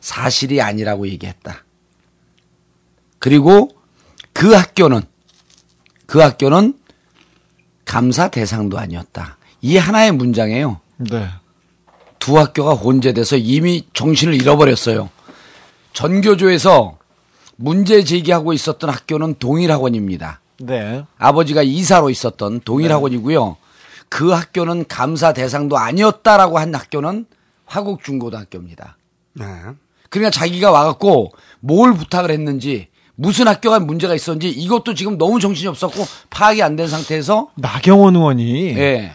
[0.00, 1.64] 사실이 아니라고 얘기했다.
[3.18, 3.70] 그리고
[4.32, 5.00] 그 학교는
[6.06, 6.78] 그 학교는
[7.84, 9.38] 감사 대상도 아니었다.
[9.62, 10.80] 이 하나의 문장이에요.
[10.98, 11.28] 네.
[12.18, 15.10] 두 학교가 혼재돼서 이미 정신을 잃어버렸어요.
[15.96, 16.98] 전교조에서
[17.56, 20.40] 문제 제기하고 있었던 학교는 동일학원입니다.
[20.60, 21.04] 네.
[21.16, 23.56] 아버지가 이사로 있었던 동일학원이고요.
[24.10, 27.24] 그 학교는 감사 대상도 아니었다라고 한 학교는
[27.64, 28.98] 화곡중고등학교입니다.
[29.32, 29.46] 네.
[30.10, 36.04] 그러니까 자기가 와갖고 뭘 부탁을 했는지 무슨 학교가 문제가 있었는지 이것도 지금 너무 정신이 없었고
[36.28, 39.12] 파악이 안 된 상태에서 나경원 의원이 예.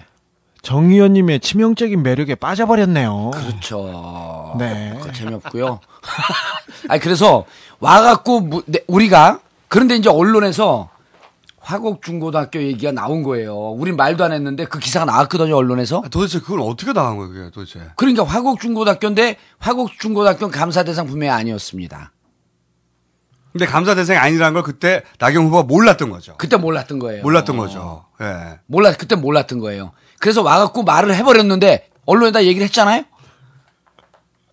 [0.64, 3.32] 정 의원님의 치명적인 매력에 빠져버렸네요.
[3.36, 4.56] 그렇죠.
[4.58, 4.98] 네.
[5.14, 5.80] 재미없고요.
[6.90, 7.46] 아니 그래서
[7.80, 10.90] 와갖고 무- 네, 우리가 그런데 이제 언론에서
[11.60, 13.56] 화곡중고등학교 얘기가 나온 거예요.
[13.72, 16.02] 우린 말도 안 했는데 그 기사가 나왔거든요 언론에서.
[16.12, 17.80] 도대체 그건 어떻게 나간 거예요, 그게 도대체?
[17.96, 22.12] 그러니까 화곡중고등학교인데 화곡중고등학교는 감사 대상 분명히 아니었습니다.
[23.52, 26.36] 근데 감사 대상이 아니라는 걸 그때 나경 후보가 몰랐던 거죠.
[26.38, 27.22] 그때 몰랐던 거예요.
[27.22, 28.06] 몰랐던 거죠.
[28.22, 28.60] 예.
[28.66, 29.92] 몰라 그때 몰랐던 거예요.
[30.20, 33.04] 그래서 와갖고 말을 해버렸는데 언론에다 얘기를 했잖아요.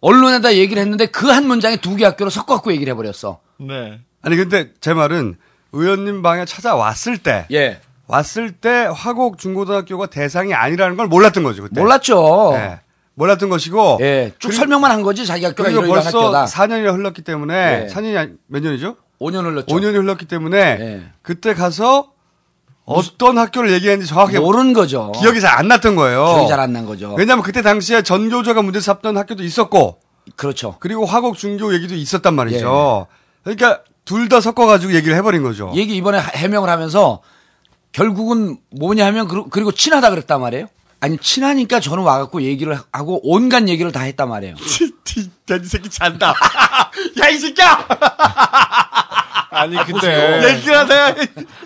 [0.00, 3.40] 언론에다 얘기를 했는데 그 한 문장에 두 개 학교를 섞어갖고 얘기를 해버렸어.
[3.60, 4.00] 네.
[4.22, 5.36] 아니 근데 제 말은
[5.72, 7.80] 의원님 방에 찾아왔을 때 예.
[8.06, 11.80] 왔을 때 화곡 중고등학교가 대상이 아니라는 걸 몰랐던 거죠 그때.
[11.80, 12.52] 몰랐죠.
[12.54, 12.80] 예.
[13.14, 13.98] 몰랐던 것이고.
[14.00, 14.32] 예.
[14.38, 16.44] 쭉 설명만 한 거지 자기 학교가 그리고 이런 이런 벌써 학교다.
[16.46, 17.92] 4년이 흘렀기 때문에 예.
[17.92, 18.96] 4년이 몇 년이죠?
[19.20, 19.66] 5년 흘렀죠.
[19.74, 21.02] 5년이 흘렀기 때문에 예.
[21.22, 22.12] 그때 가서
[22.88, 25.12] 어떤 학교를 얘기했는지 정확하게 모르는 거죠.
[25.20, 26.24] 기억이 잘 안 났던 거예요.
[26.24, 27.14] 기억이 잘 안 난 거죠.
[27.14, 29.98] 왜냐하면 그때 당시에 전교조가 문제 삼던 학교도 있었고
[30.36, 30.76] 그렇죠.
[30.80, 33.06] 그리고 화곡 중교 얘기도 있었단 말이죠.
[33.44, 35.70] 그러니까 둘 다 섞어가지고 얘기를 해버린 거죠.
[35.74, 37.20] 얘기 이번에 하- 해명을 하면서
[37.92, 40.66] 결국은 뭐냐 하면 그리고- 그리고 친하다 그랬단 말이에요.
[41.00, 44.54] 아니 친하니까 저는 와갖고 얘기를 하고 온갖 얘기를 다 했단 말이에요.
[45.50, 46.34] 야이 새끼 잔다.
[47.22, 47.86] 야 이 새끼야.
[49.50, 50.48] 아니 보세요.
[50.48, 51.14] 얘기가 돼.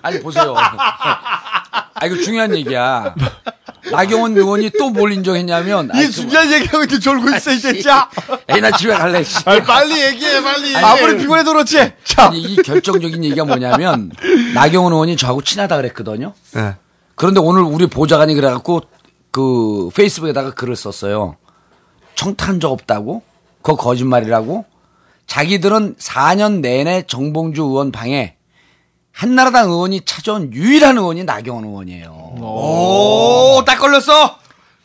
[0.02, 0.54] 아니 보세요.
[0.56, 3.14] 아 이거 중요한 얘기야.
[3.90, 8.08] 나경원 의원이 또 뭘 인정했냐면 이 중요한 얘기하고 이렇게 졸고 있어 이 새끼야.
[8.48, 9.24] 에이 나 집에 갈래.
[9.24, 9.38] 씨.
[9.44, 10.76] 아니, 빨리 얘기해 빨리.
[10.76, 11.92] 아니, 아무리 피곤해도 그렇지.
[12.18, 14.12] 아니, 이 결정적인 얘기가 뭐냐면
[14.54, 16.34] 나경원 의원이 저하고 친하다 그랬거든요.
[16.52, 16.76] 네.
[17.16, 18.82] 그런데 오늘 우리 보좌관이 그래갖고
[19.30, 21.36] 그 페이스북에다가 글을 썼어요.
[22.14, 23.22] 청탁한 적 없다고?
[23.62, 24.64] 그거 거짓말이라고?
[25.26, 28.36] 자기들은 4년 내내 정봉주 의원 방에
[29.12, 32.10] 한나라당 의원이 찾아온 유일한 의원이 나경원 의원이에요.
[32.40, 34.38] 오, 딱 걸렸어.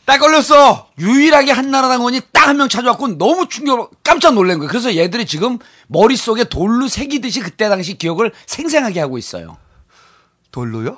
[0.04, 0.88] 딱 걸렸어.
[0.98, 4.70] 유일하게 한나라당 의원이 딱 한 명 찾아왔고 너무 충격, 깜짝 놀란 거예요.
[4.70, 9.58] 그래서 얘들이 지금 머릿속에 돌로 새기듯이 그때 당시 기억을 생생하게 하고 있어요.
[10.50, 10.96] 돌로요?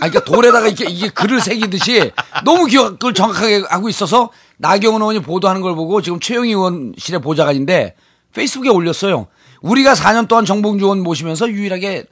[0.00, 2.10] 아, 그러니까 돌에다가 이게, 이게 글을 새기듯이
[2.44, 7.94] 너무 기억을 정확하게 하고 있어서 나경원 의원이 보도하는 걸 보고 지금 최영희 의원실의 보좌관인데
[8.34, 9.28] 페이스북에 올렸어요.
[9.60, 12.06] 우리가 4년 동안 정봉주 의원 모시면서 유일하게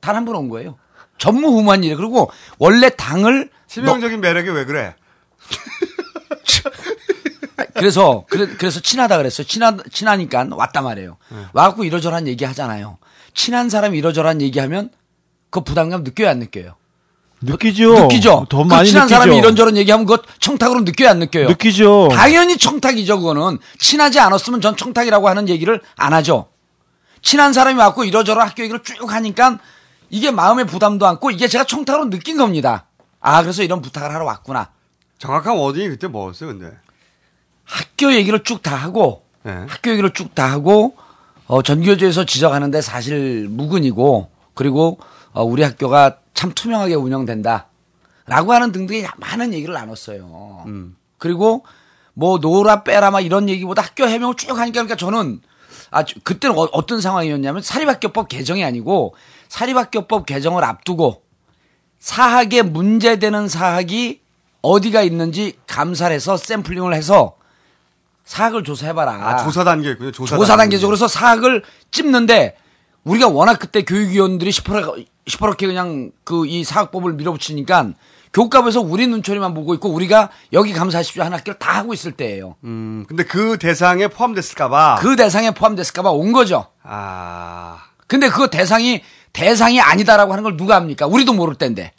[0.00, 0.78] 단한번온 거예요.
[1.18, 1.96] 전무후무한 일이에요.
[1.96, 4.94] 그리고 원래 당을 치명적인 매력이 왜 그래?
[7.74, 9.46] 그래서 그래, 그래 서 친하다 그랬어요.
[9.46, 11.16] 친하 친하니까 왔단 말이에요.
[11.52, 12.98] 와갖고 이러저러한 얘기 하잖아요.
[13.32, 14.90] 친한 사람이 이러저러한 얘기하면
[15.50, 16.76] 그 부담감 느껴요 안 느껴요?
[17.44, 17.94] 느끼죠.
[18.02, 18.46] 느끼죠.
[18.48, 19.14] 더그 많이 친한 느끼죠.
[19.20, 21.48] 사람이 이런저런 얘기하면 그것 청탁으로 느껴요 안 느껴요?
[21.48, 22.08] 느끼죠.
[22.12, 26.48] 당연히 청탁이죠 그거는 친하지 않았으면 전 청탁이라고 하는 얘기를 안 하죠.
[27.22, 29.58] 친한 사람이 왔고 이러저러 학교 얘기를 쭉 하니까
[30.10, 32.86] 이게 마음의 부담도 않고 이게 제가 청탁으로 느낀 겁니다.
[33.20, 34.70] 아 그래서 이런 부탁을 하러 왔구나.
[35.18, 36.70] 정확한 워딩이 그때 뭐였어요, 근데?
[37.64, 40.96] 학교 얘기를 쭉 다 하고 학교 얘기를 쭉 다 하고
[41.46, 45.06] 어, 전교조에서 지적하는데 사실 무근이고 그리고 어,
[45.42, 47.66] 우리 학교가 참 투명하게 운영된다.
[48.26, 50.64] 라고 하는 등등의 많은 얘기를 나눴어요.
[51.18, 51.64] 그리고
[52.14, 55.40] 뭐 노라 빼라 막 이런 얘기보다 학교 해명을 쭉 하니까 그러니까 저는
[55.90, 59.14] 아 저- 그때는 어, 어떤 상황이었냐면 사립학교법 개정이 아니고
[59.48, 61.22] 사립학교법 개정을 앞두고
[61.98, 64.20] 사학에 문제되는 사학이
[64.62, 67.36] 어디가 있는지 감사를 해서 샘플링을 해서
[68.24, 69.12] 사학을 조사해봐라.
[69.12, 70.12] 아, 조사 단계였군요.
[70.12, 72.56] 조사, 조사 단계 적으로 해서 사학을 찝는데
[73.04, 77.90] 우리가 워낙 그때 교육위원들이 시퍼렇게, 시퍼렇게 그냥 그 이 사학법을 밀어붙이니까
[78.32, 82.56] 교육감에서 우리 눈초리만 보고 있고 우리가 여기 감사하십시오 하는 학교를 다 하고 있을 때예요.
[82.64, 84.96] 음, 근데 그 대상에 포함됐을까봐.
[85.00, 86.66] 그 대상에 포함됐을까봐 온 거죠.
[86.82, 87.78] 아.
[88.08, 89.02] 근데 그 대상이
[89.32, 91.06] 대상이 아니다라고 하는 걸 누가 합니까?
[91.06, 91.92] 우리도 모를 때인데.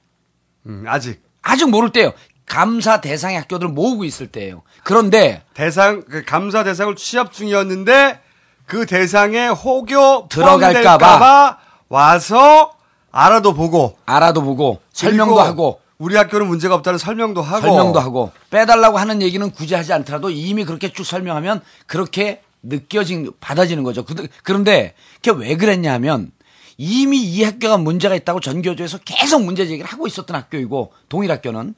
[0.68, 1.23] 음, 아직.
[1.41, 2.11] 아직 모를 때예요.
[2.45, 4.61] 감사 대상의 학교들 모으고 있을 때예요.
[4.84, 8.19] 그런데 대상, 그 감사 대상을 취합 중이었는데
[8.65, 11.57] 그 대상에 혹여 들어갈까봐.
[11.89, 12.72] 와서
[13.15, 13.97] 알아도 보고.
[14.05, 17.65] 알아도 보고 설명도 하고 우리 학교는 문제가 없다는 설명도 하고.
[17.65, 23.83] 설명도 하고 빼달라고 하는 얘기는 굳이 하지 않더라도 이미 그렇게 쭉 설명하면 그렇게 느껴진 받아지는
[23.83, 24.03] 거죠.
[24.03, 26.31] 그- 그런데 그게 왜 그랬냐 하면
[26.77, 31.73] 이미 이 학교가 문제가 있다고 전교조에서 계속 문제 제기를 하고 있었던 학교이고 동일 학교는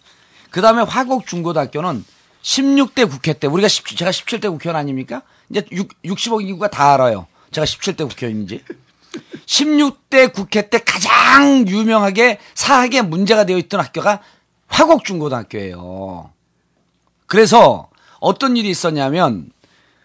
[0.49, 2.03] 그 다음에 화곡 중고등학교는
[2.41, 5.21] 16대 국회 때 우리가 17, 제가 17대 국회의원 아닙니까?
[5.51, 7.27] 이제 6, 60억 인구가 다 알아요.
[7.51, 8.63] 제가 17대 국회의원인지.
[9.45, 14.19] 16대 국회 때 가장 유명하게 사학에 문제가 되어 있던 학교가
[14.67, 16.31] 화곡중고등학교예요.
[17.25, 17.89] 그래서
[18.19, 19.49] 어떤 일이 있었냐면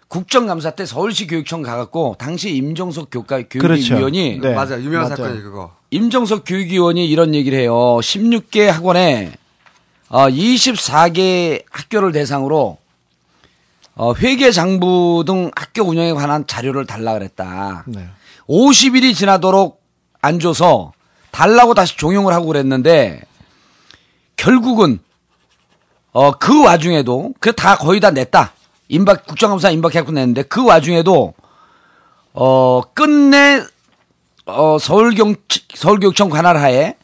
[0.08, 4.54] 국정감사 때 서울시 교육청 가갖고 당시 임종석 교과 교육위원이 그렇죠.
[4.54, 4.84] 맞아요.
[4.84, 5.74] 유명한 사건이 그거.
[5.90, 7.72] 임정석 교육위원이 이런 얘기를 해요.
[7.74, 9.32] 16개 학원에
[10.08, 12.76] 어, 24개 학교를 대상으로
[13.94, 17.84] 어, 회계 장부 등 학교 운영에 관한 자료를 달라 그랬다.
[17.86, 18.06] 네.
[18.52, 19.82] 50일이 지나도록
[20.20, 20.92] 안 줘서
[21.30, 23.22] 달라고 다시 종용을 하고 그랬는데
[24.36, 25.00] 결국은
[26.12, 28.52] 어, 그 와중에도 그다 거의 다 냈다.
[28.88, 31.32] 임박 국정감사 임박해갖고 냈는데 그 와중에도
[32.34, 33.64] 어 끝내
[34.44, 35.36] 어 서울경
[35.74, 36.96] 서울교육청 관할하에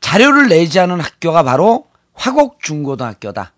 [0.00, 3.52] 자료를 내지 않은 학교가 바로 화곡중고등학교다.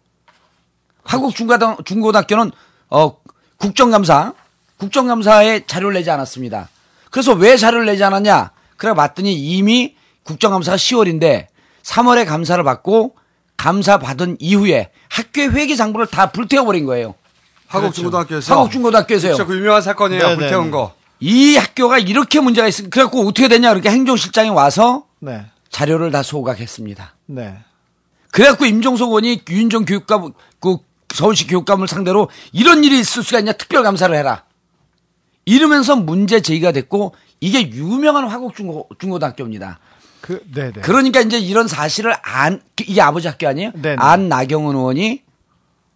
[1.05, 2.53] 화곡중고등 중고등학교는
[2.89, 3.19] 어
[3.59, 4.33] 국정감사
[4.79, 6.71] 국정감사에 자료를 내지 않았습니다.
[7.11, 8.51] 그래서 왜 자료를 내지 않았냐?
[8.77, 11.47] 그래 봤더니 이미 국정감사가 10월인데
[11.83, 13.15] 3월에 감사를 받고
[13.57, 17.15] 감사 받은 이후에 학교의 회계 장부를 다 불태워버린 거예요.
[17.69, 18.55] 화곡중고등학교에서.
[18.55, 19.35] 화곡중고등학교에서요.
[19.35, 19.47] 그렇죠.
[19.47, 20.23] 그 유명한 사건이에요.
[20.23, 20.37] 네네.
[20.37, 20.95] 불태운 거.
[21.21, 25.47] 이 학교가 이렇게 문제가 있으 그래갖고 어떻게 됐냐 그렇게 행정실장이 와서 네.
[25.71, 27.15] 자료를 다 소각했습니다.
[27.27, 27.57] 네.
[28.31, 30.77] 그래갖고 임종석 의원이 윤정 교육감 그
[31.15, 34.43] 서울시 교육감을 상대로 이런 일이 있을 수가 있냐 특별 감사를 해라.
[35.47, 39.79] 이러면서 문제 제기가 됐고 이게 유명한 화곡중고 중고등학교입니다.
[40.21, 40.81] 그, 네, 네.
[40.81, 43.71] 그러니까 이제 이런 사실을 안 이게 아버지 학교 아니에요?
[43.75, 43.97] 네네.
[43.99, 45.23] 안 나경원 의원이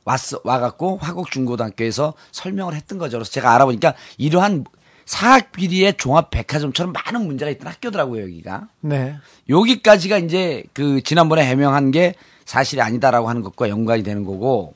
[0.05, 3.19] 왔어 와갖고 화곡 중고등학교에서 설명을 했던 거죠.
[3.19, 4.65] 그래서 제가 알아보니까 이러한
[5.05, 8.69] 사학 비리의 종합 백화점처럼 많은 문제가 있던 학교더라고요 여기가.
[8.81, 9.17] 네.
[9.49, 12.15] 여기까지가 이제 그 지난번에 해명한 게
[12.45, 14.75] 사실이 아니다라고 하는 것과 연관이 되는 거고.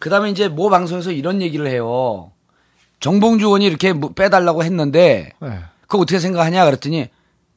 [0.00, 2.32] 그다음에 이제 모 방송에서 이런 얘기를 해요.
[3.00, 5.60] 정봉주 의원이 이렇게 뭐 빼달라고 했는데 네.
[5.82, 7.08] 그거 어떻게 생각하냐 그랬더니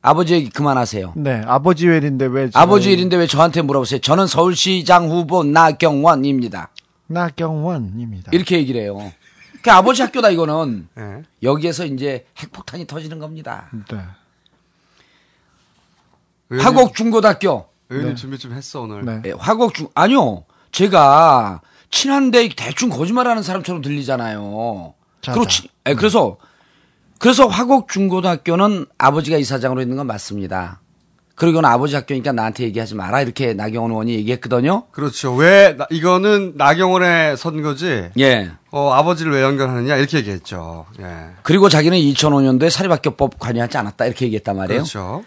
[0.01, 1.13] 아버지 얘기 그만하세요.
[1.15, 1.41] 네.
[1.45, 2.49] 아버지 일인데 왜.
[2.49, 3.99] 제가 아버지 일인데 왜 저한테 물어보세요?
[3.99, 6.69] 저는 서울시장 후보 나경원입니다.
[7.07, 8.31] 나경원입니다.
[8.33, 9.11] 이렇게 얘기를 해요.
[9.61, 11.21] 그 아버지 학교다 이거는 네.
[11.41, 13.69] 여기에서 이제 핵폭탄이 터지는 겁니다.
[13.91, 13.99] 네.
[16.59, 17.67] 화곡 중고등학교.
[17.89, 19.21] 의원님 준비 좀 했어 오늘.
[19.21, 20.43] 네, 화곡 중 아니요.
[20.71, 21.61] 제가
[21.91, 24.93] 친한데 대충 거짓말하는 사람처럼 들리잖아요.
[25.23, 25.69] 자, 그렇지.
[25.87, 26.37] 예, 그래서
[27.19, 30.79] 그래서 화곡 중고등학교는 아버지가 이사장으로 있는 건 맞습니다.
[31.35, 34.83] 그리고는 아버지 학교니까 나한테 얘기하지 마라 이렇게 나경원 의원이 얘기했거든요.
[34.91, 35.33] 그렇죠.
[35.33, 38.09] 왜 나- 이거는 나경원의 선거지?
[38.19, 38.51] 예.
[38.69, 40.85] 어, 아버지를 왜 연결하느냐 이렇게 얘기했죠.
[40.99, 41.29] 예.
[41.41, 44.81] 그리고 자기는 2005년도에 사립학교법 관여하지 않았다 이렇게 얘기했단 말이에요.
[44.81, 45.23] 그렇죠.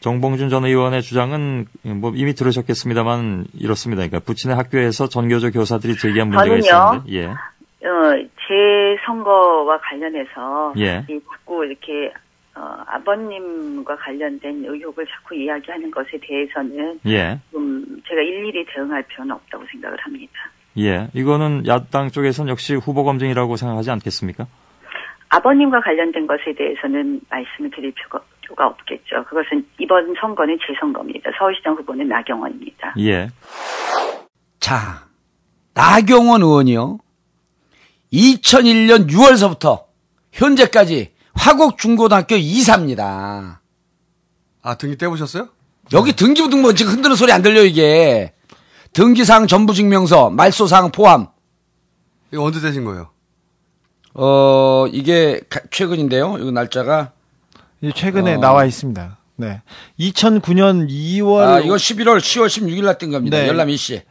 [0.00, 4.00] 정봉준 전 의원의 주장은 뭐 이미 들으셨겠습니다만 이렇습니다.
[4.06, 6.60] 그러니까 부친의 학교에서 전교조 교사들이 제기한 문제가 저는요.
[7.06, 11.04] 있었는데, 예, 어, 제 선거와 관련해서 예.
[11.08, 12.12] 이 자꾸 이렇게
[12.56, 19.64] 어, 아버님과 관련된 의혹을 자꾸 이야기하는 것에 대해서는 예, 좀 제가 일일이 대응할 필요는 없다고
[19.72, 20.32] 생각을 합니다.
[20.78, 21.08] 예.
[21.14, 24.46] 이거는 야당 쪽에선 역시 후보 검증이라고 생각하지 않겠습니까?
[25.30, 29.24] 아버님과 관련된 것에 대해서는 말씀을 드릴 필요가, 필요가 없겠죠.
[29.24, 31.30] 그것은 이번 선거는 제 선거입니다.
[31.38, 32.94] 서울시장 후보는 나경원입니다.
[33.00, 33.28] 예.
[34.60, 34.76] 자,
[35.74, 36.98] 나경원 의원이요.
[38.18, 39.84] 2001년 6월서부터
[40.32, 43.60] 현재까지 화곡 중고등학교 이사입니다.
[44.62, 45.48] 아 등기 떼보셨어요?
[45.92, 48.32] 여기 등기부등 뭐 지금 흔드는 소리 안 들려 이게.
[48.92, 51.26] 등기사항 전부증명서, 말소사항 포함.
[52.32, 53.10] 이거 언제 되신 거예요?
[54.14, 56.36] 어, 이게 가- 최근인데요.
[56.38, 57.10] 이거 날짜가.
[57.82, 58.38] 이 최근에 어.
[58.40, 59.18] 나와 있습니다.
[59.36, 59.60] 네.
[59.98, 63.36] 2009년 2월 아, 이거 11월 10월 16일 날 뜬 겁니다.
[63.38, 63.48] 네.
[63.48, 64.02] 열람 이씨.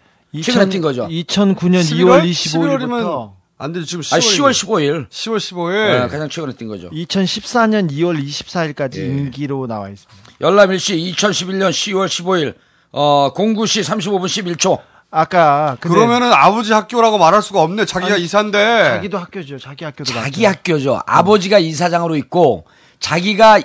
[0.44, 1.08] 최근에 뜬 거죠.
[1.08, 3.86] 2009년 2월 25일부터 안 되죠.
[3.86, 5.10] 지금 아, 10월 15일.
[5.10, 6.02] 10월 15일.
[6.02, 6.90] 네, 가장 최근에 뜬 거죠.
[6.90, 9.06] 2014년 2월 24일까지 예.
[9.06, 10.14] 임기로 나와 있습니다.
[10.42, 12.56] 열람일시 2011년 10월 15일
[12.92, 14.26] 어 09시 35분
[14.58, 14.80] 11초.
[15.12, 17.86] 아까 근데 그러면은 아버지 학교라고 말할 수가 없네.
[17.86, 18.58] 자기가 아니, 이사인데.
[18.96, 19.60] 자기도 학교죠.
[19.60, 21.02] 자기 학교도 자기 학교죠.
[21.06, 22.66] 아버지가 이사장으로 있고
[23.00, 23.62] 자기가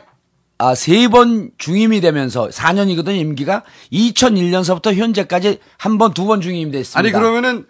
[0.60, 3.62] 아, 세 번 중임이 되면서 4년이거든요, 임기가.
[3.92, 6.98] 2001년서부터 현재까지 한 번, 두 번 중임이 됐습니다.
[6.98, 7.64] 아니 그러면은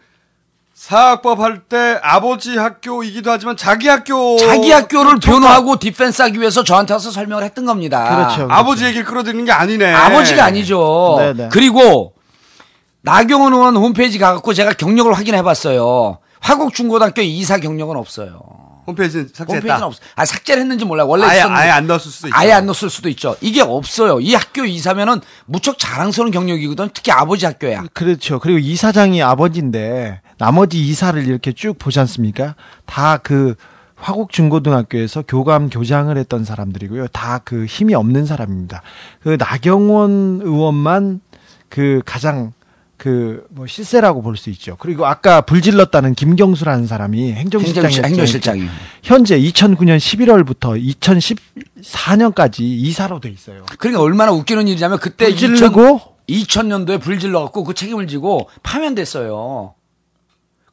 [0.79, 6.95] 사학법 할 때 아버지 학교이기도 하지만 자기 학교 자기 학교를 변호하고 디펜스 하기 위해서 저한테
[6.95, 8.09] 와서 설명을 했던 겁니다.
[8.37, 9.93] 그렇죠, 아버지 얘기를 끌어들이는 게 아니네.
[9.93, 11.17] 아버지가 아니죠.
[11.19, 11.49] 네네.
[11.51, 12.15] 그리고
[13.03, 16.19] 나경원 의원 홈페이지 가갖고 제가 경력을 확인해 봤어요.
[16.41, 18.41] 화곡 중고등학교 이사 경력은 없어요.
[18.87, 19.53] 홈페이지 삭제했다.
[19.55, 20.01] 홈페이지는 없어.
[20.15, 21.05] 아 삭제를 했는지 몰라.
[21.05, 21.61] 원래 아예- 있었는데.
[21.61, 22.37] 아예 안 넣었을 수도 있죠.
[22.39, 23.37] 아예 안 넣었을 수도 있죠.
[23.41, 24.21] 이게 없어요.
[24.21, 26.91] 이 학교 이사면은 무척 자랑스러운 경력이거든.
[26.95, 27.83] 특히 아버지 학교야.
[27.93, 28.39] 그렇죠.
[28.39, 32.55] 그리고 이사장이 아버지인데 나머지 이사를 이렇게 쭉 보지 않습니까?
[32.87, 33.55] 다 그
[33.97, 37.09] 화곡 중고등학교에서 교감 교장을 했던 사람들이고요.
[37.09, 38.83] 다 그 힘이 없는 사람입니다.
[39.23, 41.21] 그 나경원 의원만
[41.69, 42.53] 그 가장
[42.97, 44.77] 그뭐 실세라고 볼 수 있죠.
[44.79, 48.69] 그리고 아까 불질렀다는 김경수라는 사람이 행정실장이 행정- 행정실장이요.
[49.05, 50.81] 현재 2009년 11월부터
[51.81, 53.65] 2014년까지 이사로 돼 있어요.
[53.79, 58.49] 그러니까 얼마나 웃기는 일이냐면 그때 불 지르고 2000, 년도에 불 질러 갖고 그 책임을 지고
[58.63, 59.75] 파면됐어요.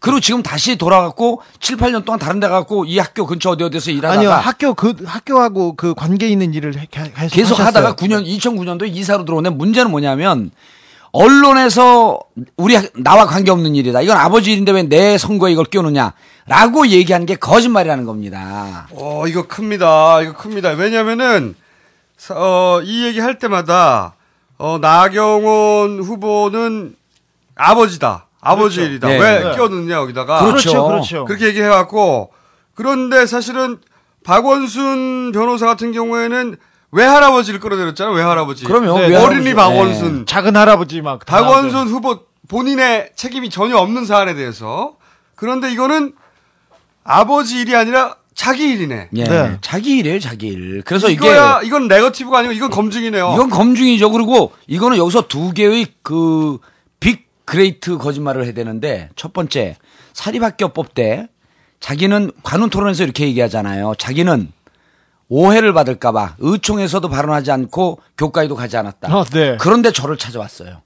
[0.05, 3.89] 그리고 지금 다시 돌아갔고 7, 8년 동안 다른 데 가고 이 학교 근처 어디 어디서
[3.89, 7.65] 일하다가 아니요 학교 그 학교하고 그 관계 있는 일을 해- 계속, 계속 하셨어요.
[7.65, 10.51] 하다가 9년 2009년도에 이사로 들어오는데 문제는 뭐냐면
[11.11, 12.19] 언론에서
[12.57, 14.01] 우리 학- 나와 관계없는 일이다.
[14.01, 18.87] 이건 아버지 일인데 왜 내 선거에 이걸 끼우느냐라고 얘기하는 게 거짓말이라는 겁니다.
[18.91, 20.21] 어, 이거 큽니다.
[20.21, 20.69] 이거 큽니다.
[20.71, 21.55] 왜냐면은,
[22.17, 24.13] 사- 어, 이 얘기 할 때마다,
[24.57, 26.95] 어, 나경원 후보는
[27.55, 28.24] 아버지다.
[28.45, 28.91] 아버지 그렇죠.
[28.91, 29.07] 일이다.
[29.07, 29.19] 네.
[29.19, 29.55] 왜 네.
[29.55, 30.45] 끼워넣느냐, 여기다가.
[30.45, 31.25] 그렇죠, 그렇죠.
[31.25, 32.31] 그렇게 얘기해왔고,
[32.75, 33.79] 그런데 사실은
[34.23, 36.55] 박원순 변호사 같은 경우에는
[36.91, 38.65] 외할아버지를 끌어들였잖아요, 외할아버지.
[38.65, 38.99] 그럼요.
[38.99, 39.15] 네.
[39.15, 40.19] 어린이 박원순.
[40.19, 40.25] 네.
[40.25, 44.95] 작은 할아버지 막 박원순 후보 본인의 책임이 전혀 없는 사안에 대해서.
[45.35, 46.13] 그런데 이거는
[47.03, 49.09] 아버지 일이 아니라 자기 일이네.
[49.17, 49.57] 예.
[49.61, 50.83] 자기 일이에요, 자기 일.
[50.85, 53.33] 그래서 이거야, 이게 이건 네거티브가 아니고 이건 검증이네요.
[53.33, 54.11] 이건 검증이죠.
[54.11, 56.61] 그리고 이거는 여기서 두 개의 그 big
[57.45, 59.77] great 거짓말을 해야 되는데 첫 번째
[60.13, 61.27] 사립학교법 때
[61.79, 63.93] 자기는 관훈 토론에서 이렇게 얘기하잖아요.
[63.97, 64.51] 자기는
[65.27, 69.15] 오해를 받을까봐 의총에서도 발언하지 않고 교과위에도 가지 않았다.
[69.15, 69.57] 어, 네.
[69.59, 70.81] 그런데 저를 찾아왔어요.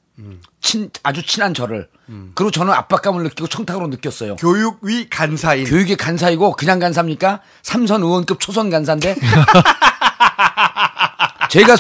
[0.62, 1.88] 친 아주 친한 저를.
[2.36, 4.36] 그리고 저는 압박감을 느끼고 청탁으로 느꼈어요.
[4.36, 5.66] 교육위 간사인.
[5.66, 7.42] 교육위 간사이고 그냥 간사입니까?
[7.62, 9.16] 삼선 의원급 초선 간사인데
[11.50, 11.76] 제가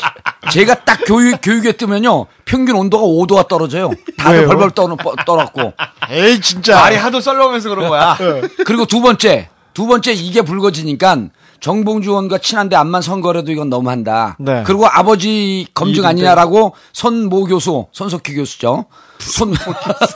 [0.52, 3.92] 제가 딱 교육 교육에 뜨면요 평균 온도가 5도가 떨어져요.
[4.18, 4.48] 다들?
[4.48, 4.88] 벌벌 떠
[5.26, 5.74] 떠갖고.
[6.10, 6.76] 에이 진짜.
[6.76, 8.18] 말이 하도 썰렁해서 그런 거야.
[8.66, 11.18] 그리고 두 번째 두 번째 이게 불거지니까
[11.60, 14.38] 정봉주 의원과 친한데 암만 선거라도 이건 너무한다.
[14.40, 14.64] 네.
[14.66, 16.06] 그리고 아버지 검증.
[16.06, 18.86] 아니냐라고 손모 교수, 손석희 교수죠.
[19.20, 19.54] 손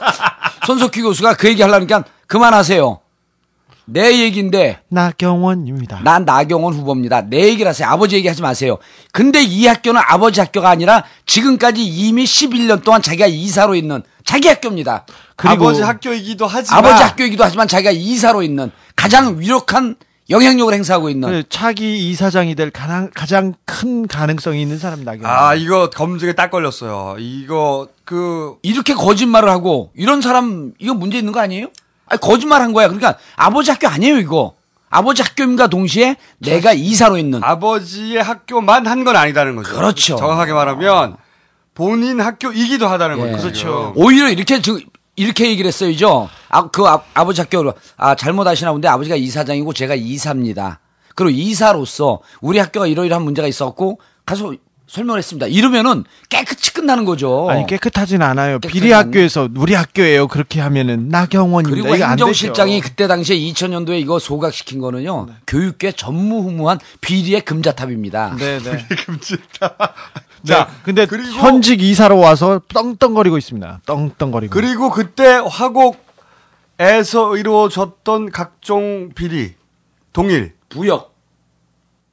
[0.65, 2.99] 손석희 교수가 그 얘기 하려니까 그만하세요.
[3.85, 6.01] 내 얘기인데 나경원입니다.
[6.03, 7.22] 난 나경원 후보입니다.
[7.22, 7.88] 내 얘기를 하세요.
[7.88, 8.77] 아버지 얘기하지 마세요.
[9.11, 15.05] 근데 이 학교는 아버지 학교가 아니라 지금까지 이미 11년 동안 자기가 이사로 있는 자기 학교입니다.
[15.38, 19.95] 아버지 학교이기도 하지만 아버지 학교이기도 하지만 자기가 이사로 있는 가장 위력한
[20.30, 25.30] 영향력을 행사하고 있는 그 차기 이사장이 될 가장, 가장 큰 가능성이 있는 사람 나경원.
[25.30, 27.18] 아 이거 검증에 딱 걸렸어요.
[27.19, 31.68] 이거 그 이렇게 거짓말을 하고 이런 사람 이거 문제 있는 거 아니에요?
[32.14, 32.88] 아니, 거짓말 한 거야.
[32.88, 34.56] 그러니까 아버지 학교 아니에요 이거.
[34.90, 39.73] 아버지 학교임과 동시에 내가 이사로 있는 아버지의 학교만 한 건 아니다는 거죠.
[39.76, 40.15] 그렇죠.
[40.15, 41.18] 정확하게 말하면
[41.73, 43.31] 본인 학교이기도 하다는 예.
[43.31, 43.52] 거죠.
[43.52, 43.91] 지금.
[43.95, 44.77] 오히려 이렇게 저-
[45.15, 46.30] 이렇게 얘기를 했어요죠.
[46.49, 50.80] 아, 그 아, 아버지 학교로 아 잘못하시나 본데 아버지가 이사장이고 제가 이사입니다.
[51.15, 54.53] 그리고 이사로서 우리 학교가 이러이러한 문제가 있었고 가서
[54.94, 55.48] 설명을 했습니다.
[55.48, 57.48] 이러면은 깨끗이 끝나는 거죠.
[57.49, 58.60] 아니 깨끗하진 않아요.
[58.60, 60.28] 깨끗하지 비리 학교에서 우리 학교예요.
[60.28, 61.90] 그렇게 하면은 나경원입니다.
[61.90, 62.80] 그리고 행정실장이.
[62.80, 65.30] 그때 당시에 2000년도에 이거 소각시킨 거는요.
[65.48, 68.36] 교육계 전무후무한 비리의 금자탑입니다.
[68.38, 68.86] 네, 네.
[69.06, 69.76] 금지다.
[70.45, 71.07] 자, 근데
[71.40, 73.82] 현직 이사로 와서 떵떵거리고 있습니다.
[73.88, 74.53] 떵떵거리고.
[74.53, 75.41] 그리고 그때
[76.78, 79.56] 화곡에서 이루어졌던 각종 비리
[80.11, 81.15] 동일 부역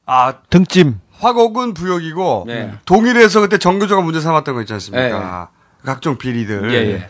[0.07, 0.99] 아 등짐.
[1.21, 2.73] 화곡은 부역이고 네.
[2.85, 5.49] 동일에서 그때 정교조가 문제 삼았던 거 있지 않습니까?
[5.85, 6.73] 각종 비리들.
[6.73, 7.07] 예, 예.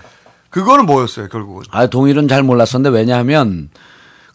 [0.50, 1.64] 그거는 뭐였어요 결국은?
[1.72, 3.70] 아, 동일은 잘 몰랐었는데 왜냐하면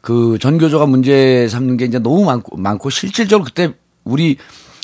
[0.00, 3.74] 그 전교조가 문제 삼는 게 이제 너무 많고, 많고 실질적으로 그때
[4.04, 4.38] 우리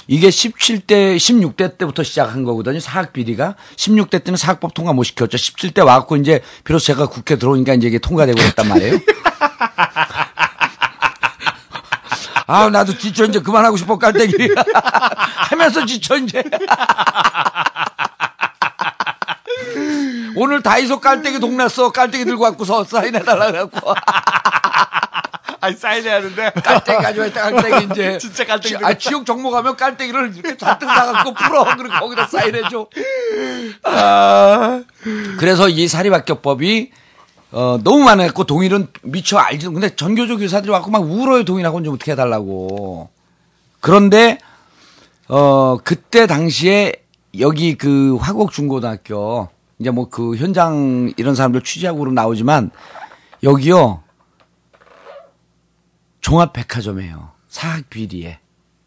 [0.08, 2.80] 이게 17대, 16대 때부터 시작한 거거든요.
[2.80, 3.54] 사학 비리가.
[3.76, 5.36] 16대 때는 사학법 통과 못 시켰죠.
[5.38, 8.98] 17대 와갖고 이제 비로소 제가 국회 들어오니까 이제 이게 통과되고 그랬단 말이에요.
[12.52, 14.36] 아, 나도 지쳐 이제 그만하고 싶어 깔때기.
[15.50, 16.42] 하면서 지쳐 이제.
[20.36, 21.92] 오늘 다이소 깔때기 동났어.
[21.92, 23.94] 깔때기 들고 왔고서 사인해달라 그래갖고.
[25.62, 28.18] 아니 사인해야 하는데 깔때기 가져왔다 깔때기 이제.
[28.18, 31.64] 진짜 깔때기 지- 아, 지역 정모 가면 깔때기를 이렇게 잔뜩 사갖고 풀어.
[31.76, 32.86] 그리고 거기다 사인해줘.
[33.84, 34.82] 아.
[35.38, 36.90] 그래서 이 사립학교법이
[37.52, 42.12] 어, 너무 많았고 동일은 미처 알지도 근데 전교조 교사들이 와서 막 울어요 동일하고는 좀 어떻게
[42.12, 43.10] 해달라고.
[43.80, 44.38] 그런데
[45.28, 46.94] 어 그때 당시에
[47.38, 49.48] 여기 그 화곡 중고등학교
[49.78, 52.70] 이제 뭐 그 현장 이런 사람들 취재하고 그럼 나오지만
[53.42, 54.02] 여기요
[56.20, 58.38] 종합 백화점이에요 사학 비리에.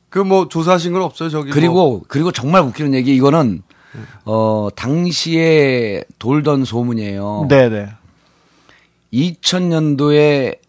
[0.09, 1.51] 그 뭐 조사하신 건 없어요 저기.
[1.51, 2.01] 그리고 뭐.
[2.07, 3.61] 그리고 정말 웃기는 얘기 이거는
[4.23, 7.47] 어 당시에 돌던 소문이에요.
[7.49, 7.89] 네, 네.
[9.15, 10.59] 2000년도에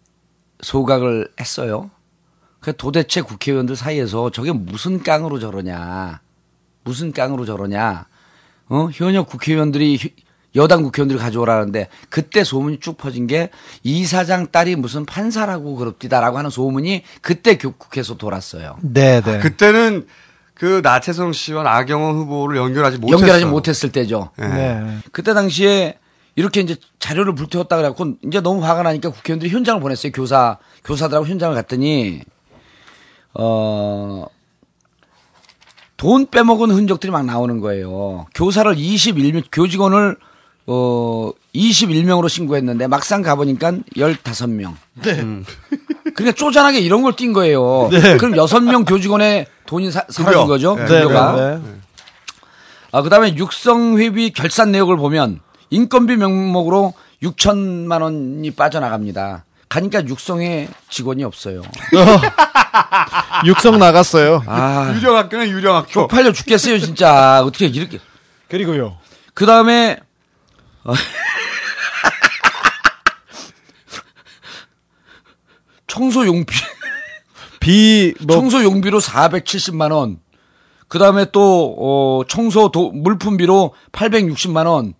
[0.61, 1.89] 소각을 했어요.
[2.59, 6.21] 그 도대체 국회의원들 사이에서 저게 무슨 깡으로 저러냐,
[6.83, 8.07] 무슨 깡으로 저러냐,
[8.69, 10.09] 어 현역 국회의원들이 휴-
[10.55, 13.51] 여당 국회의원들이 가져오라는데 그때 소문이 쭉 퍼진 게
[13.83, 18.77] 이사장 딸이 무슨 판사라고 그럽디다라고 하는 소문이 그때 교- 국회에서 돌았어요.
[18.81, 19.39] 네, 네.
[19.39, 20.07] 그때는
[20.55, 23.19] 그 나태성 씨와 나경원 후보를 연결하지 못했어.
[23.21, 24.31] 연결하지 못했을 때죠.
[24.37, 24.97] 네.
[25.11, 25.99] 그때 당시에
[26.37, 30.11] 이렇게 이제 자료를 불태웠다 그래갖고 이제 너무 화가 나니까 국회의원들이 현장을 보냈어요.
[30.11, 32.21] 교사, 교사들하고 현장을 갔더니,
[33.33, 34.25] 어,
[35.97, 38.27] 돈 빼먹은 흔적들이 막 나오는 거예요.
[38.35, 40.15] 교사를 21명, 교직원을,
[40.67, 44.75] 어, 21명으로 신고했는데 막상 가보니까 15명.
[45.01, 45.15] 네.
[46.13, 47.89] 그러니까 쪼잔하게 이런 걸 띈 거예요.
[47.91, 48.17] 네.
[48.17, 50.45] 그럼 6명 교직원의 돈이 사, 사라진.
[50.45, 50.75] 거죠.
[50.75, 51.35] 네, 급여가.
[51.35, 51.79] 네, 네.
[52.91, 55.39] 아, 그 다음에 육성회비 결산 내역을 보면
[55.69, 59.45] 인건비 명목으로 6천만 원이 빠져나갑니다.
[59.69, 61.61] 가니까 육성회 직원이 없어요.
[63.45, 64.43] 육성 나갔어요.
[64.45, 65.91] 아, 유령 학교는 유령 학교.
[65.91, 67.43] 쪽팔려 죽겠어요, 진짜.
[67.43, 67.99] 어떻게 이렇게.
[68.47, 68.97] 그리고요.
[69.33, 69.97] 그 다음에,
[75.87, 76.55] 청소 용비.
[77.59, 80.19] 비, 뭐, 청소 용비로 470만 원.
[80.87, 84.93] 그 다음에 또 어, 청소 도, 물품비로 860만 원.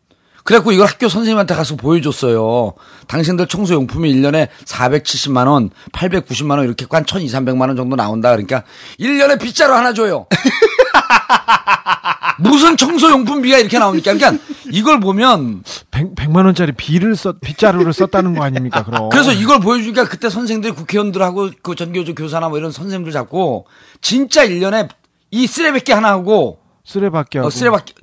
[0.47, 2.73] 그래갖고 이걸 학교 선생님한테 가서 보여줬어요.
[3.07, 8.29] 당신들 청소 용품이 1년에 470만 원, 890만 원 이렇게 한 1,200, 300만 원 정도 나온다.
[8.29, 8.63] 그러니까
[8.97, 10.25] 1년에 빗자루 하나 줘요.
[12.39, 14.13] 무슨 청소 용품비가 이렇게 나옵니까?
[14.13, 14.41] 그러니까
[14.71, 19.09] 이걸 보면 100, 100만 원짜리 비를 썼, 빗자루를 썼다는 거 아닙니까, 그럼.
[19.09, 23.67] 그래서 이걸 보여주니까 그때 선생들이 국회의원들하고 그 전교조 교사나 뭐 이런 선생님들 잡고
[23.99, 24.87] 진짜 1년에
[25.29, 27.47] 이 쓰레받기 하나 하고 쓰레받기 하고.
[27.47, 27.95] 어, 쓰레받기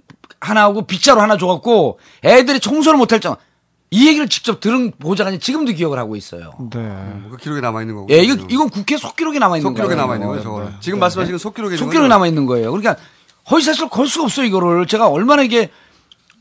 [0.45, 3.41] 하나 하고 빗자루 하나 줘갖고 애들이 청소를 못할 정도
[3.91, 6.51] 이 얘기를 직접 들은 보좌관이 지금도 기억을 하고 있어요.
[6.73, 6.81] 네.
[7.31, 8.09] 그 기록에 남아 있는 거고.
[8.11, 9.85] 예, 이거, 이건 국회 속기록에 남아 있는 거예요.
[9.85, 10.73] 속기록에 남아 있는 거예요, 저거는.
[10.81, 12.09] 지금 말씀하신 건 속기록에 있는 속기록에 거죠?
[12.09, 12.73] 남아 있는 거예요.
[12.73, 12.97] 그러니까
[13.51, 14.87] 허위사실 걸 수가 없어요, 이거를.
[14.87, 15.71] 제가 얼마나 이게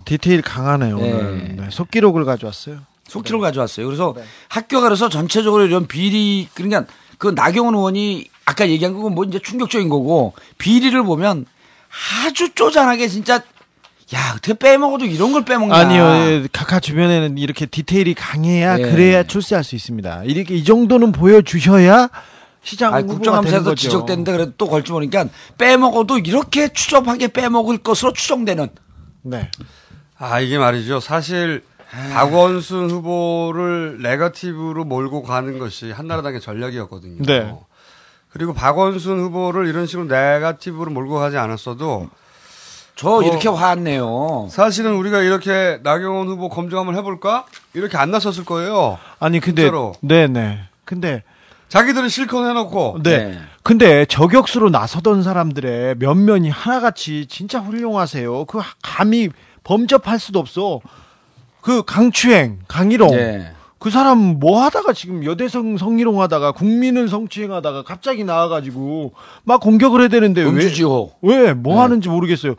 [0.06, 1.14] 디테일 강하네요, 네.
[1.14, 1.56] 오늘.
[1.58, 2.80] 네, 속기록을 가져왔어요.
[3.08, 3.86] 속지를 가져왔어요.
[3.86, 4.16] 그래서
[4.50, 6.86] 학교가 그래서 전체적으로 이런 비리 그러니까
[7.20, 11.46] 그 나경원 의원이 아까 얘기한 거고 뭐 이제 충격적인 거고 비리를 보면
[12.26, 13.44] 아주 쪼잔하게 진짜
[14.14, 15.74] 야 어떻게 빼먹어도 이런 걸 빼먹냐.
[15.74, 18.82] 아니요, 예, 카카 주변에는 이렇게 디테일이 강해야 예.
[18.84, 20.24] 그래야 출세할 수 있습니다.
[20.26, 22.10] 이렇게 이 정도는 보여주셔야
[22.62, 23.76] 시장 아니, 국정감사에서.
[23.76, 25.26] 지적됐는데 그래도 또 걸지 모르니까
[25.58, 28.70] 빼먹어도 이렇게 추접하게 빼먹을 것으로 추정되는.
[29.24, 29.50] 네.
[30.18, 31.00] 아, 이게 말이죠.
[31.00, 31.64] 사실
[32.14, 37.24] 박원순 후보를 네거티브로 몰고 가는 것이 한나라당의 전략이었거든요.
[37.26, 37.54] 네.
[38.30, 42.10] 그리고 박원순 후보를 이런 식으로 네거티브로 몰고 가지 않았어도
[42.96, 44.48] 저 이렇게 화났네요.
[44.50, 47.46] 사실은 우리가 이렇게 나경원 후보 검증 한번 해볼까?
[47.74, 49.00] 이렇게 안 나섰을 거예요.
[49.20, 49.94] 아니 근데 진짜로.
[50.02, 50.60] 네네.
[50.86, 51.24] 근데
[51.70, 53.40] 자기들은 실컷 해놓고 네.
[53.64, 58.46] 근데 저격수로 나서던 사람들의 면면이 하나같이 진짜 훌륭하세요.
[58.46, 59.30] 그 감히
[59.64, 60.82] 범접할 수도 없어.
[61.62, 63.12] 그 강추행, 강희롱.
[63.12, 63.54] 네.
[63.80, 69.14] 그 사람 뭐 하다가 지금 여대성 성희롱 하다가 국민을 성추행하다가 갑자기 나와가지고
[69.44, 71.12] 막 공격을 해야 되는데 음주지호.
[71.22, 71.38] 왜?
[71.38, 71.54] 왜?
[71.54, 71.82] 뭐 네.
[71.82, 72.56] 하는지 모르겠어요.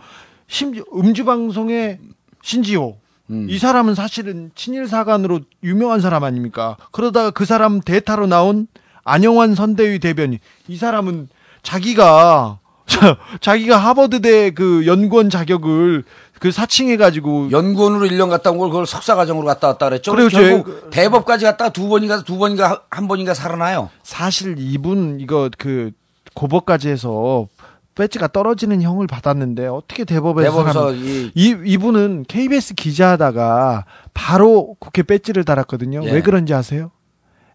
[0.48, 1.98] 심지어 음주 방송의
[2.42, 2.96] 신지호.
[3.30, 3.46] 음.
[3.48, 6.76] 이 사람은 사실은 친일 사관으로 유명한 사람 아닙니까?
[6.92, 8.66] 그러다가 그 사람 대타로 나온
[9.04, 10.38] 안영환 선대위 대변인.
[10.68, 11.28] 이 사람은
[11.62, 12.58] 자기가
[13.40, 16.04] 자기가 하버드대 그 연구원 자격을
[16.38, 20.12] 그 사칭해 가지고 연구원으로 1년 갔다 온 걸 그걸 석사 과정으로 갔다 왔다 그랬죠.
[20.12, 20.36] 그렇죠.
[20.38, 23.88] 결국 대법까지 갔다가 두 번인가 두 번인가 하- 한 번인가 살아나요.
[24.02, 25.92] 사실 이분 이거 그
[26.34, 27.48] 고법까지 해서
[27.94, 35.44] 배지가 떨어지는 형을 받았는데 어떻게 대법에서 대법에서 이- 이 이분은 KBS 기자하다가 바로 국회 배지를
[35.44, 36.02] 달았거든요.
[36.04, 36.10] 예.
[36.12, 36.90] 왜 그런지 아세요?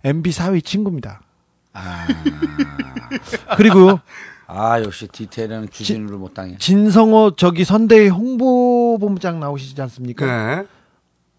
[0.03, 1.21] MB 사위 친구입니다.
[1.73, 2.07] 아.
[3.57, 3.99] 그리고
[4.47, 6.55] 아 역시 디테일은 주진우를 못 당해.
[6.57, 10.25] 진성호 저기 선대위 홍보본부장 나오시지 않습니까?
[10.25, 10.65] 네.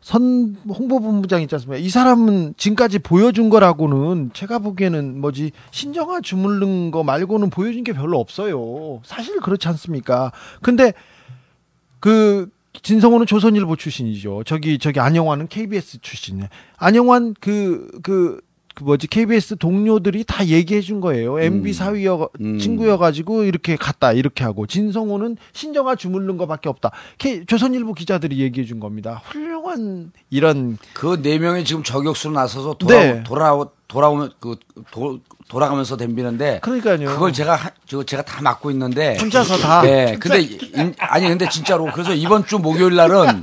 [0.01, 1.79] 선 홍보본부장 있지 않습니까?
[1.79, 8.19] 이 사람은 지금까지 보여준 거라고는 제가 보기에는 뭐지 신정아 주물른 거 말고는 보여준 게 별로
[8.19, 9.01] 없어요.
[9.05, 10.33] 사실 그렇지 않습니까?
[10.63, 10.95] 근데
[12.01, 12.49] 그
[12.83, 14.45] 진성호는 조선일보 출신이죠.
[14.45, 16.49] 저기 저기 안영환은 KBS 출신이에요.
[16.77, 18.41] 안영환 그그 그
[18.85, 21.39] 뭐지 KBS 동료들이 다 얘기해 준 거예요.
[21.39, 26.90] MB 사위여 친구여 가지고 이렇게 갔다 이렇게 하고 진성호는 신정아 주물른 거밖에 없다.
[27.19, 29.23] K, 조선일보 기자들이 얘기해 준 겁니다.
[29.27, 33.23] 훌륭한 이런 그 네 명이 지금 저격수로 나서서 돌아 네.
[33.24, 33.57] 돌아
[33.89, 34.57] 돌아오면 그
[34.90, 35.20] 도,
[35.51, 37.09] 돌아가면서 덤비는데 그러니까요.
[37.11, 39.83] 그걸 제가 하- 저 제가 다 맡고 있는데 혼자서 다?
[39.83, 40.17] 네.
[40.21, 43.43] 근데 인- 아니 근데 진짜로 그래서 이번 주 목요일 날은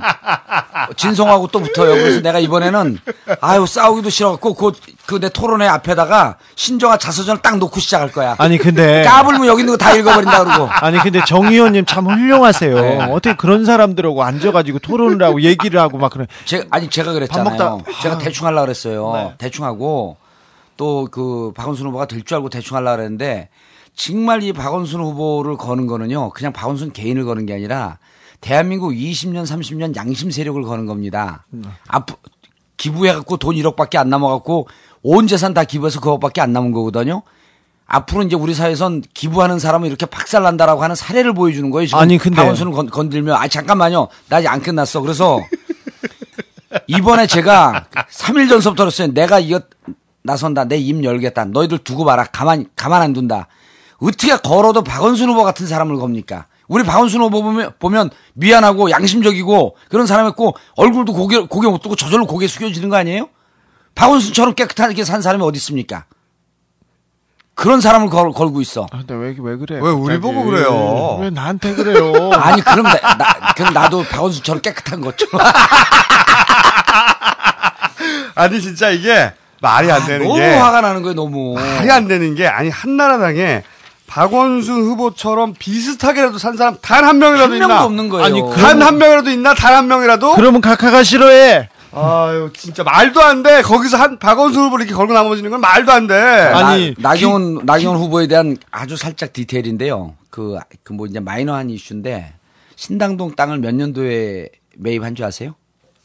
[0.96, 1.92] 진성하고 또 붙어요.
[1.92, 2.98] 그래서 내가 이번에는
[3.42, 4.72] 아유 싸우기도 싫어갖고
[5.06, 8.34] 그내 토론회 앞에다가 신정아 자서전을 딱 놓고 시작할 거야.
[8.38, 10.68] 아니 근데 까불면 여기 있는 거 다 읽어버린다 그러고.
[10.70, 12.74] 아니 근데 정 의원님 참 훌륭하세요.
[12.80, 12.98] 네.
[13.12, 16.26] 어떻게 그런 사람들하고 앉아가지고 토론을 하고 얘기를 하고 막 그래.
[16.46, 17.82] 제, 아니 제가 그랬잖아요.
[18.02, 18.18] 제가 아.
[18.18, 19.12] 대충 하려고 그랬어요.
[19.14, 19.34] 네.
[19.38, 20.16] 대충 하고
[20.78, 23.50] 또 그 박원순 후보가 될 줄 알고 대충 하려고 그랬는데
[23.94, 26.30] 정말 이 박원순 후보를 거는 거는요.
[26.30, 27.98] 그냥 박원순 개인을 거는 게 아니라
[28.40, 31.44] 대한민국 20년 30년 양심 세력을 거는 겁니다.
[31.88, 32.06] 앞
[32.76, 34.68] 기부해갖고 돈 1억밖에 안 남아갖고
[35.02, 37.22] 온 재산 다 기부해서 그것밖에 안 남은 거거든요.
[37.86, 41.86] 앞으로 이제 우리 사회에선 기부하는 사람은 이렇게 박살난다라고 하는 사례를 보여주는 거예요.
[41.86, 44.08] 지금 아니, 근데- 박원순을 건, 건들면 아 잠깐만요.
[44.28, 45.00] 나 아직 안 끝났어.
[45.00, 45.40] 그래서
[46.86, 49.08] 이번에 제가 3일 전서부터 그랬어요.
[49.12, 49.60] 내가 이거
[50.22, 50.64] 나선다.
[50.64, 51.44] 내 입 열겠다.
[51.46, 52.24] 너희들 두고 봐라.
[52.24, 53.46] 가만, 가만 안 둔다.
[54.00, 56.46] 어떻게 걸어도 박원순 후보 같은 사람을 겁니까?
[56.68, 62.26] 우리 박원순 후보 보면, 보면 미안하고 양심적이고 그런 사람이었고 얼굴도 고개, 고개 못 뜨고 저절로
[62.26, 63.28] 고개 숙여지는 거 아니에요?
[63.94, 66.04] 박원순처럼 깨끗하게 산 사람이 어디 있습니까?
[67.54, 68.86] 그런 사람을 걸, 걸고 있어.
[68.92, 69.80] 근데 왜, 왜 그래?
[69.82, 70.20] 왜 우리 갑자기?
[70.20, 71.18] 보고 그래요?
[71.20, 72.30] 왜 나한테 그래요?
[72.38, 75.40] 아니, 그럼 나, 나, 그럼 나도 박원순처럼 깨끗한 것처럼.
[78.36, 81.54] 아니 진짜 이게 말이 안 되는 너무 게 화가 나는 거예요, 너무.
[81.54, 83.62] 말이 안 되는 게 아니 한나라당에
[84.06, 87.66] 박원순 후보처럼 비슷하게라도 산 사람 단 한 명이라도 한 있나?
[87.68, 88.24] 명도 없는 거예요.
[88.24, 89.54] 아니 단 한 명이라도 있나?
[89.54, 90.34] 단 한 명이라도?
[90.34, 91.68] 그러면 카카가 싫어해.
[91.92, 93.62] 아유 진짜 말도 안 돼.
[93.62, 96.14] 거기서 한 박원순 후보를 이렇게 걸고 나머지는 건 말도 안 돼.
[96.14, 100.14] 아니 나경원 나경원 후보에 대한 아주 살짝 디테일인데요.
[100.30, 102.32] 그 그 뭐 이제 마이너한 이슈인데
[102.76, 105.54] 신당동 땅을 몇 년도에 매입한 줄 아세요?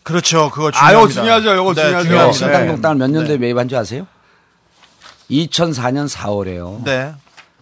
[0.04, 0.50] 그렇죠.
[0.50, 1.22] 그거 중요합니다.
[1.22, 1.56] 중요하죠.
[1.56, 2.08] 요거 중요하죠.
[2.08, 2.32] 중요합니다.
[2.34, 2.82] 신당동 네.
[2.82, 4.08] 땅을 몇 년도에 매입한 줄 아세요?
[5.30, 6.84] 2004년 4월에요.
[6.84, 7.14] 네.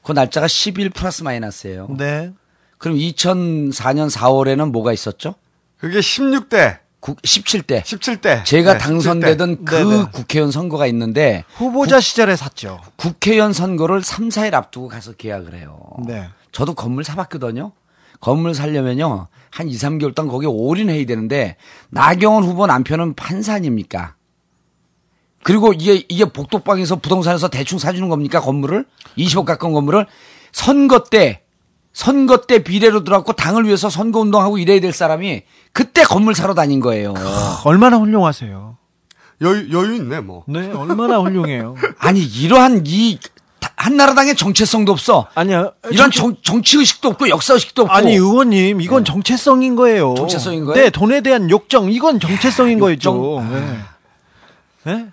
[0.04, 1.88] 그 날짜가 10일 플러스 마이너스예요.
[1.98, 2.32] 네.
[2.78, 5.36] 그럼 2004년 4월에는 뭐가 있었죠?
[5.78, 6.80] 그게 16대.
[7.02, 7.82] 17대.
[7.84, 8.46] 17대.
[8.46, 9.66] 제가 네, 당선되던 17대.
[9.66, 10.06] 그 네네.
[10.12, 12.80] 국회의원 선거가 있는데 후보자 시절에 샀죠.
[12.96, 15.80] 국회의원 선거를 3, 4일 앞두고 가서 계약을 해요.
[16.06, 16.30] 네.
[16.52, 17.72] 저도 건물 사봤거든요.
[18.22, 19.28] 건물 살려면요.
[19.50, 21.58] 한 2, 3개월 동안 거기에 올인해야 되는데
[21.90, 24.16] 나경원 후보 남편은 판사 아닙니까?
[25.44, 28.86] 그리고 이게 이게 복덕방에서 부동산에서 대충 사주는 겁니까 건물을
[29.18, 30.06] 20억 가까운 건물을
[30.52, 31.42] 선거 때
[31.94, 35.42] 선거 때 비례로 들어갔고 당을 위해서 선거 운동하고 이래야 될 사람이
[35.74, 37.14] 그때 건물 사러 다닌 거예요.
[37.66, 38.78] 얼마나 훌륭하세요.
[39.42, 40.44] 여유, 여유 있네, 뭐.
[40.48, 41.76] 네, 얼마나 훌륭해요.
[41.98, 43.18] 아니 이러한 이
[43.82, 45.28] 한나라당의 정체성도 없어.
[45.34, 45.72] 아니야.
[45.92, 47.94] 이런 정, 정치 의식도 없고 역사 의식도 없고.
[47.94, 50.14] 아니 의원님 이건 정체성인 거예요.
[50.16, 50.84] 정체성인 거예요?
[50.84, 53.44] 네, 돈에 대한 욕정 이건 정체성인 거죠.
[53.50, 53.80] 네.
[54.84, 55.06] 네?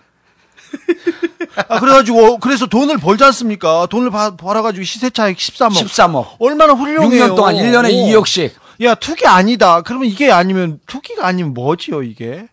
[1.68, 3.86] 아 그래가지고 그래서 돈을 벌지 않습니까?
[3.86, 5.70] 돈을 바, 벌어가지고 시세 차익 13억.
[5.70, 6.26] 13억.
[6.38, 7.24] 얼마나 훌륭해요.
[7.24, 8.20] 6년 동안 1년에 오.
[8.22, 8.50] 2억씩.
[8.82, 9.80] 야 투기 아니다.
[9.80, 12.46] 그러면 이게 아니면 투기가 아니면 뭐지요 이게?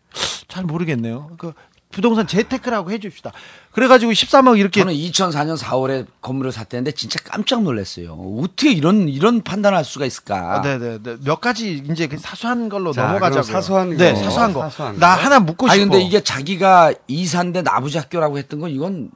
[0.47, 1.31] 잘 모르겠네요.
[1.37, 1.53] 그
[1.95, 3.31] 부동산 재테크라고 해줍시다.
[3.71, 8.13] 그래가지고 13억 이렇게 저는 2004년 4월에 건물을 샀다는데 진짜 깜짝 놀랐어요.
[8.41, 10.55] 어떻게 이런 이런 판단할 수가 있을까?
[10.55, 11.19] 아, 네네네.
[11.23, 13.43] 몇 가지 이제 그 사소한 걸로 자, 넘어가자고요.
[13.43, 14.19] 그럼 사소한 네, 거.
[14.19, 14.61] 사소한 거.
[14.63, 15.21] 사소한 나 거.
[15.23, 15.91] 하나 묻고 아니 싶어.
[15.91, 19.09] 근데 이게 자기가 이사인데 나부지 학교라고 했던 건 이건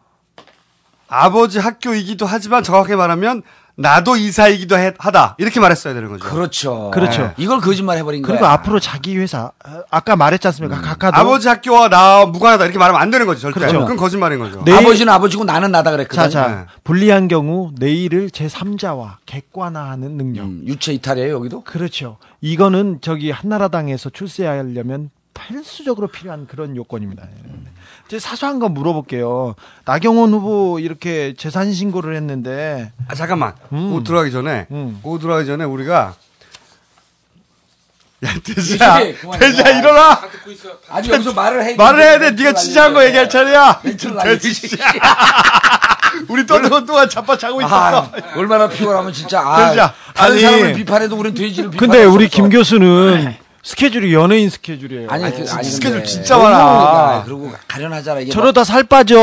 [1.09, 3.43] 아버지 학교이기도 하지만 정확하게 말하면
[3.79, 5.35] 나도 이사이기도 해- 하다.
[5.37, 6.25] 이렇게 말했어야 되는 거죠.
[6.25, 6.91] 그렇죠.
[6.93, 7.33] 그렇죠.
[7.37, 8.51] 이걸 거짓말 해버린 그리고 거야.
[8.51, 10.81] 앞으로 자기 회사 아, 아까 말했지 않습니까?
[10.81, 12.65] 각하도 아버지 학교와 나 무관하다.
[12.65, 13.39] 이렇게 말하면 안 되는 거죠.
[13.39, 13.59] 절대.
[13.61, 13.79] 그렇죠.
[13.79, 14.61] 그건 거짓말인 거죠.
[14.65, 14.73] 네.
[14.73, 16.23] 아버지는 아버지고 나는 나다 그랬거든.
[16.23, 20.43] 자, 자, 불리한 경우 내일을 제 3자와 객관화하는 능력.
[20.43, 21.63] 음, 유체 이탈이에요 여기도?
[21.63, 22.17] 그렇죠.
[22.41, 27.23] 이거는 저기 한나라당에서 출세하려면 필수적으로 필요한 그런 요건입니다.
[27.23, 27.27] 이
[28.09, 29.53] 제 사소한 거 물어볼게요.
[29.85, 33.53] 나경원 후보 이렇게 재산 신고를 했는데 아, 잠깐만.
[33.71, 33.93] 음.
[33.93, 34.99] 오 들어가기 전에, 음.
[35.03, 36.15] 오 들어가기 전에 우리가
[38.25, 38.97] 야, 돼지야.
[39.39, 40.19] 돼지야 일어나.
[40.89, 41.75] 아니 여기서 말을 해.
[41.75, 42.31] 말을 해야 돼.
[42.31, 43.79] 네가 지지한 거 얘기할 차례야.
[43.83, 44.79] 돼지야.
[46.27, 47.75] 우리 떠드는 동안 자빠 자고 있었어.
[47.75, 49.39] 아, 얼마나 피곤하면 진짜.
[49.39, 49.93] 아, 돼지야.
[50.15, 50.41] 다른 아니.
[50.41, 51.93] 사람을 비판해도 우린 돼지를 비판해.
[51.93, 55.09] 근데 우리 김 교수는 스케줄이 연예인 스케줄이에요.
[55.09, 56.57] 아니, 그, 아니 스케줄 진짜 많아.
[56.57, 58.31] 아, 그리고 가련하잖아 이게.
[58.31, 59.15] 저러다 살 먹고 빠져.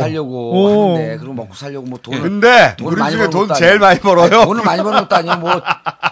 [0.00, 0.94] 살려고 오.
[0.94, 2.20] 하는데 그리고 먹고 살려고 뭐 돈.
[2.20, 3.78] 근데 돈을 우리 많이 중에 돈 제일.
[3.78, 4.26] 많이 벌어요.
[4.36, 5.62] 아니, 돈을 많이 버는 것도 아니고 뭐,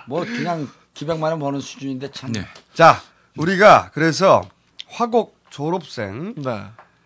[0.06, 2.32] 뭐 그냥 기백만 원 버는 수준인데 참.
[2.32, 2.44] 네.
[2.74, 3.00] 자,
[3.36, 4.42] 우리가 그래서
[4.88, 6.34] 화곡 졸업생.
[6.36, 6.60] 네.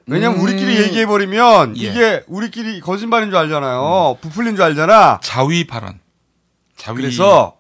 [0.07, 0.43] 왜냐면 음.
[0.45, 1.81] 우리끼리 얘기해 버리면 예.
[1.83, 4.17] 이게 우리끼리 거짓말인 줄 알잖아요.
[4.21, 5.21] 부풀린 줄 알잖아.
[5.23, 6.01] 자위 발언.
[6.77, 7.57] 자위 그래서.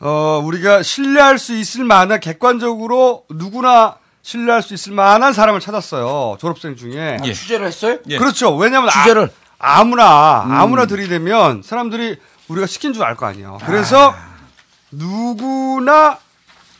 [0.00, 6.36] 어, 우리가 신뢰할 수 있을 만한 객관적으로 누구나 신뢰할 수 있을 만한 사람을 찾았어요.
[6.40, 7.18] 졸업생 중에.
[7.20, 7.98] 아, 취재를 했어요?
[8.08, 8.18] 예.
[8.18, 8.54] 그렇죠.
[8.56, 9.30] 왜냐면 취재를.
[9.58, 12.16] 아무나 아무나 들이대면 사람들이
[12.48, 13.58] 우리가 시킨 줄 알 거 아니에요.
[13.66, 14.14] 그래서
[14.90, 16.18] 누구나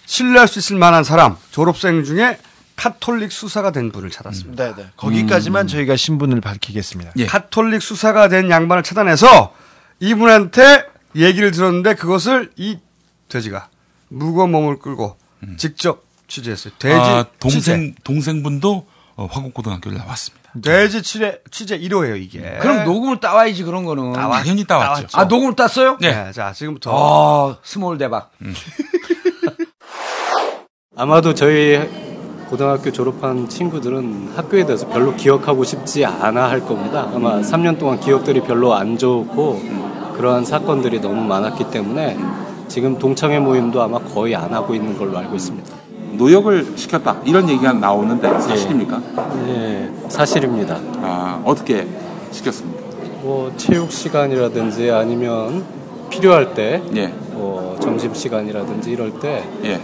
[0.06, 2.38] 신뢰할 수 있을 만한 사람, 졸업생 중에
[2.76, 4.64] 카톨릭 수사가 된 분을 찾았습니다.
[4.64, 4.86] 네, 네.
[4.96, 7.12] 거기까지만 저희가 신분을 밝히겠습니다.
[7.18, 7.26] 예.
[7.26, 9.52] 카톨릭 수사가 된 양반을 찾아내서
[10.00, 10.84] 이분한테
[11.16, 12.78] 얘기를 들었는데 그것을 이
[13.30, 13.68] 돼지가
[14.08, 15.16] 무거운 몸을 끌고
[15.56, 16.74] 직접 취재했어요.
[16.78, 17.72] 돼지 아, 취재.
[17.72, 18.86] 동생 동생분도
[19.16, 20.50] 어, 화곡고등학교를 나왔습니다.
[20.62, 22.58] 돼지 취재 취재 1호예요 이게.
[22.60, 24.12] 그럼 녹음을 따와야지 그런 거는.
[24.12, 25.06] 당연히 따왔죠.
[25.18, 25.96] 아 녹음을 땄어요?
[26.00, 26.12] 네.
[26.24, 28.32] 네, 자 지금부터 아 small 대박.
[30.96, 31.78] 아마도 저희
[32.48, 37.08] 고등학교 졸업한 친구들은 학교에 대해서 별로 기억하고 싶지 않아 할 겁니다.
[37.14, 39.62] 아마 3년 동안 기억들이 별로 안 좋고
[40.16, 42.18] 그러한 사건들이 너무 많았기 때문에
[42.70, 45.68] 지금 동창회 모임도 아마 거의 안 하고 있는 걸로 알고 있습니다.
[46.12, 49.02] 노역을 시켰다 이런 얘기가 나오는데 사실입니까?
[49.48, 50.78] 예, 사실입니다.
[51.02, 51.84] 아 어떻게
[52.30, 52.80] 시켰습니까?
[53.22, 55.64] 뭐 체육 시간이라든지 아니면
[56.10, 57.08] 필요할 때, 예.
[57.32, 59.80] 뭐 점심 시간이라든지 이럴 때 예.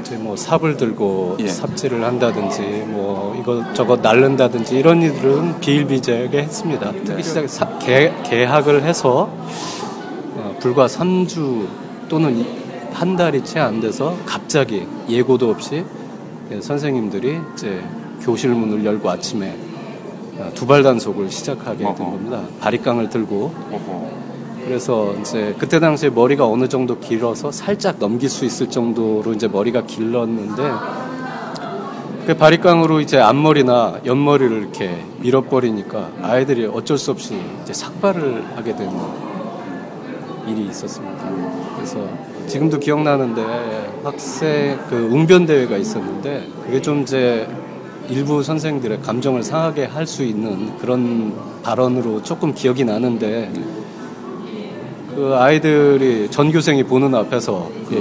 [0.00, 1.48] 이제 뭐 삽을 들고 예.
[1.48, 6.92] 삽질을 한다든지 뭐 이것 저것 날른다든지 이런 일들은 비일비재하게 했습니다.
[6.92, 7.00] 네.
[7.02, 9.30] 특히 시작 사- 개, 개학을 해서
[10.36, 11.66] 어, 불과 3주
[12.08, 12.46] 또는 이-
[12.92, 15.84] 한 달이 채 안 돼서 갑자기 예고도 없이
[16.52, 17.82] 예, 선생님들이 이제
[18.22, 19.54] 교실 문을 열고 아침에
[20.38, 22.40] 어, 두발 단속을 시작하게 된 겁니다.
[22.60, 23.52] 바리깡을 들고
[24.64, 29.82] 그래서 이제 그때 당시에 머리가 어느 정도 길어서 살짝 넘길 수 있을 정도로 이제 머리가
[29.82, 30.72] 길렀는데
[32.26, 38.92] 그 바리깡으로 이제 앞머리나 옆머리를 이렇게 밀어버리니까 아이들이 어쩔 수 없이 이제 삭발을 하게 되는
[40.48, 41.65] 일이 있었습니다.
[41.86, 42.04] 그래서
[42.48, 43.42] 지금도 기억나는데
[44.02, 47.46] 학생 그 웅변 대회가 있었는데 그게 좀 이제
[48.08, 51.32] 일부 선생들의 감정을 상하게 할 수 있는 그런
[51.62, 53.52] 발언으로 조금 기억이 나는데
[55.14, 57.94] 그 아이들이 전교생이 보는 앞에서 그,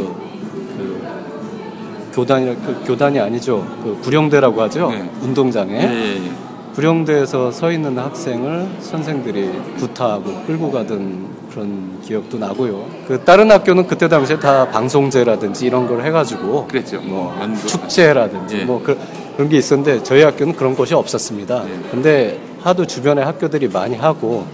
[0.78, 3.66] 그 교단이 그 교단이 아니죠.
[3.84, 4.91] 그 구령대라고 하죠?
[5.22, 5.74] 운동장에.
[5.74, 6.32] 예, 예, 예.
[6.74, 12.86] 구령대에서 서 있는 학생을 선생들이 구타하고 끌고 가던 그런 기억도 나고요.
[13.07, 16.99] 그 다른 학교는 그때 당시에 다 방송제라든지 이런 걸 해가지고 그랬죠.
[17.02, 18.65] 뭐 연구 축제라든지 예.
[18.65, 18.98] 뭐그
[19.38, 21.64] 그런 게 있었는데 저희 학교는 그런 곳이 없었습니다.
[21.91, 24.45] 근데 하도 주변에 학교들이 많이 하고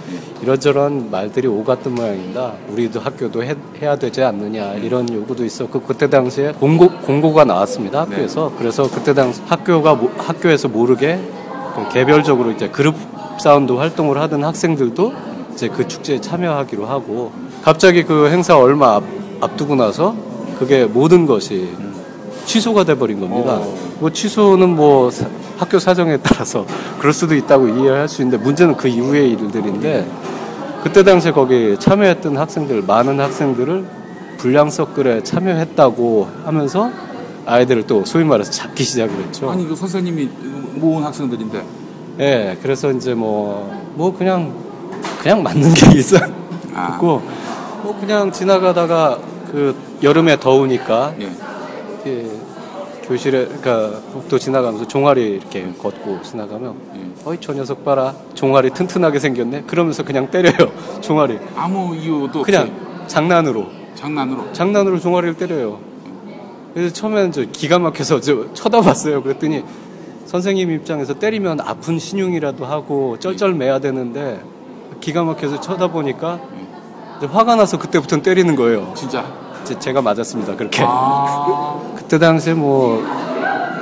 [0.43, 2.53] 이런저런 말들이 오갔던 모양입니다.
[2.69, 8.51] 우리도 학교도 해, 야 되지 않느냐 이런 요구도 있었고 그때 당시에 공고 공고가 나왔습니다 학교에서
[8.57, 11.19] 그래서 그때 당시 학교가 모- 학교에서 모르게
[11.75, 12.95] 그 개별적으로 이제 그룹
[13.39, 15.30] 사운드 활동을 하던 학생들도
[15.61, 17.31] 이제 그 축제에 참여하기로 하고
[17.61, 19.03] 갑자기 그 행사 얼마 앞,
[19.41, 20.15] 앞두고 나서
[20.57, 21.69] 그게 모든 것이
[22.45, 23.59] 취소가 돼버린 겁니다.
[23.99, 25.27] 뭐 취소는 뭐 사-
[25.57, 26.65] 학교 사정에 따라서
[26.97, 30.09] 그럴 수도 있다고 이해할 수 있는데 문제는 그 이후의 일들인데
[30.83, 33.85] 그때 당시에 거기 참여했던 학생들 많은 학생들을
[34.39, 36.89] 불량 서클에 참여했다고 하면서
[37.45, 39.51] 아이들을 또 소위 말해서 잡기 시작을 했죠.
[39.51, 40.27] 아니 그 선생님이
[40.73, 41.63] 모은 학생들인데
[42.19, 44.53] 예, 그래서 이제 뭐, 뭐 그냥,
[45.21, 46.17] 그냥 맞는 게 있어.
[46.73, 46.93] 아.
[46.95, 47.21] 있고,
[47.83, 49.19] 뭐 그냥 지나가다가
[49.51, 51.31] 그 여름에 더우니까, 예.
[51.93, 52.27] 이렇게
[53.03, 56.75] 교실에, 그니까 복도 지나가면서 종아리 이렇게 걷고 지나가면,
[57.23, 58.15] 어이, 저 녀석 봐라.
[58.33, 59.63] 종아리 튼튼하게 생겼네?
[59.67, 60.71] 그러면서 그냥 때려요.
[61.01, 61.37] 종아리.
[61.55, 62.63] 아무 이유도 그냥
[63.03, 63.67] 없이 장난으로.
[63.93, 65.79] 장난으로 장난으로 종아리를 때려요.
[66.73, 69.21] 그래서 처음에는 저 기가 막혀서 저 쳐다봤어요.
[69.21, 69.63] 그랬더니
[70.25, 74.41] 선생님 입장에서 때리면 아픈 신용이라도 하고 쩔쩔매야 되는데
[75.01, 76.39] 기가 막혀서 쳐다보니까
[77.29, 78.93] 화가 나서 그때부터는 때리는 거예요.
[78.95, 79.25] 진짜?
[79.79, 80.55] 제 가 맞았습니다.
[80.55, 80.83] 그렇게.
[80.85, 81.79] 아.
[81.95, 83.03] 그때 당시에 뭐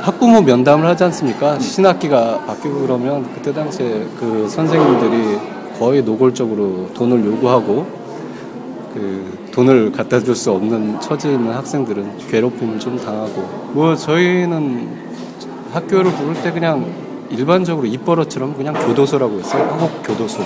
[0.02, 1.58] 학부모 면담을 하지 않습니까?
[1.60, 5.38] 신학기가 바뀌고 그러면 그때 당시에 그 선생님들이
[5.80, 7.86] 거의 노골적으로 돈을 요구하고
[8.94, 13.42] 그 돈을 갖다 줄 수 없는 처지에 있는 학생들은 괴롭힘을 좀 당하고
[13.74, 14.90] 뭐 저희는
[15.74, 16.86] 학교를 부를 때 그냥
[17.30, 19.68] 일반적으로 입버릇처럼 그냥 교도소라고 했어요.
[19.72, 20.42] 한국 교도소.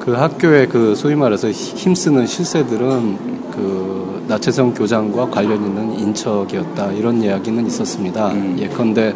[0.00, 7.66] 그 학교의 그 소위 말해서 힘쓰는 실세들은 그 나채성 교장과 관련 있는 인척이었다 이런 이야기는
[7.66, 8.32] 있었습니다.
[8.58, 9.14] 예컨대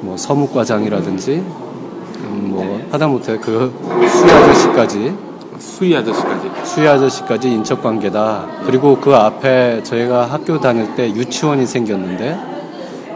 [0.00, 3.72] 뭐 서무과장이라든지 음, 뭐 하다못해 그
[4.08, 5.14] 수희 아저씨까지
[5.58, 8.46] 수희 아저씨까지 수희 아저씨까지 인척 관계다.
[8.66, 12.38] 그리고 그 앞에 저희가 학교 다닐 때 유치원이 생겼는데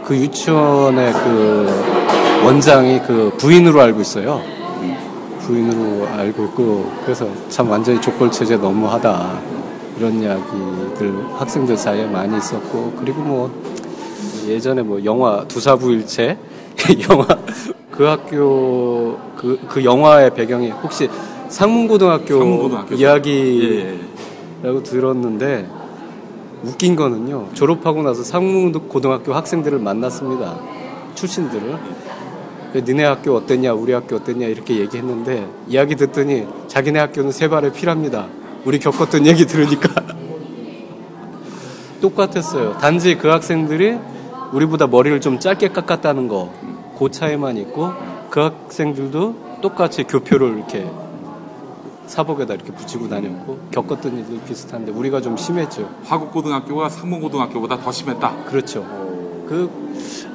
[0.05, 4.58] 그 유치원의 그 원장이 그 부인으로 알고 있어요.
[5.49, 9.39] 부인으로 알고 있고 그래서 참 완전히 족벌 체제 너무하다.
[9.97, 13.51] 이런 이야기들 학생들 사이에 많이 있었고 그리고 뭐
[14.47, 16.37] 예전에 뭐 영화 두사부일체?
[17.09, 17.25] 영화
[17.91, 21.09] 그 학교 그, 그 영화의 배경이 혹시
[21.49, 22.95] 상문고등학교, 상문고등학교.
[22.95, 25.67] 이야기라고 들었는데
[26.63, 30.59] 웃긴 거는요 졸업하고 나서 상문고등학교 학생들을 만났습니다.
[31.15, 31.77] 출신들을
[32.75, 38.27] 니네 학교 어땠냐 우리 학교 어땠냐 이렇게 얘기했는데 이야기 듣더니 자기네 학교는 세 발의 피랍니다.
[38.65, 39.89] 우리 겪었던 얘기 들으니까.
[42.01, 42.77] 똑같았어요.
[42.77, 43.97] 단지 그 학생들이
[44.53, 46.69] 우리보다 머리를 좀 짧게 깎았다는 거
[46.99, 47.93] 그 차이만 있고
[48.29, 50.85] 그 학생들도 똑같이 교표를 이렇게
[52.07, 55.89] 사복에다 이렇게 붙이고 다녔고 겪었던 일들 비슷한데 우리가 좀 심했죠.
[56.03, 58.43] 화곡고등학교가 상문고등학교보다 더 심했다.
[58.45, 58.85] 그렇죠.
[59.49, 59.67] 그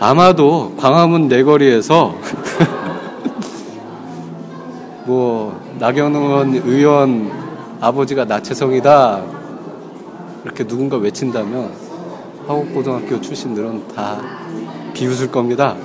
[0.00, 2.16] 아마도 광화문 내거리에서
[5.06, 7.30] 뭐 나경원 의원
[7.80, 9.22] 아버지가 나채성이다
[10.44, 11.70] 이렇게 누군가 외친다면
[12.48, 14.20] 화곡고등학교 출신들은 다
[14.94, 15.76] 비웃을 겁니다.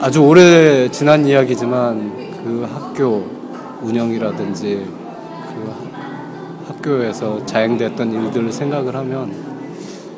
[0.00, 2.12] 아주 오래 지난 이야기지만
[2.44, 3.24] 그 학교
[3.80, 9.32] 운영이라든지 그 하- 학교에서 자행됐던 일들을 생각을 하면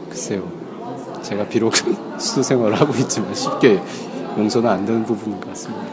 [0.09, 0.58] 글쎄요.
[1.23, 1.75] 제가 비록
[2.19, 3.81] 수도 생활을 하고 있지만 쉽게
[4.37, 5.85] 용서는 안 되는 부분인 것 같습니다.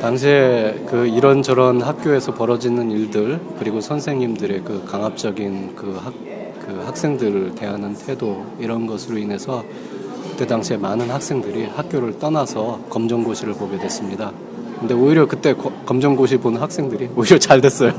[0.00, 6.12] 당시에 그 이런저런 학교에서 벌어지는 일들 그리고 선생님들의 그 강압적인 그, 학,
[6.64, 9.64] 그 학생들을 대하는 태도 이런 것으로 인해서
[10.30, 14.32] 그때 당시에 많은 학생들이 학교를 떠나서 검정고시를 보게 됐습니다.
[14.78, 17.92] 근데 오히려 그때 거- 검정고시 보는 학생들이 오히려 잘 됐어요.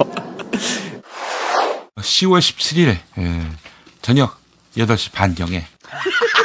[1.97, 3.41] 10월 17일 예,
[4.01, 4.37] 저녁
[4.77, 5.65] 8시 반경에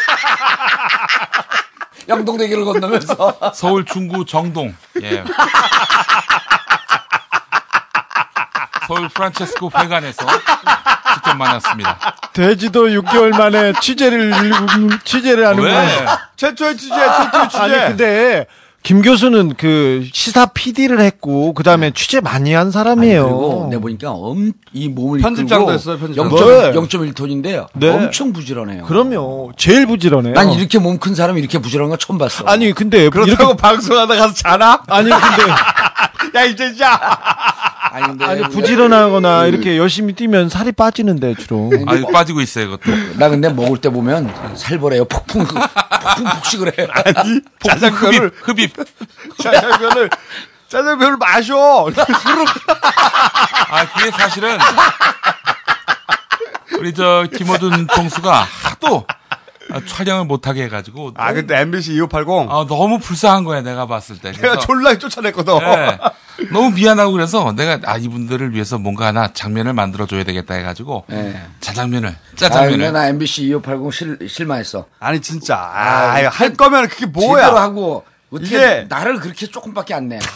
[2.08, 5.24] 영동대교를 건너면서 서울 중구 정동 예.
[8.86, 10.26] 서울 프란체스코 회관에서
[11.14, 11.98] 직접 만났습니다.
[12.34, 14.32] 돼지도 6개월 만에 취재를
[15.04, 15.80] 취재를 하는구나.
[15.80, 16.06] 왜?
[16.36, 17.62] 최초의 취재, 최초의 취재.
[17.62, 18.46] 아니 근데
[18.84, 23.22] 김 교수는 그 시사 PD를 했고 그다음에 취재 많이 한 사람이에요.
[23.22, 26.28] 아니, 그리고 내가 보니까 엄, 이 몸을 편집장도 했어요, 편집장.
[26.28, 27.88] 0.1, 0.1톤인데 네.
[27.88, 28.84] 엄청 부지런해요.
[28.84, 29.52] 그럼요.
[29.56, 30.34] 제일 부지런해요.
[30.34, 32.44] 난 이렇게 몸 큰 사람이 이렇게 부지런한 거 처음 봤어.
[32.44, 34.82] 아니 근데 그렇다고 방송하다 가서 자나?
[34.88, 37.00] 아니 근데 야, 이제 자!
[37.90, 41.70] 아니 부지런하거나 이렇게 열심히 뛰면 살이 빠지는데 주로.
[41.86, 43.18] 아, 빠지고 있어요, 그것도.
[43.18, 45.04] 나 근데 먹을 때 보면 살벌해요.
[45.06, 46.86] 폭풍 폭풍 폭식을 해.
[46.90, 48.72] 아니 짜장면을 흡입
[49.42, 50.10] 짜장면을
[50.68, 51.88] 짜장면을 마셔.
[53.70, 54.58] 아, 그게 사실은
[56.78, 58.32] 우리 저 김어준 총수가
[58.62, 59.06] 하도
[59.72, 61.12] 아, 촬영을 못하게 해가지고.
[61.16, 64.32] 아 근데 MBC 2580 아, 너무 불쌍한 거야, 내가 봤을 때.
[64.32, 65.58] 내가 졸라 쫓아냈거든.
[65.58, 65.98] 네.
[66.52, 71.40] 너무 미안하고 그래서 내가 아 이분들을 위해서 뭔가 하나 장면을 만들어 줘야 되겠다 해가지고 네.
[71.60, 74.86] 짜장면을 아, 짜장면을 나 MBC 2580 실, 실망했어.
[74.98, 77.42] 아니 진짜 아, 할 거면 그게 뭐야?
[77.44, 80.18] 제대로 하고 어떻게 이게- 나를 그렇게 조금밖에 안 내.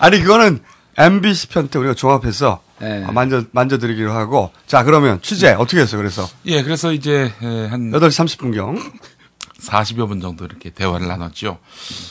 [0.00, 0.60] 아 니 그거는
[0.96, 3.04] MBC 편 때 우리가 종합해서 네.
[3.06, 5.98] 아, 만져 만져드리기로 하고 자 그러면 취재 어떻게 했어요?
[6.00, 8.80] 그래서 예 그래서 이제 에, 한 8시 30분경
[9.62, 11.58] 40여 분 정도 이렇게 대화를 나눴죠.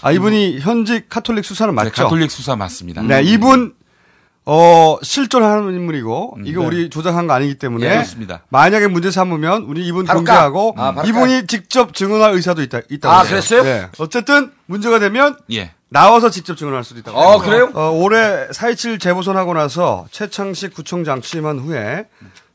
[0.02, 1.90] 아 이분이 현직 카톨릭 수사는 맞죠?
[1.90, 3.02] 네, 가톨릭 수사 맞습니다.
[3.02, 3.74] 네, 이분
[4.46, 6.68] 어 실존하는 인물이고 이거 네.
[6.68, 8.44] 우리 조작한 거 아니기 때문에 예, 그렇습니다.
[8.50, 10.94] 만약에 문제 삼으면 우리 이분 공개하고 까.
[10.98, 13.24] 아, 이분이 직접 증언할 의사도 있다 있다고 아.
[13.24, 13.64] 그랬어요?
[13.64, 13.88] 네.
[13.98, 15.72] 어쨌든 문제가 되면 예.
[15.90, 17.18] 나와서 직접 증언할 수도 있다고.
[17.18, 17.46] 어, 합니다.
[17.46, 17.72] 그래요?
[17.74, 22.08] 어, 올해 4.27 재보선하고 나서 최창식 구청장 취임한 후에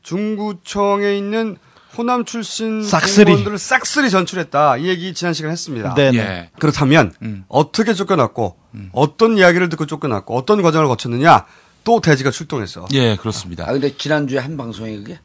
[0.03, 1.57] 중구청에 있는
[1.97, 3.25] 호남 출신 싹쓸이.
[3.25, 4.77] 공무원들을 싹쓸이 전출했다.
[4.77, 5.93] 이 얘기 지난 시간에 했습니다.
[5.93, 6.17] 네네.
[6.17, 6.49] 예.
[6.59, 7.45] 그렇다면 음.
[7.47, 8.57] 어떻게 쫓겨났고
[8.91, 11.45] 어떤 이야기를 듣고 쫓겨났고 어떤 과정을 거쳤느냐
[11.83, 12.87] 또 대지가 출동했어.
[12.93, 13.65] 예, 그렇습니다.
[13.67, 15.19] 아 근데 지난주에 한 방송에 그게?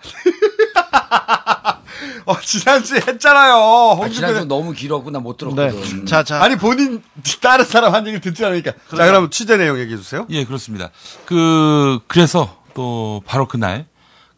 [2.26, 3.98] 어, 지난주에 했잖아요.
[4.02, 5.80] 아, 지난주 너무 길었고 나못 들었거든.
[5.80, 6.04] 네.
[6.06, 6.42] 자, 자.
[6.42, 7.02] 아니 본인
[7.42, 8.72] 다른 사람 한 얘기 듣지 않으니까.
[8.96, 10.26] 자 그럼 취재 내용 얘기해 주세요.
[10.30, 10.90] 예, 그렇습니다.
[11.26, 13.86] 그 그래서 또 바로 그날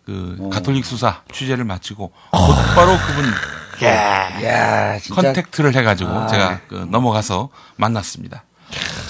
[0.06, 3.24] 그 가톨릭 수사 취재를 마치고 곧바로 그분
[3.82, 5.20] 야, 진짜.
[5.20, 6.26] contact를 해가지고 아.
[6.28, 8.44] 제가 그 넘어가서 만났습니다.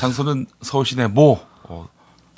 [0.01, 1.86] 장소는 서울시내 모 어,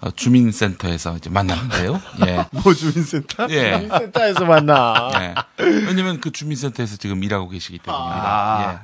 [0.02, 2.00] 어, 주민센터에서 이제 만났는데요.
[2.26, 2.44] 예.
[2.50, 3.46] 뭐 주민센터?
[3.50, 3.88] 예.
[3.90, 5.10] 센터에서 만나.
[5.14, 5.34] 예.
[5.58, 8.28] 왜냐면 그 주민센터에서 지금 일하고 계시기 때문입니다.
[8.28, 8.72] 아.
[8.72, 8.78] 예.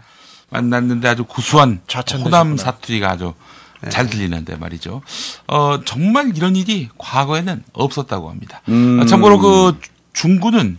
[0.50, 2.38] 만났는데 아주 구수한 좌천되셨구나.
[2.38, 3.53] 호남 사투리가 아주 네.
[3.90, 5.02] 잘 들리는데 말이죠.
[5.48, 8.62] 어, 정말 이런 일이 과거에는 없었다고 합니다.
[8.68, 9.00] 음.
[9.00, 9.78] 아, 참고로 그
[10.12, 10.78] 중구는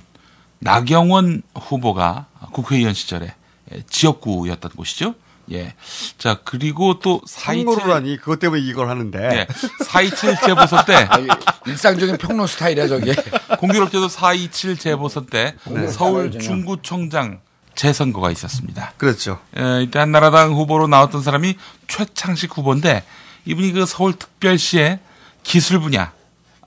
[0.60, 3.34] 나경원 후보가 국회의원 시절에
[3.74, 5.16] 예, 지역구였던 곳이죠.
[5.52, 5.74] 예.
[6.18, 7.66] 자, 그리고 또 427.
[7.66, 9.20] 참고로라니 그것 때문에 이걸 하는데.
[9.20, 9.48] 예.
[9.84, 11.20] 427 재보선 때 아,
[11.68, 13.14] 일상적인 평론 스타일이야 저게.
[13.60, 15.88] 공교롭게도 427 재보선 때 네.
[15.88, 16.40] 서울 그냥.
[16.42, 17.42] 중구청장
[17.76, 18.94] 재선거가 있었습니다.
[18.98, 19.40] 그렇죠.
[19.58, 21.56] 에, 이때 한나라당 후보로 나왔던 사람이
[21.88, 23.04] 최창식 후보인데
[23.46, 25.00] 이분이 그 서울특별시의
[25.44, 26.12] 기술 분야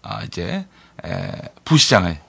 [0.02, 0.66] 아, 이제
[1.04, 1.32] 에,
[1.64, 2.20] 부시장을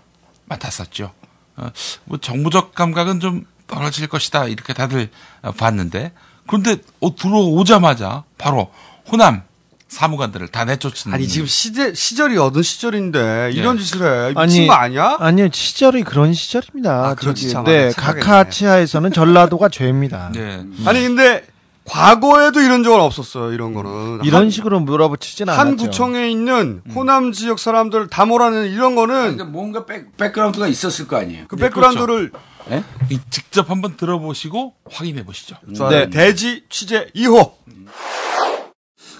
[0.45, 1.11] 맡았었죠.
[1.57, 1.71] 어,
[2.05, 5.09] 뭐 정부적 감각은 좀 떨어질 것이다 이렇게 다들
[5.41, 6.11] 어, 봤는데
[6.47, 8.71] 그런데 어, 들어오자마자 바로
[9.11, 9.43] 호남
[9.89, 13.81] 사무관들을 다 내쫓은 아니 지금 시제, 시절이 어떤 시절인데 이런 예.
[13.81, 15.17] 짓을 해 미친 거 아니야?
[15.19, 17.07] 아니요, 시절이 그런 시절입니다.
[17.09, 17.63] 아, 그렇지, 저기, 참.
[17.65, 17.91] 네.
[17.95, 20.31] 각하치하에서는 전라도가 죄입니다.
[20.33, 20.63] 네.
[20.85, 21.43] 아니 근데
[21.85, 23.51] 과거에도 이런 적은 없었어요.
[23.51, 25.59] 이런 거는 이런 한, 식으로 물어붙이진 않았죠.
[25.59, 31.07] 한 구청에 있는 호남 지역 사람들 다 몰아내는 이런 거는 근데 뭔가 백, 백그라운드가 있었을
[31.07, 31.45] 거 아니에요.
[31.47, 32.31] 그 백그라운드를
[32.69, 32.83] 예?
[33.09, 35.55] 이- 직접 한번 들어보시고 확인해 보시죠.
[35.89, 36.11] 네.
[36.11, 37.53] 대지 취재 2호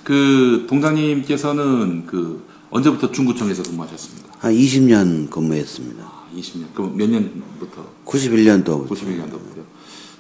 [0.10, 4.30] 그 동장님께서는 그 언제부터 중구청에서 근무하셨습니까?
[4.40, 6.12] 한 20년 근무했습니다.
[6.36, 6.74] 20년.
[6.74, 7.86] 그럼 몇 년부터?
[8.06, 8.88] 91년도부터.
[8.90, 9.62] 91년도부터.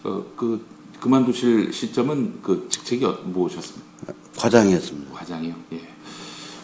[0.03, 0.63] 어, 그
[0.99, 4.13] 그만두실 시점은 그 직책이 어- 무엇이었습니까?
[4.37, 5.11] 과장이었습니다.
[5.11, 5.55] 과장이요.
[5.73, 5.81] 예.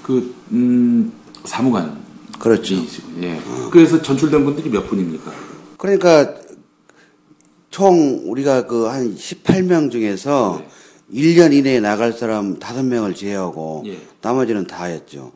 [0.04, 1.12] 그 음,
[1.46, 1.98] 사무관.
[2.38, 2.76] 그렇죠.
[3.24, 3.42] 예.
[3.72, 5.34] 그래서 전출된 분들이 몇 분입니까?
[5.80, 6.36] 그러니까
[7.72, 10.62] 총 우리가 그 한 18명 중에서
[11.14, 14.00] 1년 이내에 나갈 사람 5명을 제외하고 예.
[14.22, 15.32] 나머지는 다였죠.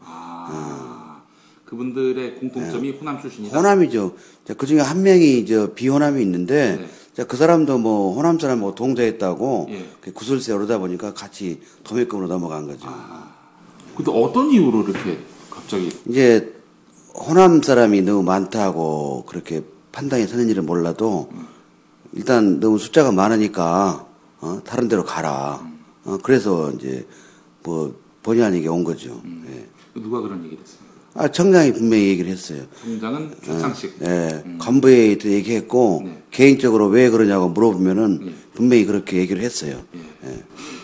[1.65, 3.55] 그분들의 공통점이 호남 출신이다.
[3.55, 4.15] 호남이죠.
[4.57, 9.85] 그 중에 한 명이 저 비호남이 있는데 자, 그 사람도 뭐 호남 사람하고 동조했다고 예.
[10.01, 12.87] 그 구설세 오르다 보니까 같이 도매금으로 넘어간 거죠.
[13.95, 15.19] 근데 어떤 이유로 이렇게
[15.51, 16.55] 갑자기 이제
[17.13, 21.29] 호남 사람이 너무 많다고 그렇게 판단이 서는 일은 몰라도
[22.13, 24.07] 일단 너무 숫자가 많으니까
[24.41, 25.61] 어, 다른 데로 가라.
[26.05, 27.05] 어, 그래서 이제
[27.63, 29.21] 뭐 본의 아니게 온 거죠.
[29.47, 29.67] 예.
[29.99, 30.89] 누가 그런 얘기를 했습니까?
[31.15, 32.63] 아 청장이 분명히 얘기를 했어요.
[32.83, 33.97] 총장은 최창식.
[34.03, 39.81] 예, 간부회의도 얘기했고 개인적으로 왜 그러냐고 물어보면은 분명히 그렇게 얘기를 했어요.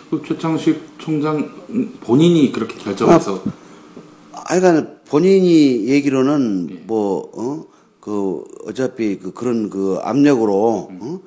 [0.09, 1.49] 그 최창식 총장
[2.01, 3.43] 본인이 그렇게 결정해서
[4.31, 7.65] 아, 그러니까 본인이 얘기로는 뭐, 어,
[7.99, 11.19] 그, 어차피 그, 그런 그 압력으로, 어?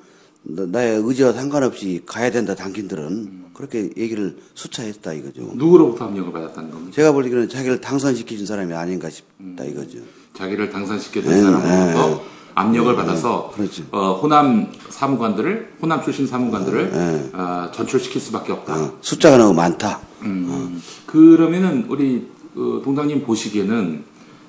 [0.43, 3.39] 나- 나의 의지와 상관없이 가야 된다, 당신들은.
[3.53, 5.51] 그렇게 얘기를 수차했다 이거죠.
[5.55, 6.91] 누구로부터 압력을 받았다는 겁니까?
[6.95, 9.99] 제가 보기에는 자기를 당선시켜준 사람이 아닌가 싶다 이거죠.
[10.33, 12.21] 자기를 당선시켜준 네, 사람으로부터 네.
[12.55, 13.83] 압력을 네, 받아서 그렇죠.
[13.91, 17.29] 어, 호남 사무관들을 호남 출신 사무관들을 네.
[17.33, 18.93] 아, 전출시킬 수밖에 없다.
[19.01, 19.99] 숫자가 너무 많다.
[20.21, 24.03] 음, 그러면은 우리 어, 동장님 보시기에는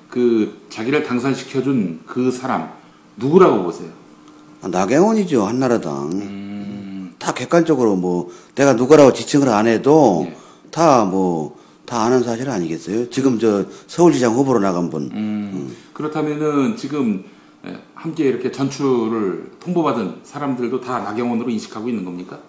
[0.09, 2.69] 그 자기를 당선시켜준 그 사람
[3.17, 3.89] 누구라고 보세요?
[4.61, 6.11] 아, 나경원이죠 한나라당.
[6.13, 7.15] 음.
[7.17, 10.35] 다 객관적으로 뭐 내가 누구라고 지칭을 안 해도 예.
[10.71, 13.09] 다뭐 다 아는 사실 아니겠어요?
[13.09, 15.11] 지금 저 서울시장 후보로 나간 분.
[15.13, 17.25] 음, 그렇다면은 지금
[17.65, 22.39] 에, 함께 이렇게 전출을 통보받은 사람들도 다 나경원으로 인식하고 있는 겁니까?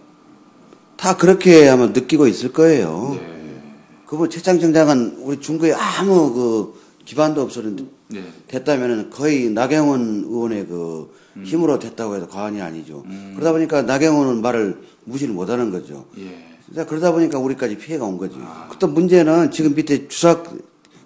[0.97, 3.19] 다 그렇게 아마 느끼고 있을 거예요.
[3.21, 3.63] 네.
[4.07, 8.25] 그뭐 최장 청장은 우리 중구에 아무 그 기반도 없었는데 네.
[8.49, 11.45] 됐다면은 거의 나경원 의원의 그 음.
[11.45, 13.05] 힘으로 됐다고 해도 과언이 아니죠.
[13.35, 16.07] 그러다 보니까 나경원은 말을 무시를 못 하는 거죠.
[16.19, 16.85] 예.
[16.85, 18.37] 그러다 보니까 우리까지 피해가 온 거지.
[18.79, 20.43] 또 문제는 지금 밑에 주사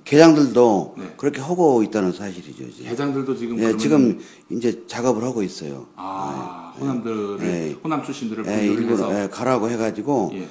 [0.05, 2.70] 계장들도 그렇게 하고 있다는 사실이죠.
[2.70, 2.91] 지금.
[2.91, 4.20] 회장들도 지금 예, 그러면은 지금
[4.51, 5.87] 이제 작업을 하고 있어요.
[5.97, 7.77] 아, 호남들을 예.
[7.83, 10.47] 호남 출신들을 예, 분류를 일부러 예, 가라고 해가지고 예.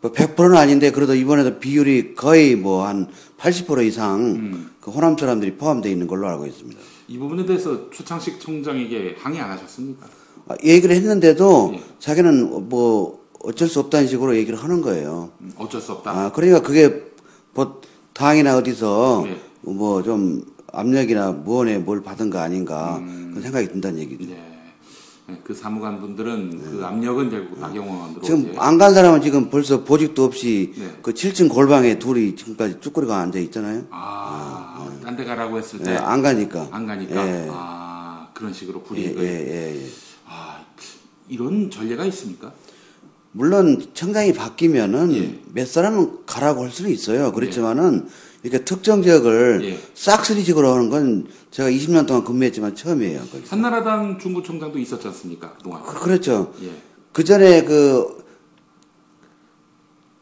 [0.00, 4.70] 뭐 100%는 아닌데 그래도 이번에도 비율이 거의 뭐 한 80% 이상 음.
[4.80, 6.80] 그 호남 사람들이 포함되어 있는 걸로 알고 있습니다.
[7.08, 10.06] 이 부분에 대해서 최창식 총장에게 항의 안 하셨습니까?
[10.48, 11.82] 아, 얘기를 했는데도 예.
[11.98, 15.30] 자기는 뭐 어쩔 수 없다는 식으로 얘기를 하는 거예요.
[15.40, 16.10] 음, 어쩔 수 없다.
[16.10, 17.02] 아, 그러니까 그게
[17.54, 17.80] 뭐
[18.12, 19.40] 당이나 어디서 예.
[19.62, 23.28] 뭐좀 압력이나 무언에 뭘 받은 거 아닌가 음.
[23.30, 24.30] 그런 생각이 든다는 얘기죠.
[24.32, 24.45] 예,
[25.42, 28.26] 그 사무관 분들은 그 압력은 결국 나경원으로 네.
[28.26, 30.98] 지금 안 간 사람은 지금 벌써 보직도 없이 네.
[31.02, 33.86] 그 7층 골방에 둘이 지금까지 쭈꾸리가 앉아 있잖아요.
[33.90, 36.68] 아, 딴데 가라고 했을 때 예, 안 가니까.
[36.70, 37.48] 안 가니까 예.
[37.50, 39.86] 아 그런 식으로 불이 예, 예, 예, 예.
[40.28, 40.60] 아
[41.28, 42.52] 이런 전례가 있습니까?
[43.32, 45.40] 물론 청장이 바뀌면은 예.
[45.52, 47.32] 몇 사람은 가라고 할 수는 있어요.
[47.32, 48.06] 그렇지만은
[48.42, 49.78] 이렇게 특정 지역을 예.
[49.94, 53.20] 싹쓸이식으로 하는 건 제가 20년 동안 근무했지만 처음이에요.
[53.20, 53.56] 거기서.
[53.56, 55.82] 한나라당 중구청장도 있었지 않습니까 그동안?
[55.82, 56.52] 그 렇죠.
[56.62, 56.70] 예.
[57.12, 58.24] 그 전에 그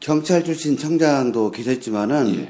[0.01, 2.49] 경찰 출신 청장도 계셨지만은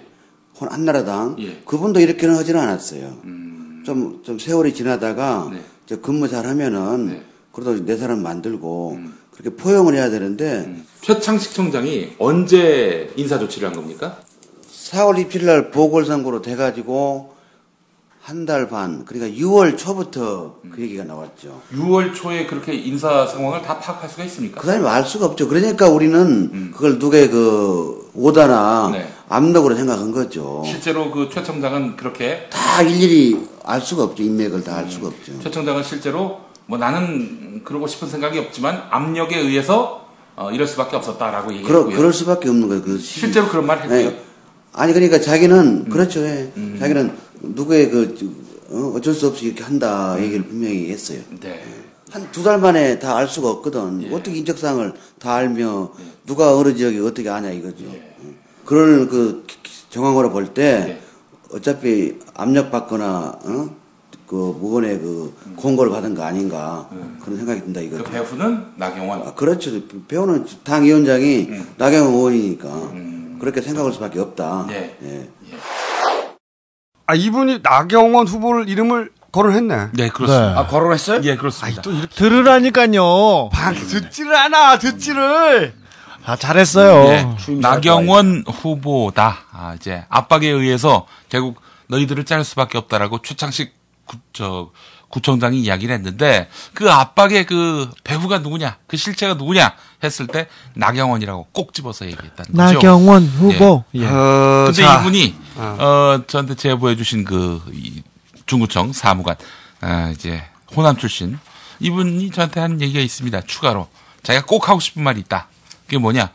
[0.60, 1.62] 혼- 한나라당 예.
[1.64, 3.20] 그분도 이렇게는 하지는 않았어요.
[3.24, 3.82] 음.
[3.86, 5.60] 좀, 좀 세월이 지나다가 네.
[5.86, 7.22] 저 근무 잘 하면은
[7.52, 9.14] 그래도 내 사람 만들고 음.
[9.30, 14.18] 그렇게 포용을 해야 되는데 최창식 청장이 언제 인사 조치를 한 겁니까?
[14.90, 17.32] 4월 27일 날 보궐선거로 돼가지고
[18.22, 21.60] 한 달 반, 그러니까 6월 초부터 그 얘기가 나왔죠.
[21.74, 24.62] 6월 초에 그렇게 인사 상황을 다 파악할 수가 있습니까?
[24.62, 25.46] 그 사람이 알 수가 없죠.
[25.46, 28.92] 그러니까 우리는 그걸 누구의 그 오다나 음.
[28.92, 29.12] 네.
[29.28, 30.62] 압력으로 생각한 거죠.
[30.64, 34.22] 실제로 그 최 청장은 그렇게 다 일일이 알 수가 없죠.
[34.22, 35.38] 인맥을 다 알 수가 없죠.
[35.42, 41.48] 최 청장은 실제로 뭐 나는 그러고 싶은 생각이 없지만 압력에 의해서 어, 이럴 수밖에 없었다라고
[41.48, 41.94] 그러, 얘기했고요.
[41.96, 42.82] 그럴 수밖에 없는 거예요.
[42.82, 43.98] 그 시- 실제로 그런 말 했고요.
[43.98, 44.22] 네.
[44.74, 46.20] 아니 그러니까 자기는 그렇죠.
[46.24, 46.50] 예.
[46.78, 48.34] 자기는 누구의 그
[48.70, 51.20] 어, 어쩔 수 없이 이렇게 한다 얘기를 분명히 했어요.
[51.40, 51.62] 네.
[52.10, 54.08] 한 두 달 만에 다 알 수가 없거든.
[54.12, 55.92] 어떻게 인적사항을 다 알며
[56.26, 57.84] 누가 어느 지역에 어떻게 아냐 이거죠.
[57.84, 58.34] 응.
[58.64, 60.98] 그럴 그 기- 기- 정황으로 볼 때
[61.52, 63.70] 어차피 압력받거나 어?
[64.26, 66.88] 그 무건의 그 공고를 받은 거 아닌가
[67.22, 68.02] 그런 생각이 든다 이거죠.
[68.04, 69.22] 그 배후는 나경원.
[69.28, 69.70] 아, 그렇죠.
[70.08, 71.48] 배우는 당 위원장이
[71.78, 72.68] 나경원 의원이니까
[73.44, 74.64] 그렇게 생각할 수밖에 없다.
[74.68, 74.96] 네.
[75.04, 75.28] 예.
[77.06, 79.88] 아 이분이 나경원 후보를 이름을 거론했네.
[79.92, 80.58] 네, 그렇습니다.
[80.58, 81.20] 아, 거론했어요?
[81.24, 81.82] 예, 그렇습니다.
[81.82, 83.50] 또 이렇게 들으라니까요.
[83.52, 85.74] 방 듣지를 않아 듣지를.
[86.24, 87.12] 아, 잘했어요.
[87.12, 89.40] 예, 나경원 후보다.
[89.52, 93.74] 아, 이제 압박에 의해서 결국 너희들을 짤 수밖에 없다라고 최창식
[94.06, 94.70] 구, 저,
[95.14, 99.72] 구청장이 이야기를 했는데 그 압박의 그 배후가 누구냐, 그 실체가 누구냐
[100.02, 102.74] 했을 때 나경원이라고 꼭 집어서 얘기했다는 거죠.
[102.74, 103.84] 나경원 후보.
[103.94, 104.00] 예.
[104.00, 104.06] 예.
[104.06, 105.00] 어, 근데 자.
[105.00, 105.62] 이분이 어.
[105.62, 108.02] 어 저한테 제보해 주신 그 이,
[108.46, 109.36] 중구청 사무관
[109.80, 110.42] 아 이제
[110.74, 111.38] 호남 출신
[111.78, 113.42] 이분이 저한테 한 얘기가 있습니다.
[113.42, 113.86] 추가로
[114.24, 115.46] 자기가 꼭 하고 싶은 말이 있다.
[115.84, 116.30] 그게 뭐냐?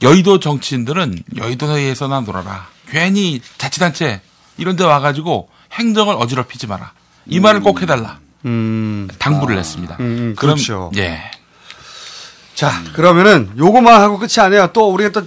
[0.00, 2.68] 여의도 정치인들은 여의도에서나 놀아라.
[2.88, 4.22] 괜히 자치단체
[4.56, 6.92] 이런 데 와가지고 행정을 어지럽히지 마라.
[7.30, 8.18] 이 말을 꼭 해달라.
[9.18, 9.96] 당부를 했습니다.
[10.00, 10.90] 음, 그럼 그렇죠.
[10.96, 11.20] 예.
[12.54, 14.70] 자, 그러면은 요거만 하고 끝이 아니에요.
[14.72, 15.26] 또 우리가 또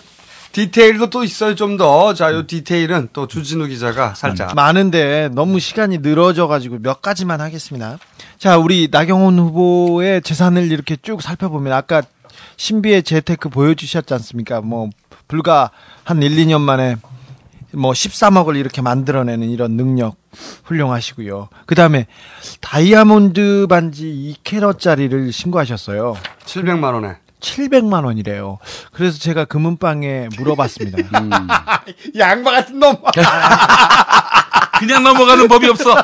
[0.51, 1.55] 디테일도 또 있어요.
[1.55, 2.13] 좀 더.
[2.13, 4.53] 자, 요 디테일은 또 주진우 기자가 살짝.
[4.53, 7.97] 많은데 너무 시간이 늘어져 가지고 몇 가지만 하겠습니다.
[8.37, 12.03] 자, 우리 나경원 후보의 재산을 이렇게 쭉 살펴보면 아까
[12.57, 14.61] 신비의 재테크 보여주셨지 않습니까?
[14.61, 14.89] 뭐
[15.27, 15.71] 불과
[16.03, 16.97] 한 1, 2년 만에
[17.75, 20.15] 뭐 13억을 이렇게 만들어내는 이런 능력
[20.65, 21.49] 훌륭하시고요.
[21.65, 22.07] 그 다음에
[22.61, 26.15] 다이아몬드 반지 2캐럿짜리를 신고하셨어요.
[26.45, 27.17] 700만 원에.
[27.39, 28.59] 700만 원이래요.
[28.93, 30.97] 그래서 제가 금은방에 물어봤습니다.
[31.19, 31.29] 음.
[32.17, 32.95] 양바 같은 놈.
[34.79, 35.95] 그냥 넘어가는 법이 없어.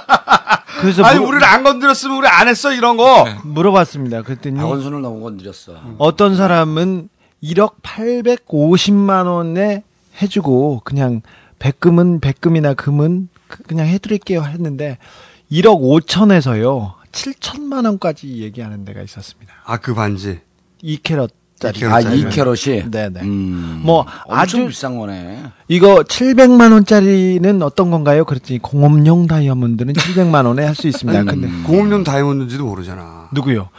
[0.81, 3.25] 그래서 아니 물- 우리를 안 건드렸으면 우리 안 했어 이런 거.
[3.43, 4.21] 물어봤습니다.
[4.23, 5.73] 그랬더니 박원순을 너무 건드렸어.
[5.97, 7.09] 어떤 사람은
[7.43, 9.83] 1억 850만 원에
[10.21, 11.21] 해주고 그냥
[11.59, 14.97] 백금은 백금이나 금은 그- 그냥 해드릴게요 했는데
[15.51, 19.53] 1억 5천에서요 7천만 원까지 얘기하는 데가 있었습니다.
[19.65, 20.39] 아 그 반지.
[20.83, 21.29] 2캐럿
[21.59, 21.83] 짜리.
[21.85, 22.89] 아, 2캐럿이?
[22.89, 23.19] 네네.
[23.21, 25.43] 음, 뭐 엄청 아주 비싼 거네.
[25.67, 28.23] 이거 700만 원짜리는 어떤 건가요?
[28.25, 31.23] 그랬더니 공업용 다이아몬드는 700만 원에 할 수 있습니다.
[31.25, 33.27] 근데 공업용 다이아몬드인지도 모르잖아.
[33.33, 33.69] 누구요?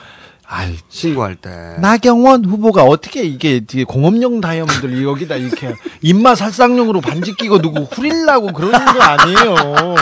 [0.53, 1.49] 아이, 신고할 때.
[1.79, 8.85] 나경원 후보가 어떻게 이게 공업용 다이아몬드를 여기다 이렇게 입맛 살상용으로 반지 끼고 누구 후릴라고 그러는
[8.85, 9.95] 거 아니에요.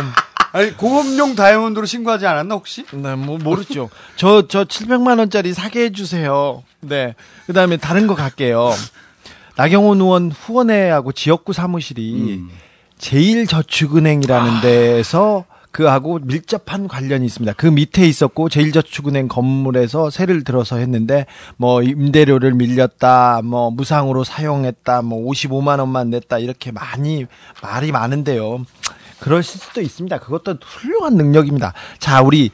[0.53, 2.87] 아니 공업용 다이아몬드로 신고하지 않았나 혹시?
[2.93, 3.91] 네, 뭐 모르죠.
[4.17, 6.63] 저 저 700만 원짜리 사게 해 주세요.
[6.81, 7.15] 네.
[7.47, 8.73] 그다음에 다른 거 갈게요.
[9.57, 12.41] 나경원 의원 후원회하고 지역구 사무실이
[12.97, 17.53] 제일저축은행이라는 데에서 그하고 밀접한 관련이 있습니다.
[17.55, 21.27] 그 밑에 있었고 제일저축은행 건물에서 세를 들어서 했는데
[21.57, 27.27] 뭐 임대료를 밀렸다, 뭐 무상으로 사용했다, 뭐 55만 원만 냈다 이렇게 많이
[27.63, 28.65] 말이 많은데요.
[29.21, 30.19] 그러실 수도 있습니다.
[30.19, 31.75] 그것도 훌륭한 능력입니다.
[31.99, 32.51] 자, 우리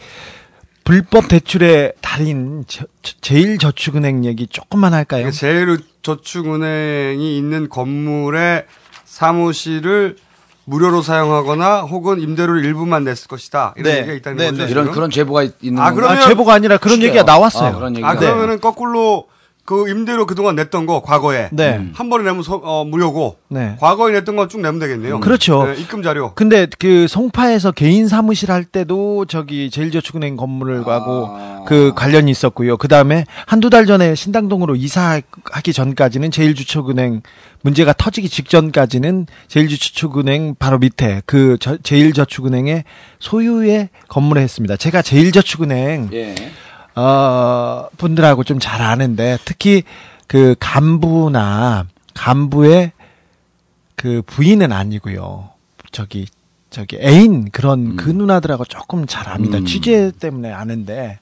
[0.83, 2.65] 불법 대출의 달인
[3.03, 5.31] 제일저축은행 얘기 조금만 할까요?
[5.31, 8.67] 제일저축은행이 있는 건물의
[9.05, 10.17] 사무실을
[10.67, 13.75] 무료로 사용하거나 혹은 임대료를 일부만 냈을 것이다.
[13.77, 13.99] 이런 네.
[13.99, 14.63] 얘기가 있다는 네, 거죠.
[14.63, 14.69] 네.
[14.69, 14.83] 지금?
[14.83, 15.95] 이런 그런 제보가 있- 있는 아, 건가요?
[16.09, 17.03] 그러면 아, 제보가 아니라 그런?
[17.03, 17.69] 얘기가 나왔어요.
[17.71, 18.09] 아, 그런 얘기가.
[18.11, 19.27] 아 그러면은 거꾸로
[19.65, 21.81] 그 임대료 그동안 냈던 거 과거에 네.
[21.95, 23.77] 한 번에 내면 서- 어, 무료고 네.
[23.81, 25.21] 과거에 냈던 거쭉 내면 되겠네요.
[25.21, 25.65] 그렇죠.
[25.65, 26.35] 네, 입금 자료.
[26.35, 31.31] 근데 그 송파에서 개인 사무실 할 때도 저기 제일저축은행 건물을 가고
[31.67, 32.77] 그 관련이 있었고요.
[32.77, 37.23] 그 다음에 한두 달 전에 신당동으로 이사하기 전까지는 제일저축은행
[37.63, 42.85] 문제가 터지기 직전까지는 제일저축은행 바로 밑에 그 저- 제일저축은행의
[43.19, 44.77] 소유의 건물에 했습니다.
[44.77, 46.35] 제가 제일저축은행 예.
[46.97, 49.83] 어, 분들하고 좀 잘 아는데 특히
[50.27, 52.93] 그 간부나 간부의
[53.97, 55.51] 그 부인은 아니고요.
[55.93, 56.27] 저기
[56.71, 59.59] 저기 애인 그런 그 누나들하고 조금 잘 압니다.
[59.59, 59.65] 음.
[59.67, 61.19] 취재 때문에 아는데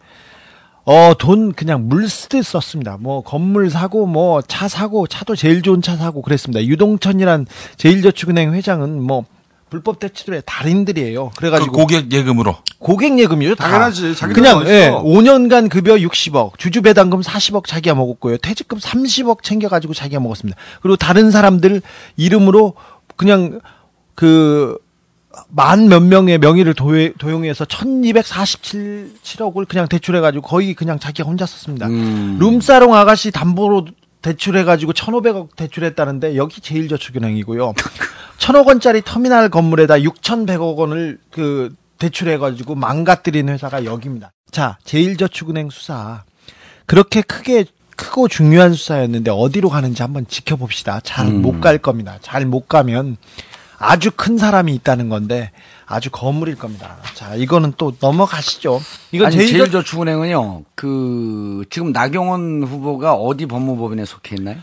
[0.85, 2.97] 어 돈 그냥 물 쓰듯 썼습니다.
[2.99, 6.65] 뭐 건물 사고 뭐 차 사고 차도 제일 좋은 차 사고 그랬습니다.
[6.65, 7.47] 유동천이란
[7.77, 9.25] 제일저축은행 회장은 뭐
[9.73, 11.31] 불법 대출의 달인들이에요.
[11.31, 12.57] 그 그래가지고 고객 예금으로.
[12.79, 13.55] 고객 예금이죠.
[13.55, 13.69] 다.
[13.69, 14.15] 당연하지.
[14.15, 15.03] 자기 그냥 돈 예, 어딨어.
[15.03, 18.37] 5년간 급여 60억, 주주 배당금 40억 자기가 먹었고요.
[18.37, 20.61] 퇴직금 30억 챙겨 가지고 자기가 먹었습니다.
[20.83, 21.81] 그리고 다른 사람들
[22.19, 22.75] 이름으로
[23.17, 23.61] 그냥
[24.15, 24.77] 그
[25.49, 31.87] 만 몇 명의 명의를 도용, 도용해서 1247억을 그냥 대출해가지고 거의 그냥 자기가 혼자 썼습니다.
[31.87, 32.37] 음.
[32.39, 33.87] 룸사롱 아가씨 담보로
[34.23, 37.75] 대출해가지고 1,500억 대출했다는데 여기 제일저축은행이고요.
[38.39, 44.33] 1,000억 원짜리 터미널 건물에다 6,100억 원을 그 대출해가지고 망가뜨린 회사가 여기입니다.
[44.51, 46.25] 자, 제일저축은행 수사
[46.87, 47.65] 그렇게 크게
[47.97, 51.01] 크고 중요한 수사였는데 어디로 가는지 한번 지켜봅시다.
[51.05, 51.43] 잘 음.
[51.43, 52.19] 못갈 겁니다.
[52.23, 53.17] 잘 못 가면
[53.79, 55.51] 아주 큰 사람이 있다는 건데
[55.93, 56.97] 아주 거물일 겁니다.
[57.15, 58.81] 자, 이거는 또 넘어가시죠.
[59.13, 59.53] 이건 아니, 제일저...
[59.53, 60.63] 제일 저축은행은요.
[60.75, 64.57] 그 지금 나경원 후보가 어디 법무법인에 속해 있나요?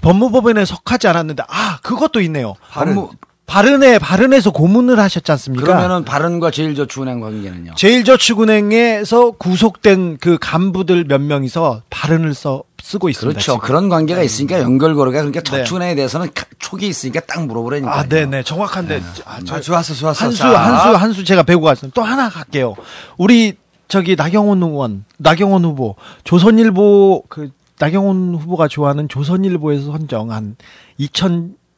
[0.00, 2.54] 법무법인에 속하지 않았는데 아 그것도 있네요.
[2.70, 3.06] 바른.
[3.52, 5.62] 바른에 바른에서 고문을 하셨지 않습니까?
[5.66, 7.74] 그러면은 바른과 제일저축은행 관계는요?
[7.74, 13.34] 제일저축은행에서 구속된 그 간부들 몇 명이서 바른을 써 쓰고 있습니다.
[13.34, 13.52] 그렇죠.
[13.52, 13.66] 지금.
[13.66, 15.58] 그런 관계가 있으니까 연결 고리가 그러니까 네.
[15.58, 17.94] 저축은행에 대해서는 가- 촉이 있으니까 딱 물어보라니까.
[17.94, 18.42] 아, 네네.
[18.44, 19.02] 정확한데.
[19.26, 20.24] 아, 저, 아, 좋았어, 좋았어.
[20.24, 20.48] 한수, 자.
[20.58, 21.94] 한수, 한수 제가 배우고 갔습니다.
[21.94, 22.74] 또 하나 갈게요.
[23.18, 23.52] 우리,
[23.86, 30.56] 저기, 나경원 의원, 나경원 후보, 조선일보, 그, 나경원 후보가 좋아하는 조선일보에서 선정한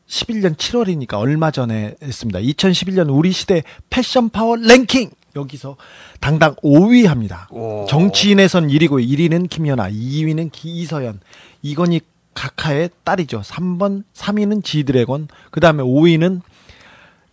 [0.09, 2.39] 2011년 7월이니까 얼마 전에 했습니다.
[2.41, 5.11] 2011년 우리 시대 패션 파워 랭킹!
[5.37, 5.77] 여기서
[6.21, 7.49] 당당 5위 합니다.
[7.89, 11.21] 정치인에선 1위고 1위는 김연아, 2위는 이서연,
[11.63, 12.01] 이건희
[12.35, 13.41] 각하의 딸이죠.
[13.41, 16.41] 3번, 3위는 지드래곤, 그 다음에 5위는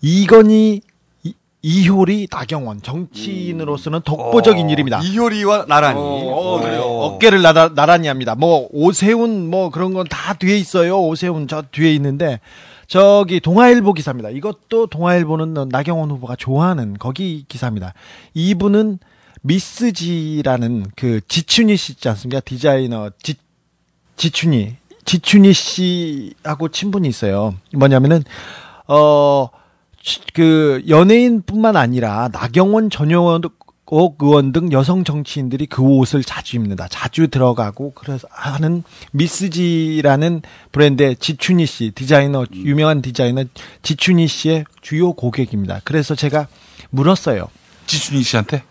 [0.02, 0.81] 이건희,
[1.64, 2.82] 이, 이효리, 나경원.
[2.82, 5.00] 정치인으로서는 독보적인 일입니다.
[5.04, 6.00] 이효리와 나란히.
[6.00, 6.82] 어, 그래요.
[6.82, 8.34] 어깨를 나라, 나란히 합니다.
[8.36, 11.00] 뭐, 오세훈, 뭐, 그런 건 다 뒤에 있어요.
[11.02, 12.40] 오세훈 저 뒤에 있는데,
[12.88, 14.30] 저기, 동아일보 기사입니다.
[14.32, 17.94] 이것도 동아일보는 나경원 후보가 좋아하는 거기 기사입니다.
[18.34, 19.00] 이분은
[19.44, 22.42] 미스지라는 그 지춘희 씨 있지 않습니까?
[22.42, 23.36] 디자이너 지,
[24.18, 24.76] 지춘희.
[25.06, 27.56] 지춘희 씨하고 친분이 있어요.
[27.76, 28.24] 뭐냐면은,
[28.88, 29.61] 어, 치-
[30.34, 33.41] 그 연예인뿐만 아니라 나경원 전용원
[33.91, 36.88] 의원 등 여성 정치인들이 그 옷을 자주 입는다.
[36.88, 43.44] 자주 들어가고 그래서 하는 미스지라는 브랜드의 지춘희 씨 디자이너 유명한 디자이너
[43.84, 45.82] 지춘희 씨의 주요 고객입니다.
[45.84, 46.48] 그래서 제가
[46.90, 47.49] 물었어요.
[47.86, 48.64] 지춘희 씨한테?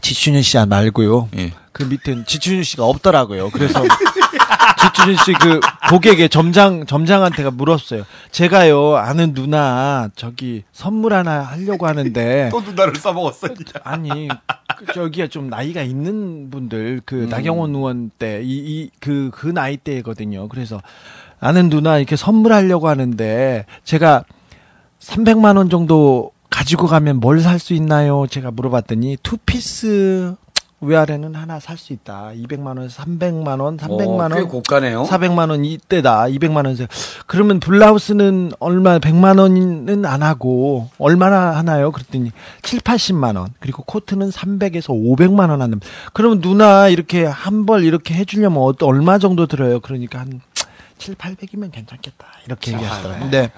[0.00, 1.28] 지춘희 씨 말고요.
[1.36, 1.52] 예.
[1.72, 3.50] 그 밑엔 지춘희 씨가 없더라고요.
[3.50, 3.82] 그래서
[4.80, 5.60] 지춘희 씨그
[5.90, 8.04] 고객의 점장 점장한테가 물었어요.
[8.30, 13.48] 제가요 아는 누나 저기 선물 하나 하려고 하는데 또 누나를 써먹었어.
[13.82, 14.28] 아니
[14.76, 17.28] 그 저기가 좀 나이가 있는 분들 그 음.
[17.28, 20.48] 나경원 의원 때이이그그 나이 때거든요.
[20.48, 20.80] 그래서
[21.40, 24.24] 아는 누나 이렇게 선물하려고 하는데 제가
[25.00, 28.26] 300만 원 정도 가지고 가면 뭘 살 수 있나요?
[28.28, 30.36] 제가 물어봤더니 투피스
[30.88, 32.30] 위아래는 하나 살 수 있다.
[32.36, 34.34] 200만 원에서 300만 원, 300만 원.
[34.34, 35.04] 꽤 고가네요.
[35.04, 36.24] 400만 원 이때다.
[36.24, 36.84] 200만 원에서.
[37.26, 41.90] 그러면 블라우스는 얼마 100만 원은 안 하고 얼마나 하나요?
[41.92, 42.30] 그랬더니
[42.62, 43.48] 7, 80만 원.
[43.60, 45.80] 그리고 코트는 300에서 500만 원 하는.
[46.12, 49.80] 그러면 누나 이렇게 한 벌 이렇게 해 주려면 어- 얼마 정도 들어요?
[49.80, 50.40] 그러니까 한
[50.98, 52.26] 7, 800이면 괜찮겠다.
[52.46, 53.22] 이렇게 얘기하시더라고요.
[53.22, 53.50] 근데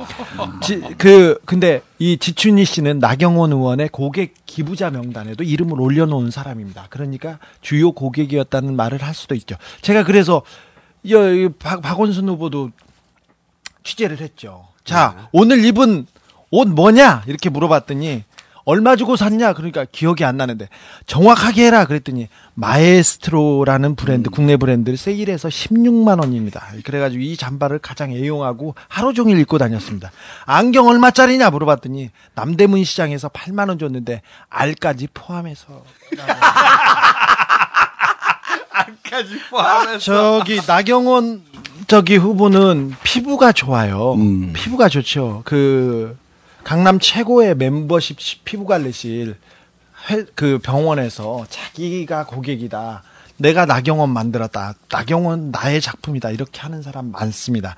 [0.62, 6.86] 지, 그 근데 이 지춘희 씨는 나경원 의원의 고객 기부자 명단에도 이름을 올려놓은 사람입니다.
[6.90, 9.56] 그러니까 주요 고객이었다는 말을 할 수도 있죠.
[9.82, 10.42] 제가 그래서
[11.02, 12.70] 이, 이 박, 박원순 후보도
[13.84, 14.66] 취재를 했죠.
[14.84, 16.06] 자 오늘 입은
[16.50, 18.24] 옷 뭐냐 이렇게 물어봤더니
[18.66, 20.68] 얼마 주고 샀냐 그러니까 기억이 안 나는데
[21.06, 26.66] 정확하게 해라 그랬더니 마에스트로라는 브랜드 국내 브랜드를 세일해서 16만 원입니다.
[26.84, 30.10] 그래가지고 이 잠바를 가장 애용하고 하루 종일 입고 다녔습니다.
[30.46, 35.84] 안경 얼마짜리냐 물어봤더니 남대문 시장에서 8만 원 줬는데 알까지 포함해서
[39.08, 39.98] 까지 포함해서.
[40.00, 41.42] 저기 나경원
[41.86, 44.14] 저기 후보는 피부가 좋아요.
[44.14, 44.52] 음.
[44.52, 45.42] 피부가 좋죠.
[45.44, 46.18] 그
[46.66, 49.36] 강남 최고의 멤버십 시- 피부 관리실
[50.10, 53.04] 회- 그 병원에서 자기가 고객이다.
[53.36, 54.74] 내가 나경원 만들었다.
[54.90, 56.30] 나경원 나의 작품이다.
[56.30, 57.76] 이렇게 하는 사람 많습니다.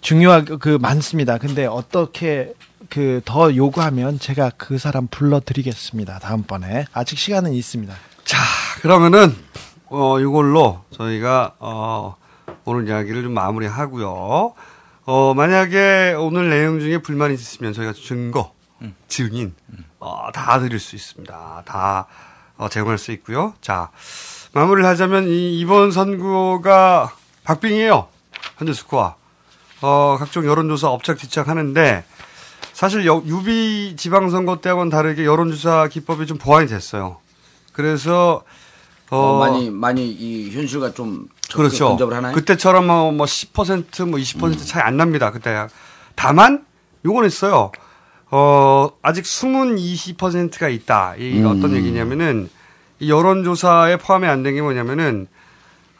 [0.00, 1.38] 중요하게 그 많습니다.
[1.38, 2.52] 근데 어떻게
[2.90, 6.18] 그 더 요구하면 제가 그 사람 불러드리겠습니다.
[6.18, 7.94] 다음번에 아직 시간은 있습니다.
[8.24, 8.38] 자,
[8.80, 9.36] 그러면은
[9.86, 12.16] 어 이걸로 저희가 어
[12.64, 14.54] 오늘 이야기를 좀 마무리하고요.
[15.06, 18.52] 어 만약에 오늘 내용 중에 불만이 있으시면 저희가 증거,
[19.08, 19.54] 증인
[20.00, 21.62] 어, 다 드릴 수 있습니다.
[21.64, 22.06] 다
[22.56, 23.54] 어, 제공할 수 있고요.
[23.60, 23.90] 자,
[24.52, 27.14] 마무리를 하자면 이 이번 선거가
[27.44, 28.08] 박빙이에요.
[28.58, 29.14] 현재 스코어.
[29.82, 32.04] 어, 각종 여론조사 업착뒤착 하는데
[32.72, 37.18] 사실 여- 유비 지방선거 때와는 다르게 여론조사 기법이 좀 보완이 됐어요.
[37.72, 38.42] 그래서
[39.10, 41.96] 어, 어, 많이 많이 이 현실과 좀 그렇죠.
[42.00, 42.32] 하나요?
[42.32, 42.34] 음.
[42.34, 45.30] 그때처럼 뭐, 뭐 10%, 뭐 20% 차이 안 납니다.
[45.30, 45.66] 그때.
[46.14, 46.64] 다만,
[47.04, 47.70] 요건 있어요.
[48.30, 51.14] 어, 아직 숨은 20%가 있다.
[51.18, 51.46] 이 음.
[51.46, 52.48] 어떤 얘기냐면은,
[52.98, 55.28] 이 여론조사에 포함이 안 된 게 뭐냐면은,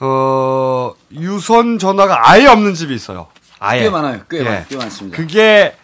[0.01, 3.29] 어, 유선 전화가 아예 없는 집이 있어요.
[3.59, 3.83] 아예.
[3.83, 4.21] 꽤 많아요.
[4.29, 4.43] 꽤, 예.
[4.45, 5.17] 많, 꽤 많습니다.
[5.17, 5.75] 그게,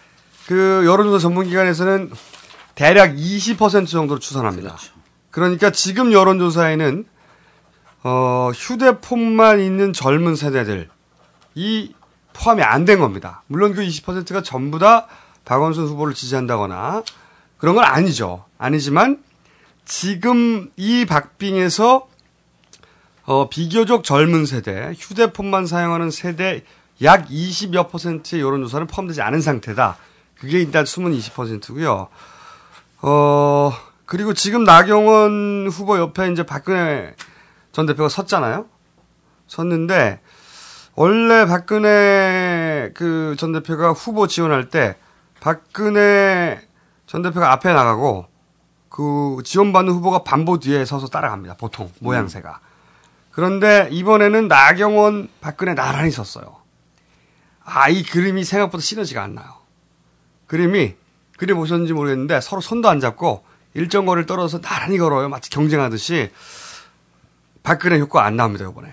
[0.46, 2.10] 그 여론조사 전문기관에서는
[2.74, 4.70] 대략 20% 정도로 추산합니다.
[4.70, 4.92] 그렇죠.
[5.30, 7.06] 그러니까 지금 여론조사에는
[8.04, 10.88] 어, 휴대폰만 있는 젊은 세대들이
[12.32, 13.42] 포함이 안 된 겁니다.
[13.46, 15.06] 물론 그 20%가 전부 다
[15.44, 17.02] 박원순 후보를 지지한다거나
[17.58, 18.44] 그런 건 아니죠.
[18.58, 19.22] 아니지만
[19.84, 22.08] 지금 이 박빙에서
[23.24, 26.64] 어, 비교적 젊은 세대, 휴대폰만 사용하는 세대
[27.02, 29.96] 약 20여 퍼센트의 여론조사는 포함되지 않은 상태다.
[30.38, 32.08] 그게 일단 숨은 20%고요.
[33.02, 33.72] 어,
[34.06, 37.14] 그리고 지금 나경원 후보 옆에 이제 박근혜
[37.72, 38.66] 전 대표가 섰잖아요.
[39.48, 40.20] 섰는데
[40.94, 44.96] 원래 박근혜 그 전 대표가 후보 지원할 때
[45.40, 46.60] 박근혜
[47.06, 48.26] 전 대표가 앞에 나가고
[48.88, 51.54] 그 지원받는 후보가 반보 뒤에 서서 따라갑니다.
[51.56, 52.60] 보통 모양새가.
[53.30, 56.56] 그런데 이번에는 나경원 박근혜 나란히 섰어요.
[57.64, 59.46] 아, 이 그림이 생각보다 시너지가 안 나요.
[60.46, 60.94] 그림이
[61.38, 63.44] 그림 보셨는지 모르겠는데 서로 손도 안 잡고
[63.74, 65.30] 일정 거리를 떨어져서 나란히 걸어요.
[65.30, 66.30] 마치 경쟁하듯이
[67.62, 68.88] 박근혜 효과 안 나옵니다, 이번에.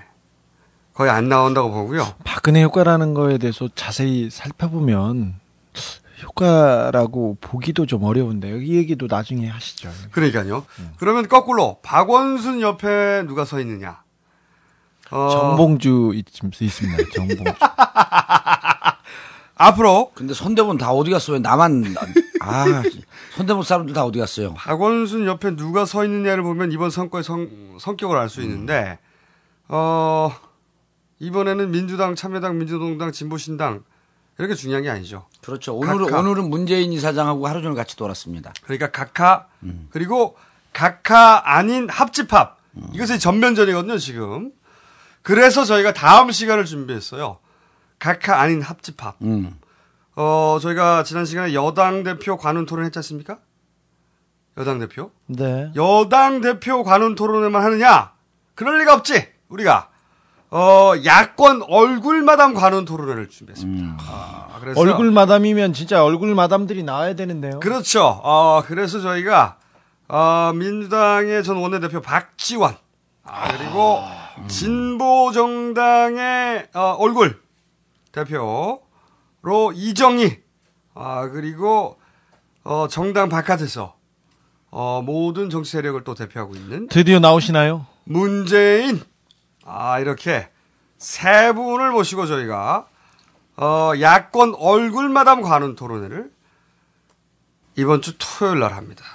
[0.94, 2.06] 거의 안 나온다고 보고요.
[2.24, 5.40] 박근혜 효과라는 거에 대해서 자세히 살펴보면
[6.24, 8.62] 효과라고 보기도 좀 어려운데요.
[8.62, 9.90] 이 얘기도 나중에 하시죠.
[10.12, 10.66] 그러니까요.
[10.98, 14.02] 그러면 거꾸로 박원순 옆에 누가 서 있느냐?
[15.12, 16.26] 어, 정봉주 있,
[16.62, 17.04] 있습니다.
[17.16, 17.44] 정봉주.
[19.56, 21.34] 앞으로 근데 손대본 다 어디 갔어?
[21.34, 21.96] 왜 나만
[22.42, 22.66] 아
[23.40, 24.54] 손대본 사람들 다 어디 갔어요?
[24.56, 29.00] 박원순 옆에 누가 서 있느냐를 보면 이번 선거의 성, 성격을 알 수 있는데,
[29.70, 30.30] 어,
[31.20, 33.84] 이번에는 민주당, 참여당, 민주동당, 진보신당,
[34.40, 35.26] 이렇게 중요한 게 아니죠.
[35.42, 35.74] 그렇죠.
[35.74, 36.20] 오늘은 각하.
[36.20, 38.52] 오늘은 문재인 이사장하고 하루 종일 같이 돌았습니다.
[38.64, 39.46] 그러니까 각하,
[39.90, 40.36] 그리고
[40.74, 42.58] 각하 아닌 합집합.
[42.94, 44.52] 이것이 전면전이거든요, 지금.
[45.22, 47.38] 그래서 저희가 다음 시간을 준비했어요.
[48.00, 49.16] 각하 아닌 합집합.
[49.22, 49.58] 음.
[50.22, 53.38] 어, 저희가 지난 시간에 여당 대표 관훈 토론 했지 않습니까?
[54.58, 55.12] 여당 대표.
[55.28, 55.72] 네.
[55.78, 58.12] 여당 대표 관훈 토론회만 하느냐?
[58.54, 59.30] 그럴 리가 없지.
[59.48, 59.88] 우리가
[60.52, 63.96] 어 야권 얼굴 마담 관훈 토론회를 준비했습니다.
[63.98, 67.62] 아, 그래서 얼굴 마담이면 진짜 얼굴 마담들이 나와야 되는데요.
[67.62, 68.04] 그렇죠.
[68.22, 69.58] 어 그래서 저희가
[70.10, 72.76] 어 민주당의 전 원내대표 박지원
[73.24, 74.00] 아, 그리고
[74.50, 77.40] 진보 정당의 어, 얼굴
[78.12, 78.82] 대표
[79.42, 80.42] 로 이정희
[80.96, 82.00] 아 그리고
[82.64, 83.96] 어 정당 바깥에서
[84.72, 87.86] 어 모든 정치 세력을 또 대표하고 있는 드디어 나오시나요?
[88.04, 89.02] 문재인
[89.66, 90.50] 아 이렇게
[90.98, 92.88] 세 분을 모시고 저희가
[93.58, 96.32] 어 야권 얼굴 마담 관훈 토론회를
[97.78, 99.06] 이번 주 토요일 날 합니다.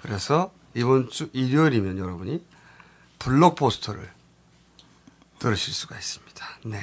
[0.00, 2.44] 그래서 이번 주 일요일이면 여러분이
[3.18, 4.10] 블록 포스터를
[5.38, 6.46] 들으실 수가 있습니다.
[6.64, 6.80] 네.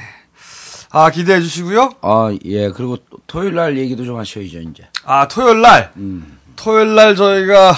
[0.95, 1.95] 아 기대해 주시고요.
[2.01, 2.69] 아, 예.
[2.69, 4.87] 그리고 또 토요일 날 얘기도 좀 하셔야죠, 이제.
[5.03, 5.91] 아 토요일 날
[6.55, 7.73] 토요일 날 저희가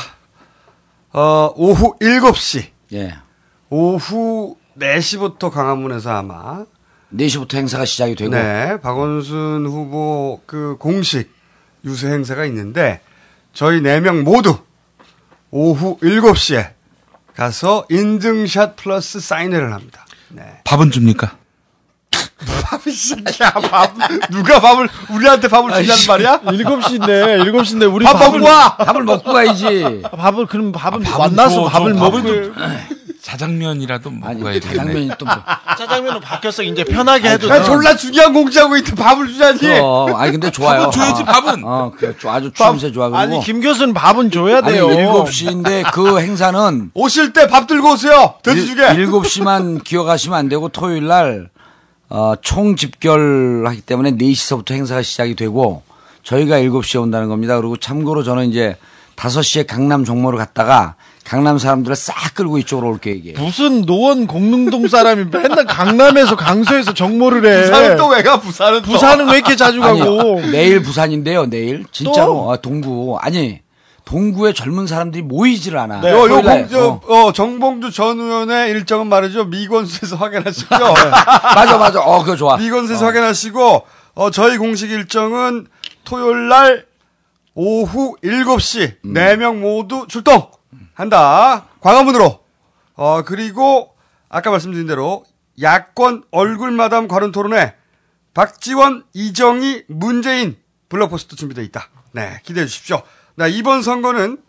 [1.13, 3.15] 어 오후 7시 예.
[3.69, 6.65] 오후 4시부터 강화문에서 아마
[7.13, 8.31] 4시부터 행사가 시작이 되고.
[8.31, 11.31] 네, 박원순 후보 그 공식
[11.85, 12.99] 유세 행사가 있는데
[13.53, 14.57] 저희 4명 모두
[15.51, 16.73] 오후 7시에
[17.33, 20.05] 가서 인증샷 플러스 사인회를 합니다.
[20.27, 20.59] 네.
[20.65, 21.37] 밥은 줍니까?
[22.65, 23.93] 밥이 새끼야, 밥.
[24.31, 26.39] 누가 밥을, 우리한테 밥을 주냐는 말이야?
[26.41, 28.75] 7시인데, 7시인데, 우리 밥 먹고 와!
[28.75, 30.01] 밥을 먹고 가야지.
[30.17, 32.53] 밥을, 그럼 밥은 밥은 만나서 줘, 밥을 좀 먹을.
[32.53, 34.61] 밥을 자장면이라도 먹어야 되겠네.
[34.75, 35.33] 짜장면이 또 뭐.
[35.79, 36.61] 짜장면은 바뀌었어.
[36.61, 37.65] 이제 편하게 해도 야, 돼.
[37.65, 39.79] 졸라 중요한 공지하고 있는데 밥을 주자니?
[39.81, 40.81] 어, 아니 근데 좋아요.
[40.81, 41.61] 밥은 줘야지, 어, 밥은.
[41.65, 43.17] 어, 그 아주 추임새 좋아 그리고.
[43.17, 44.87] 아니, 김 교수는 밥은 줘야 아니, 돼요.
[45.25, 48.35] 7시인데 그 행사는 오실 때 밥 들고 오세요!
[48.43, 48.83] 돼지 주게!
[48.83, 51.49] 7시만 기억하시면 안 되고 토요일 날
[52.09, 55.83] 어, 총 집결하기 때문에 4시서부터 행사가 시작이 되고
[56.23, 57.57] 저희가 7시에 온다는 겁니다.
[57.57, 58.75] 그리고 참고로 저는 이제
[59.15, 63.39] 5시에 강남 종로를 갔다가 강남 사람들을 싹 끌고 이쪽으로 올 계획이에요.
[63.39, 67.63] 무슨 노원 공릉동 사람이 맨날 강남에서 강서에서 정모를 해.
[67.63, 68.91] 부산은 또 왜 가, 부산은 또.
[68.91, 70.39] 부산은 왜 이렇게 자주 가고?
[70.39, 71.85] 아니, 내일 부산인데요, 내일.
[71.91, 72.51] 진짜로.
[72.51, 73.17] 아, 동구.
[73.21, 73.59] 아니,
[74.05, 76.07] 동구에 젊은 사람들이 모이질 않아.
[76.09, 76.41] 요, 요.
[76.41, 77.25] 공, 저, 어.
[77.27, 79.45] 어, 정봉주 전 의원의 일정은 말이죠.
[79.45, 80.79] 미건수에서 확인하시고요.
[81.55, 82.01] 맞아, 맞아.
[82.01, 82.57] 어, 그거 좋아.
[82.57, 85.67] 미건수에서 확인하시고, 어, 저희 공식 일정은
[86.03, 86.85] 토요일 날
[87.55, 89.13] 오후 7시, 음.
[89.13, 90.49] 네 4명 모두 출동!
[90.93, 91.65] 한다.
[91.81, 92.39] 광화문으로.
[92.93, 93.95] 어, 그리고,
[94.29, 95.25] 아까 말씀드린 대로,
[95.61, 97.73] 야권 얼굴 마담 관훈 토론회,
[98.33, 100.57] 박지원, 이정희, 문재인,
[100.89, 101.89] 블록포스트 준비되어 있다.
[102.11, 103.01] 네, 기대해 주십시오.
[103.35, 104.41] 나 이번 선거는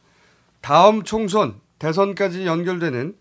[0.60, 3.14] 다음 총선, 대선까지 연결되는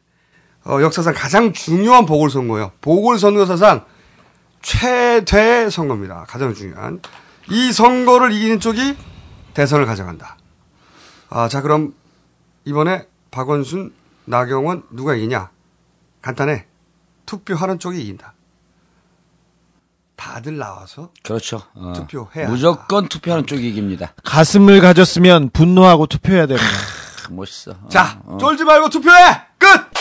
[0.66, 2.72] 어, 역사상 가장 중요한 보궐선거예요.
[2.82, 3.86] 보궐선거 사상
[4.62, 6.26] 최대 선거입니다.
[6.28, 7.02] 가장 중요한.
[7.50, 8.98] 이 선거를 이기는 쪽이
[9.54, 10.38] 대선을 가져간다.
[11.30, 11.94] 아, 자, 그럼
[12.66, 13.94] 이번에 박원순,
[14.26, 15.52] 나경원 누가 이기냐?
[16.22, 16.66] 간단해.
[17.28, 18.34] 투표하는 쪽이 이긴다.
[20.16, 21.62] 다들 나와서 그렇죠.
[21.76, 21.94] 어.
[21.96, 24.14] 투표해야 무조건 투표하는 쪽이 이깁니다.
[24.24, 26.70] 가슴을 가졌으면 분노하고 투표해야 됩니다.
[27.30, 27.72] 멋있어.
[27.72, 28.38] 어, 자, 어.
[28.40, 29.42] 쫄지 말고 투표해!
[29.58, 29.96] 끝!